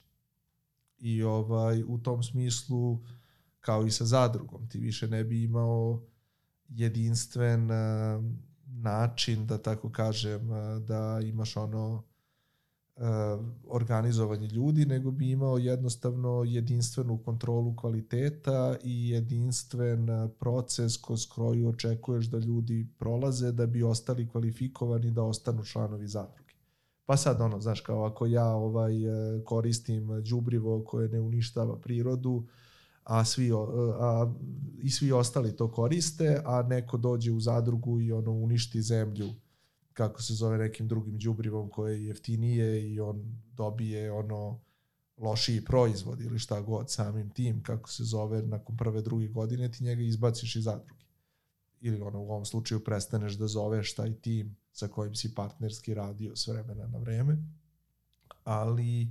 [0.98, 2.98] I ovaj u tom smislu
[3.60, 6.02] kao i sa zadrugom, ti više ne bi imao
[6.68, 8.24] jedinstven uh,
[8.66, 12.04] način da tako kažem uh, da imaš ono
[13.68, 21.68] organizovanje ljudi, nego bi imao jednostavno jedinstvenu kontrolu kvaliteta i jedinstven uh, proces kroz koju
[21.68, 26.54] očekuješ da ljudi prolaze da bi ostali kvalifikovani da ostanu članovi zadruge.
[27.06, 32.46] Pa sad ono, znaš, kao ako ja ovaj uh, koristim đubrivo koje ne uništava prirodu,
[33.04, 33.50] a svi
[34.00, 34.32] a,
[34.82, 39.28] i svi ostali to koriste, a neko dođe u zadrugu i ono uništi zemlju
[39.94, 44.60] kako se zove nekim drugim đubrivom koje je jeftinije i on dobije ono
[45.16, 49.84] lošiji proizvod ili šta god samim tim kako se zove nakon prve druge godine ti
[49.84, 51.04] njega izbaciš iz zadruge.
[51.80, 56.36] ili ono u ovom slučaju prestaneš da zoveš taj tim sa kojim si partnerski radio
[56.36, 57.36] s vremena na vreme,
[58.44, 59.08] ali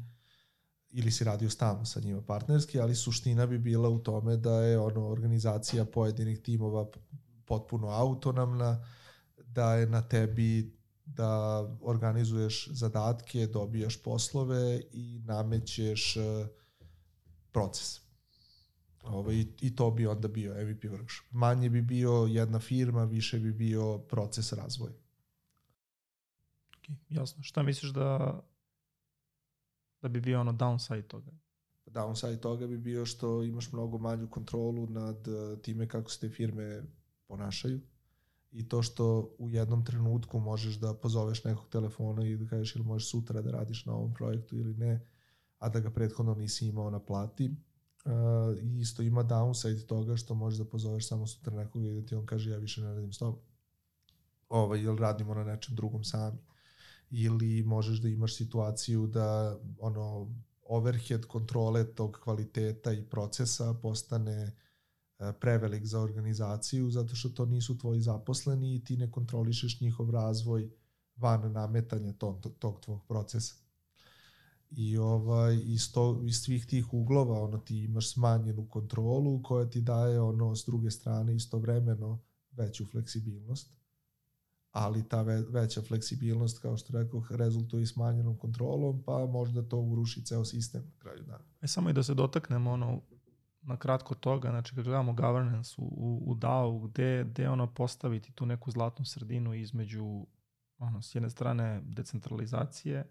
[0.91, 4.79] ili si radio stalno sa njima partnerski, ali suština bi bila u tome da je
[4.79, 6.87] ono organizacija pojedinih timova
[7.45, 8.85] potpuno autonomna,
[9.53, 16.47] da je na tebi da organizuješ zadatke, dobijaš poslove i namećeš uh,
[17.51, 17.99] proces.
[19.03, 21.23] Ovo, i, I to bi onda bio MVP workshop.
[21.31, 24.93] Manje bi bio jedna firma, više bi bio proces razvoja.
[26.71, 27.43] Okay, jasno.
[27.43, 28.39] Šta misliš da
[30.01, 31.31] da bi bio ono downside toga?
[31.85, 36.29] Downside toga bi bio što imaš mnogo manju kontrolu nad eh, time kako se te
[36.29, 36.83] firme
[37.27, 37.81] ponašaju
[38.53, 42.85] i to što u jednom trenutku možeš da pozoveš nekog telefona i da kažeš ili
[42.85, 45.07] možeš sutra da radiš na ovom projektu ili ne,
[45.59, 47.55] a da ga prethodno nisi imao na plati.
[48.05, 48.11] Uh,
[48.61, 52.15] I isto ima downside toga što možeš da pozoveš samo sutra nekog i da ti
[52.15, 53.39] on kaže ja više ne radim s tobom.
[54.49, 56.37] Ovaj, ili radimo na nečem drugom sami.
[57.11, 64.51] Ili možeš da imaš situaciju da ono overhead kontrole tog kvaliteta i procesa postane E,
[65.39, 70.69] prevelik za organizaciju zato što to nisu tvoji zaposleni i ti ne kontrolišeš njihov razvoj
[71.15, 73.55] van nametanja tog, tog tvog procesa.
[74.71, 79.81] I ovaj, iz, to, iz svih tih uglova ono, ti imaš smanjenu kontrolu koja ti
[79.81, 82.19] daje ono s druge strane istovremeno
[82.51, 83.73] veću fleksibilnost
[84.73, 89.79] ali ta ve, veća fleksibilnost, kao što rekao, rezultuje i smanjenom kontrolom, pa možda to
[89.79, 91.43] uruši ceo sistem na kraju dana.
[91.61, 93.01] E, samo i da se dotaknemo ono,
[93.63, 98.31] na kratko toga, znači kad gledamo governance u, u, u DAO, gde, gde ono postaviti
[98.31, 100.25] tu neku zlatnu sredinu između
[100.77, 103.07] ono, s jedne strane decentralizacije,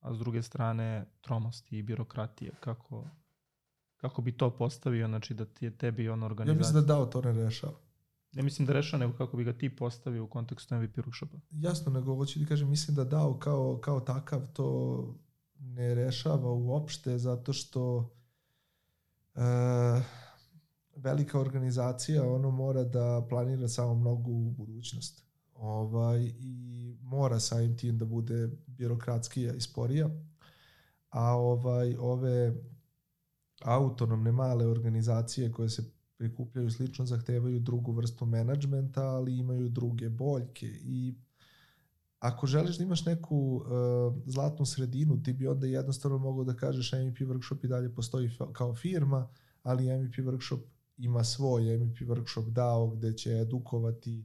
[0.00, 3.04] a s druge strane tromosti i birokratije, kako,
[3.96, 6.54] kako bi to postavio, znači da ti je tebi on organizacija.
[6.54, 7.78] Ja mislim da DAO to ne rešava.
[8.32, 11.38] Ne mislim da rešava, nego kako bi ga ti postavio u kontekstu MVP workshopa.
[11.50, 15.14] Jasno, nego hoću ti kažem, mislim da DAO kao, kao takav to
[15.58, 18.10] ne rešava uopšte, zato što
[20.96, 25.24] velika organizacija ono mora da planira samo mnogo u budućnost.
[25.54, 30.10] Ovaj, I mora samim tim da bude birokratskija i sporija.
[31.10, 32.54] A ovaj, ove
[33.62, 40.66] autonomne male organizacije koje se prikupljaju slično zahtevaju drugu vrstu menadžmenta, ali imaju druge boljke
[40.66, 41.14] i
[42.24, 43.64] ako želiš da imaš neku uh,
[44.26, 48.74] zlatnu sredinu, ti bi onda jednostavno mogao da kažeš MVP workshop i dalje postoji kao
[48.74, 49.28] firma,
[49.62, 50.60] ali MVP workshop
[50.96, 54.24] ima svoj MVP workshop dao gde će edukovati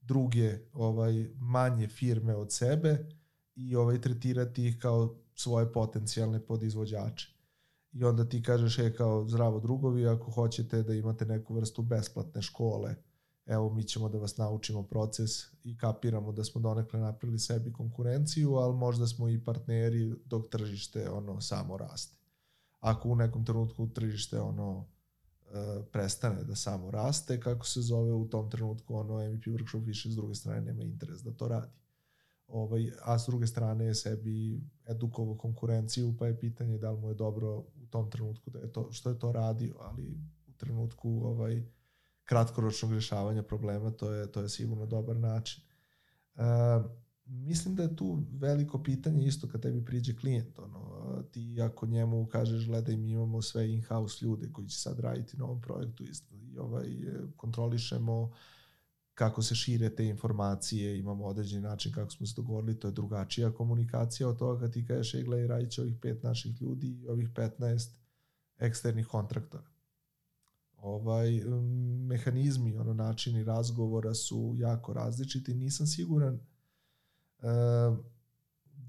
[0.00, 3.06] druge ovaj manje firme od sebe
[3.54, 7.28] i ovaj tretirati ih kao svoje potencijalne podizvođače.
[7.92, 12.42] I onda ti kažeš, e, kao zdravo drugovi, ako hoćete da imate neku vrstu besplatne
[12.42, 12.94] škole,
[13.46, 15.30] evo mi ćemo da vas naučimo proces
[15.64, 21.10] i kapiramo da smo donekle napravili sebi konkurenciju, ali možda smo i partneri dok tržište
[21.10, 22.16] ono samo raste.
[22.80, 24.86] Ako u nekom trenutku tržište ono
[25.50, 30.10] e, prestane da samo raste, kako se zove u tom trenutku ono MVP workshop više
[30.10, 31.72] s druge strane nema interes da to radi.
[32.46, 37.08] Ovaj, a s druge strane je sebi edukovao konkurenciju, pa je pitanje da li mu
[37.08, 41.20] je dobro u tom trenutku da je to, što je to radio, ali u trenutku
[41.24, 41.62] ovaj,
[42.26, 45.62] kratkoročnog rješavanja problema, to je, to je sigurno dobar način.
[46.34, 46.42] Uh,
[47.26, 52.26] mislim da je tu veliko pitanje isto kad tebi priđe klijent, ono, ti ako njemu
[52.26, 56.34] kažeš gledaj mi imamo sve in-house ljude koji će sad raditi na ovom projektu isto,
[56.34, 56.88] i ovaj,
[57.36, 58.32] kontrolišemo
[59.14, 63.52] kako se šire te informacije, imamo određeni način kako smo se dogovorili, to je drugačija
[63.52, 67.28] komunikacija od toga kad ti kažeš, gledaj, radit će ovih pet naših ljudi i ovih
[67.28, 67.88] 15
[68.58, 69.75] eksternih kontraktora
[70.76, 71.40] ovaj
[72.06, 75.54] mehanizmi, ono načini razgovora su jako različiti.
[75.54, 77.98] Nisam siguran uh,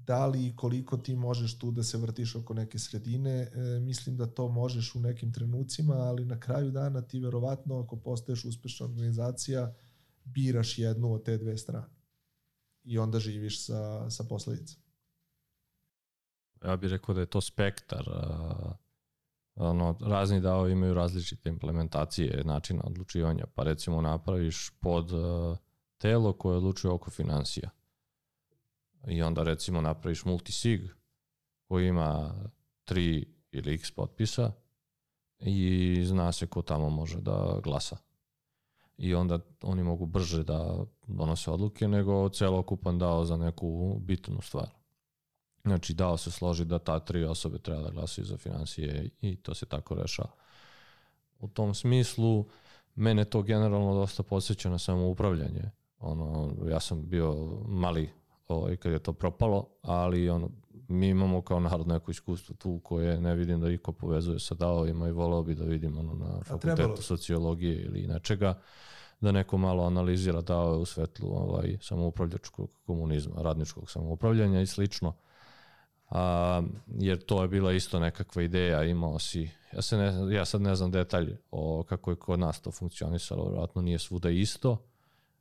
[0.08, 3.30] da li i koliko ti možeš tu da se vrtiš oko neke sredine.
[3.30, 7.96] E, mislim da to možeš u nekim trenucima, ali na kraju dana ti verovatno ako
[7.96, 9.74] postaješ uspešna organizacija
[10.24, 11.86] biraš jednu od te dve strane
[12.84, 14.82] i onda živiš sa, sa posledicom.
[16.64, 18.04] Ja bih rekao da je to spektar
[19.58, 25.56] ono, razni DAO imaju različite implementacije načina odlučivanja, pa recimo napraviš pod uh,
[25.98, 27.70] telo koje odlučuje oko financija.
[29.06, 30.80] I onda recimo napraviš multisig
[31.68, 32.34] koji ima
[32.84, 34.52] tri ili x potpisa
[35.38, 37.96] i zna se ko tamo može da glasa.
[38.96, 44.77] I onda oni mogu brže da donose odluke nego celokupan dao za neku bitnu stvar.
[45.64, 49.54] Znači dao se složi da ta tri osobe treba da glasaju za financije i to
[49.54, 50.30] se tako rešava.
[51.38, 52.46] U tom smislu
[52.94, 55.70] mene to generalno dosta podsjeća na samoupravljanje.
[56.00, 57.34] Ono, ja sam bio
[57.66, 58.10] mali
[58.48, 60.50] ovaj, kad je to propalo, ali ono,
[60.88, 65.08] mi imamo kao narod neko iskustvo tu koje ne vidim da iko povezuje sa davovima
[65.08, 68.60] i volao bi da vidim ono, na fakultetu sociologije ili nečega
[69.20, 75.14] da neko malo analizira davove u svetlu ovaj, samoupravljačkog komunizma, radničkog samoupravljanja i slično.
[76.08, 76.62] A,
[76.98, 80.74] jer to je bila isto nekakva ideja, imao si, ja, se ne, ja sad ne
[80.74, 84.84] znam detalje o kako je kod nas to funkcionisalo, vjerojatno nije svuda isto,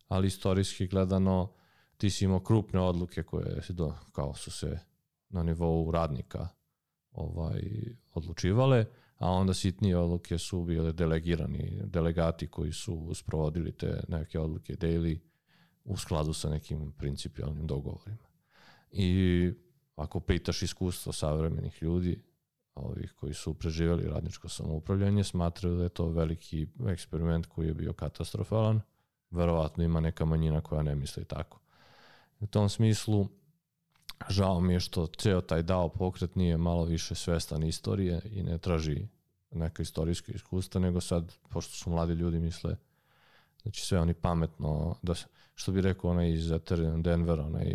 [0.08, 1.52] ali istorijski gledano
[1.98, 4.80] ti si imao krupne odluke koje se do, kao su se
[5.30, 6.48] na nivou radnika
[7.12, 7.62] ovaj,
[8.14, 8.86] odlučivale,
[9.18, 15.20] a onda sitnije odluke su bile delegirani delegati koji su sprovodili te neke odluke daily
[15.84, 18.28] u skladu sa nekim principijalnim dogovorima.
[18.92, 19.52] I
[19.98, 22.24] ako pitaš iskustvo savremenih ljudi,
[22.76, 27.94] ovih koji su preživjeli radničko samoupravljanje, smatraju da je to veliki eksperiment koji je bio
[27.94, 28.82] katastrofalan.
[29.32, 31.60] Verovatno ima neka manjina koja ne misli tako.
[32.40, 33.28] U tom smislu,
[34.30, 38.58] žao mi je što ceo taj dao pokret nije malo više svestan istorije i ne
[38.58, 39.08] traži
[39.52, 42.78] neka istorijska iskustva, nego sad, pošto su mladi ljudi misle
[43.62, 45.14] znači sve oni pametno, da,
[45.56, 46.52] što bi rekao onaj iz
[46.98, 47.66] Denvera, onaj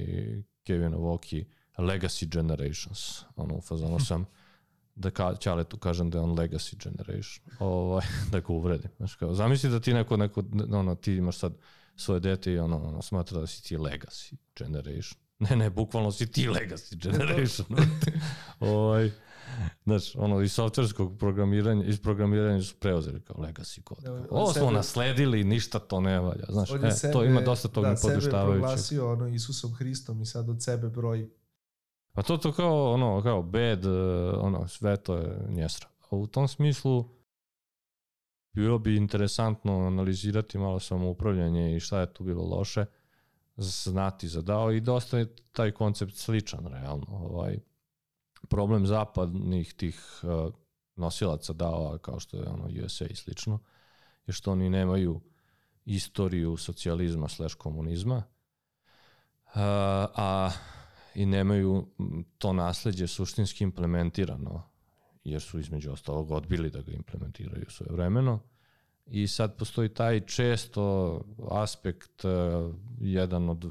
[0.64, 1.44] Kevin Awoki,
[1.78, 3.24] legacy generations.
[3.36, 4.26] Ono, u fazonu sam
[4.94, 5.34] da ka,
[5.68, 7.44] tu kažem da je on legacy generation.
[7.58, 8.90] Ovaj, da ga uvredim.
[8.96, 10.42] Znaš, kao, zamisli da ti neko, neko
[10.72, 11.52] ono, ti imaš sad
[11.96, 15.18] svoje dete i ono, ono smatra da si ti legacy generation.
[15.38, 17.66] Ne, ne, bukvalno si ti legacy generation.
[18.60, 19.10] ovaj,
[19.84, 23.98] Znači, ono, iz softverskog programiranja, iz programiranja su preuzeli kao legacy kod.
[23.98, 26.44] Da, Ovo smo nasledili, ništa to ne valja.
[26.48, 28.62] Znaš, e, sebe, to ima dosta toga da, poduštavajućeg.
[28.62, 31.28] Da, sebe proglasio ono, Isusom Hristom i sad od sebe broji
[32.12, 33.86] Pa to to kao ono, kao bed,
[34.36, 35.88] ono, sve to je njesra.
[36.10, 37.08] A u tom smislu
[38.52, 42.84] bilo bi interesantno analizirati malo samoupravljanje i šta je tu bilo loše,
[43.56, 47.06] znati za DAO i dosta je taj koncept sličan realno.
[47.08, 47.58] Ovaj,
[48.48, 50.54] problem zapadnih tih uh,
[50.96, 53.58] nosilaca DAO-a kao što je ono USA i slično,
[54.26, 55.20] je što oni nemaju
[55.84, 58.22] istoriju socijalizma slash komunizma, uh,
[59.54, 60.50] a
[61.14, 61.86] i nemaju
[62.38, 64.62] to nasledđe suštinski implementirano,
[65.24, 68.40] jer su između ostalog odbili da ga implementiraju svoje vremeno.
[69.06, 71.20] I sad postoji taj često
[71.50, 72.28] aspekt, e,
[73.00, 73.64] jedan od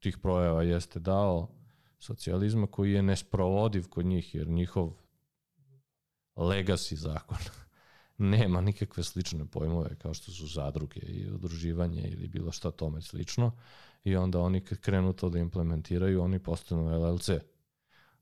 [0.00, 1.48] tih projeva jeste dao
[1.98, 4.92] socijalizma koji je nesprovodiv kod njih, jer njihov
[6.36, 7.38] legacy zakon
[8.18, 13.52] nema nikakve slične pojmove kao što su zadruge i udruživanje ili bilo šta tome slično
[14.04, 17.30] i onda oni kad krenu to da implementiraju, oni postanu LLC.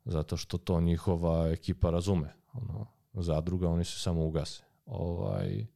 [0.04, 2.34] Zato što to njihova ekipa razume.
[2.52, 4.62] Ono, zadruga, oni se samo ugase.
[4.86, 5.66] Ovaj,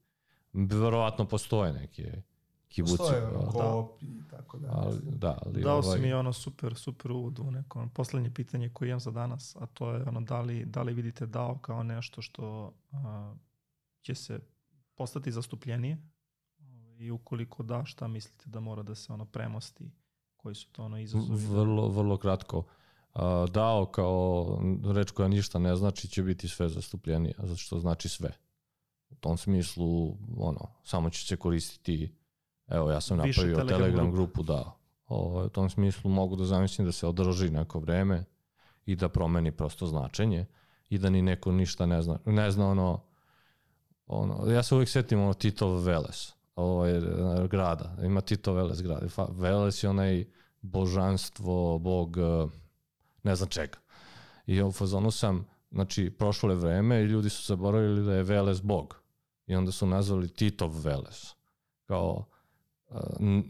[0.53, 2.23] verovatno postoje neke
[2.69, 2.97] kibuci.
[2.97, 4.07] Postoje ono, koop da.
[4.07, 4.69] i tako da.
[4.73, 5.97] Ali, da, ali Dao ovaj...
[5.97, 9.57] si mi ono super, super uvod u neko ono, poslednje pitanje koje imam za danas,
[9.61, 13.35] a to je ono, da li, da li vidite DAO kao nešto što a,
[14.03, 14.41] će se
[14.95, 15.99] postati zastupljenije
[16.99, 19.91] i ukoliko da, šta mislite da mora da se ono premosti,
[20.37, 21.47] koji su to ono izazovi?
[21.47, 22.65] Vrlo, vrlo kratko.
[23.51, 24.59] Dao kao
[24.95, 28.31] reč koja ništa ne znači će biti sve zastupljenije, zato što znači sve.
[29.11, 32.15] U tom smislu, ono, samo će se koristiti,
[32.67, 34.77] evo ja sam Više napravio Telegram, Telegram grupu, da.
[35.07, 38.25] Ovo, u tom smislu mogu da zamislim da se održi neko vreme
[38.87, 40.47] i da promeni prosto značenje
[40.89, 42.19] i da ni neko ništa ne zna.
[42.27, 43.01] Ne zna ono,
[44.07, 47.01] ono ja se uvijek setim ono Titov Veles ovaj,
[47.51, 47.97] grada.
[48.03, 49.07] Ima Tito Veles grada.
[49.29, 50.25] Veles je onaj
[50.63, 52.47] božanstvo, bog, eh,
[53.23, 53.79] ne znam čega.
[54.47, 58.63] I u fazonu sam, znači, prošlo je vreme i ljudi su zaboravili da je Veles
[58.63, 59.01] bog.
[59.47, 61.35] I onda su nazvali Titov Veles.
[61.87, 62.25] Kao,
[62.91, 62.97] eh,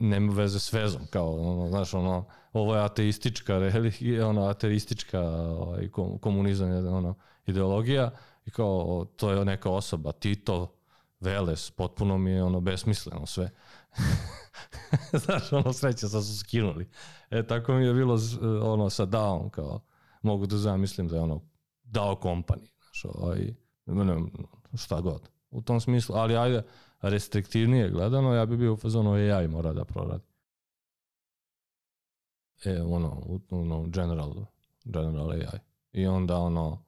[0.00, 5.88] nema veze s vezom, kao, ono, znaš, ono, ovo je ateistička religija, ono, ateistička ovaj,
[6.20, 7.14] komunizam, ono,
[7.46, 8.10] ideologija,
[8.46, 10.73] i kao, to je neka osoba, Tito
[11.24, 13.50] Veles, potpuno mi je ono besmisleno sve.
[15.24, 16.88] Znaš, ono sreće sad su skinuli.
[17.30, 18.18] E, tako mi je bilo
[18.62, 19.80] ono sa Daom, kao,
[20.22, 21.40] mogu da zamislim da je ono
[21.82, 23.54] Dao kompani, znaš, ovaj,
[23.86, 24.22] ne,
[24.76, 25.28] šta god.
[25.50, 26.62] U tom smislu, ali ajde,
[27.00, 30.24] restriktivnije gledano, ja bi bio u fazonu AI mora da proradi.
[32.64, 34.34] E, ono, ono, general,
[34.84, 35.58] general AI.
[35.92, 36.84] I onda, ono,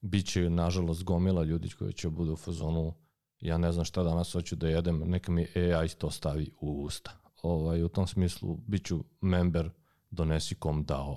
[0.00, 2.94] bit će, nažalost, gomila ljudi koji će budu u fazonu
[3.40, 7.10] ja ne znam šta danas hoću da jedem, neka mi AI to stavi u usta.
[7.42, 9.70] Ovaj, u tom smislu, bit ću member
[10.10, 11.16] donesi kom dao.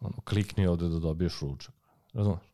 [0.00, 1.74] Ono, klikni ovde da dobiješ ručak.
[2.12, 2.50] Razumeš?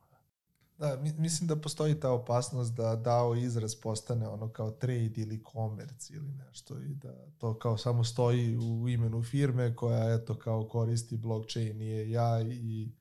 [0.79, 5.43] Da, mi, mislim da postoji ta opasnost da dao izraz postane ono kao trade ili
[5.53, 10.69] commerce ili nešto i da to kao samo stoji u imenu firme koja eto kao
[10.69, 12.93] koristi blockchain i AI i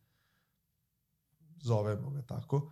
[1.62, 2.72] zovemo ga tako.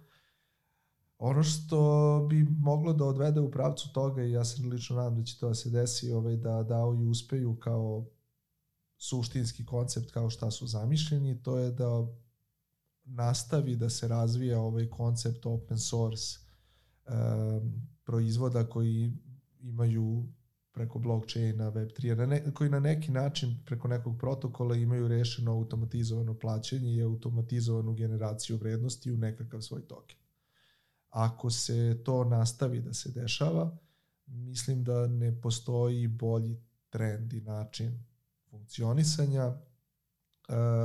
[1.25, 5.23] Ono što bi moglo da odvede u pravcu toga i ja se lično nadam da
[5.23, 8.05] će to da se desi ovaj, da DAO i uspeju kao
[8.97, 12.07] suštinski koncept kao šta su zamišljeni, to je da
[13.03, 16.39] nastavi da se razvija ovaj koncept open source
[17.07, 19.13] um, proizvoda koji
[19.59, 20.27] imaju
[20.71, 26.33] preko blockchaina, Web3, na ne, koji na neki način preko nekog protokola imaju rešeno automatizovano
[26.39, 30.22] plaćanje i automatizovanu generaciju vrednosti u nekakav svoj token.
[31.13, 33.77] Ako se to nastavi da se dešava,
[34.25, 36.57] mislim da ne postoji bolji
[36.89, 38.03] trend i način
[38.49, 39.55] funkcionisanja uh,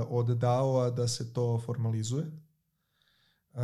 [0.09, 2.27] od DAO-a da se to formalizuje.
[3.53, 3.61] Uh,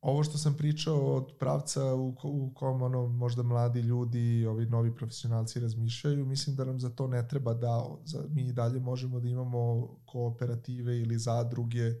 [0.00, 4.94] ovo što sam pričao od pravca u, u kom ono, možda mladi ljudi ovi novi
[4.94, 8.00] profesionalci razmišljaju, mislim da nam za to ne treba DAO.
[8.04, 11.94] Za, mi dalje možemo da imamo kooperative ili zadruge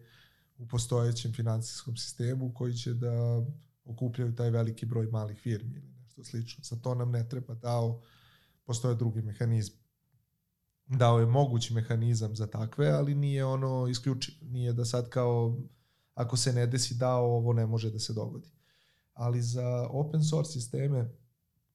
[0.58, 3.44] u postojećem finansijskom sistemu koji će da
[3.84, 6.64] okupljaju taj veliki broj malih firmi ili nešto slično.
[6.64, 8.00] Za to nam ne treba DAO,
[8.64, 9.78] postoje drugi mehanizmi.
[10.86, 14.34] DAO je mogući mehanizam za takve, ali nije ono isključiv.
[14.42, 15.58] Nije da sad kao
[16.14, 18.50] ako se ne desi DAO, ovo ne može da se dogodi.
[19.14, 21.10] Ali za open source sisteme,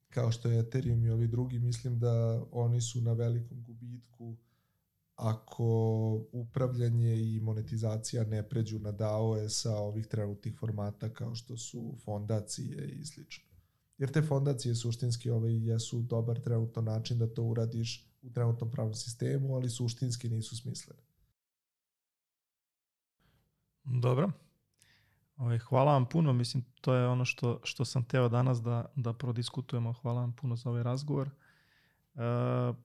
[0.10, 4.38] kao što je Ethereum i ovi drugi, mislim da oni su na velikom gubitku
[5.16, 5.66] ako
[6.32, 12.90] upravljanje i monetizacija ne pređu na DAO-e sa ovih trenutnih formata kao što su fondacije
[12.90, 13.44] i slično.
[13.98, 18.94] Jer te fondacije suštinski ovaj, jesu dobar trenutno način da to uradiš u trenutnom pravnom
[18.94, 21.02] sistemu, ali suštinski nisu smislene.
[23.84, 24.32] Dobro.
[25.38, 29.14] Ovaj, hvala vam puno, mislim, to je ono što, što sam teo danas da, da
[29.14, 29.94] prodiskutujemo.
[29.94, 31.30] Hvala vam puno za ovaj razgovor.
[32.14, 32.76] Uh,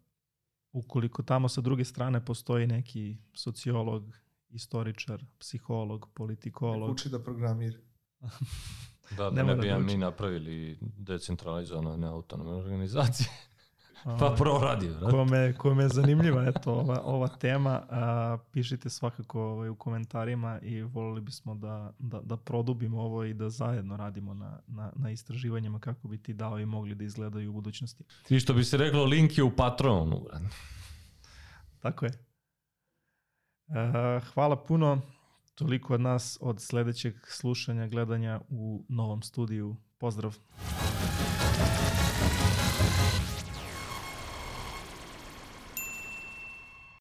[0.72, 4.16] ukoliko tamo sa druge strane postoji neki sociolog,
[4.50, 6.90] istoričar, psiholog, politikolog.
[6.90, 7.78] Uči da programira.
[9.16, 13.28] da, da ne bi ja mi napravili decentralizovane neautonome organizacije.
[14.04, 15.10] Pa proradi, vrat.
[15.10, 20.82] Kome, kome je zanimljiva eto, ova, ova tema, a, pišite svakako ovaj, u komentarima i
[20.82, 25.78] volili bismo da, da, da produbimo ovo i da zajedno radimo na, na, na istraživanjima
[25.78, 28.04] kako bi ti dao i mogli da izgledaju u budućnosti.
[28.28, 30.26] I što bi se reklo, link je u Patronu.
[31.78, 32.12] Tako je.
[33.68, 35.00] A, hvala puno.
[35.54, 39.76] Toliko od nas od sledećeg slušanja, gledanja u novom studiju.
[39.98, 40.38] Pozdrav!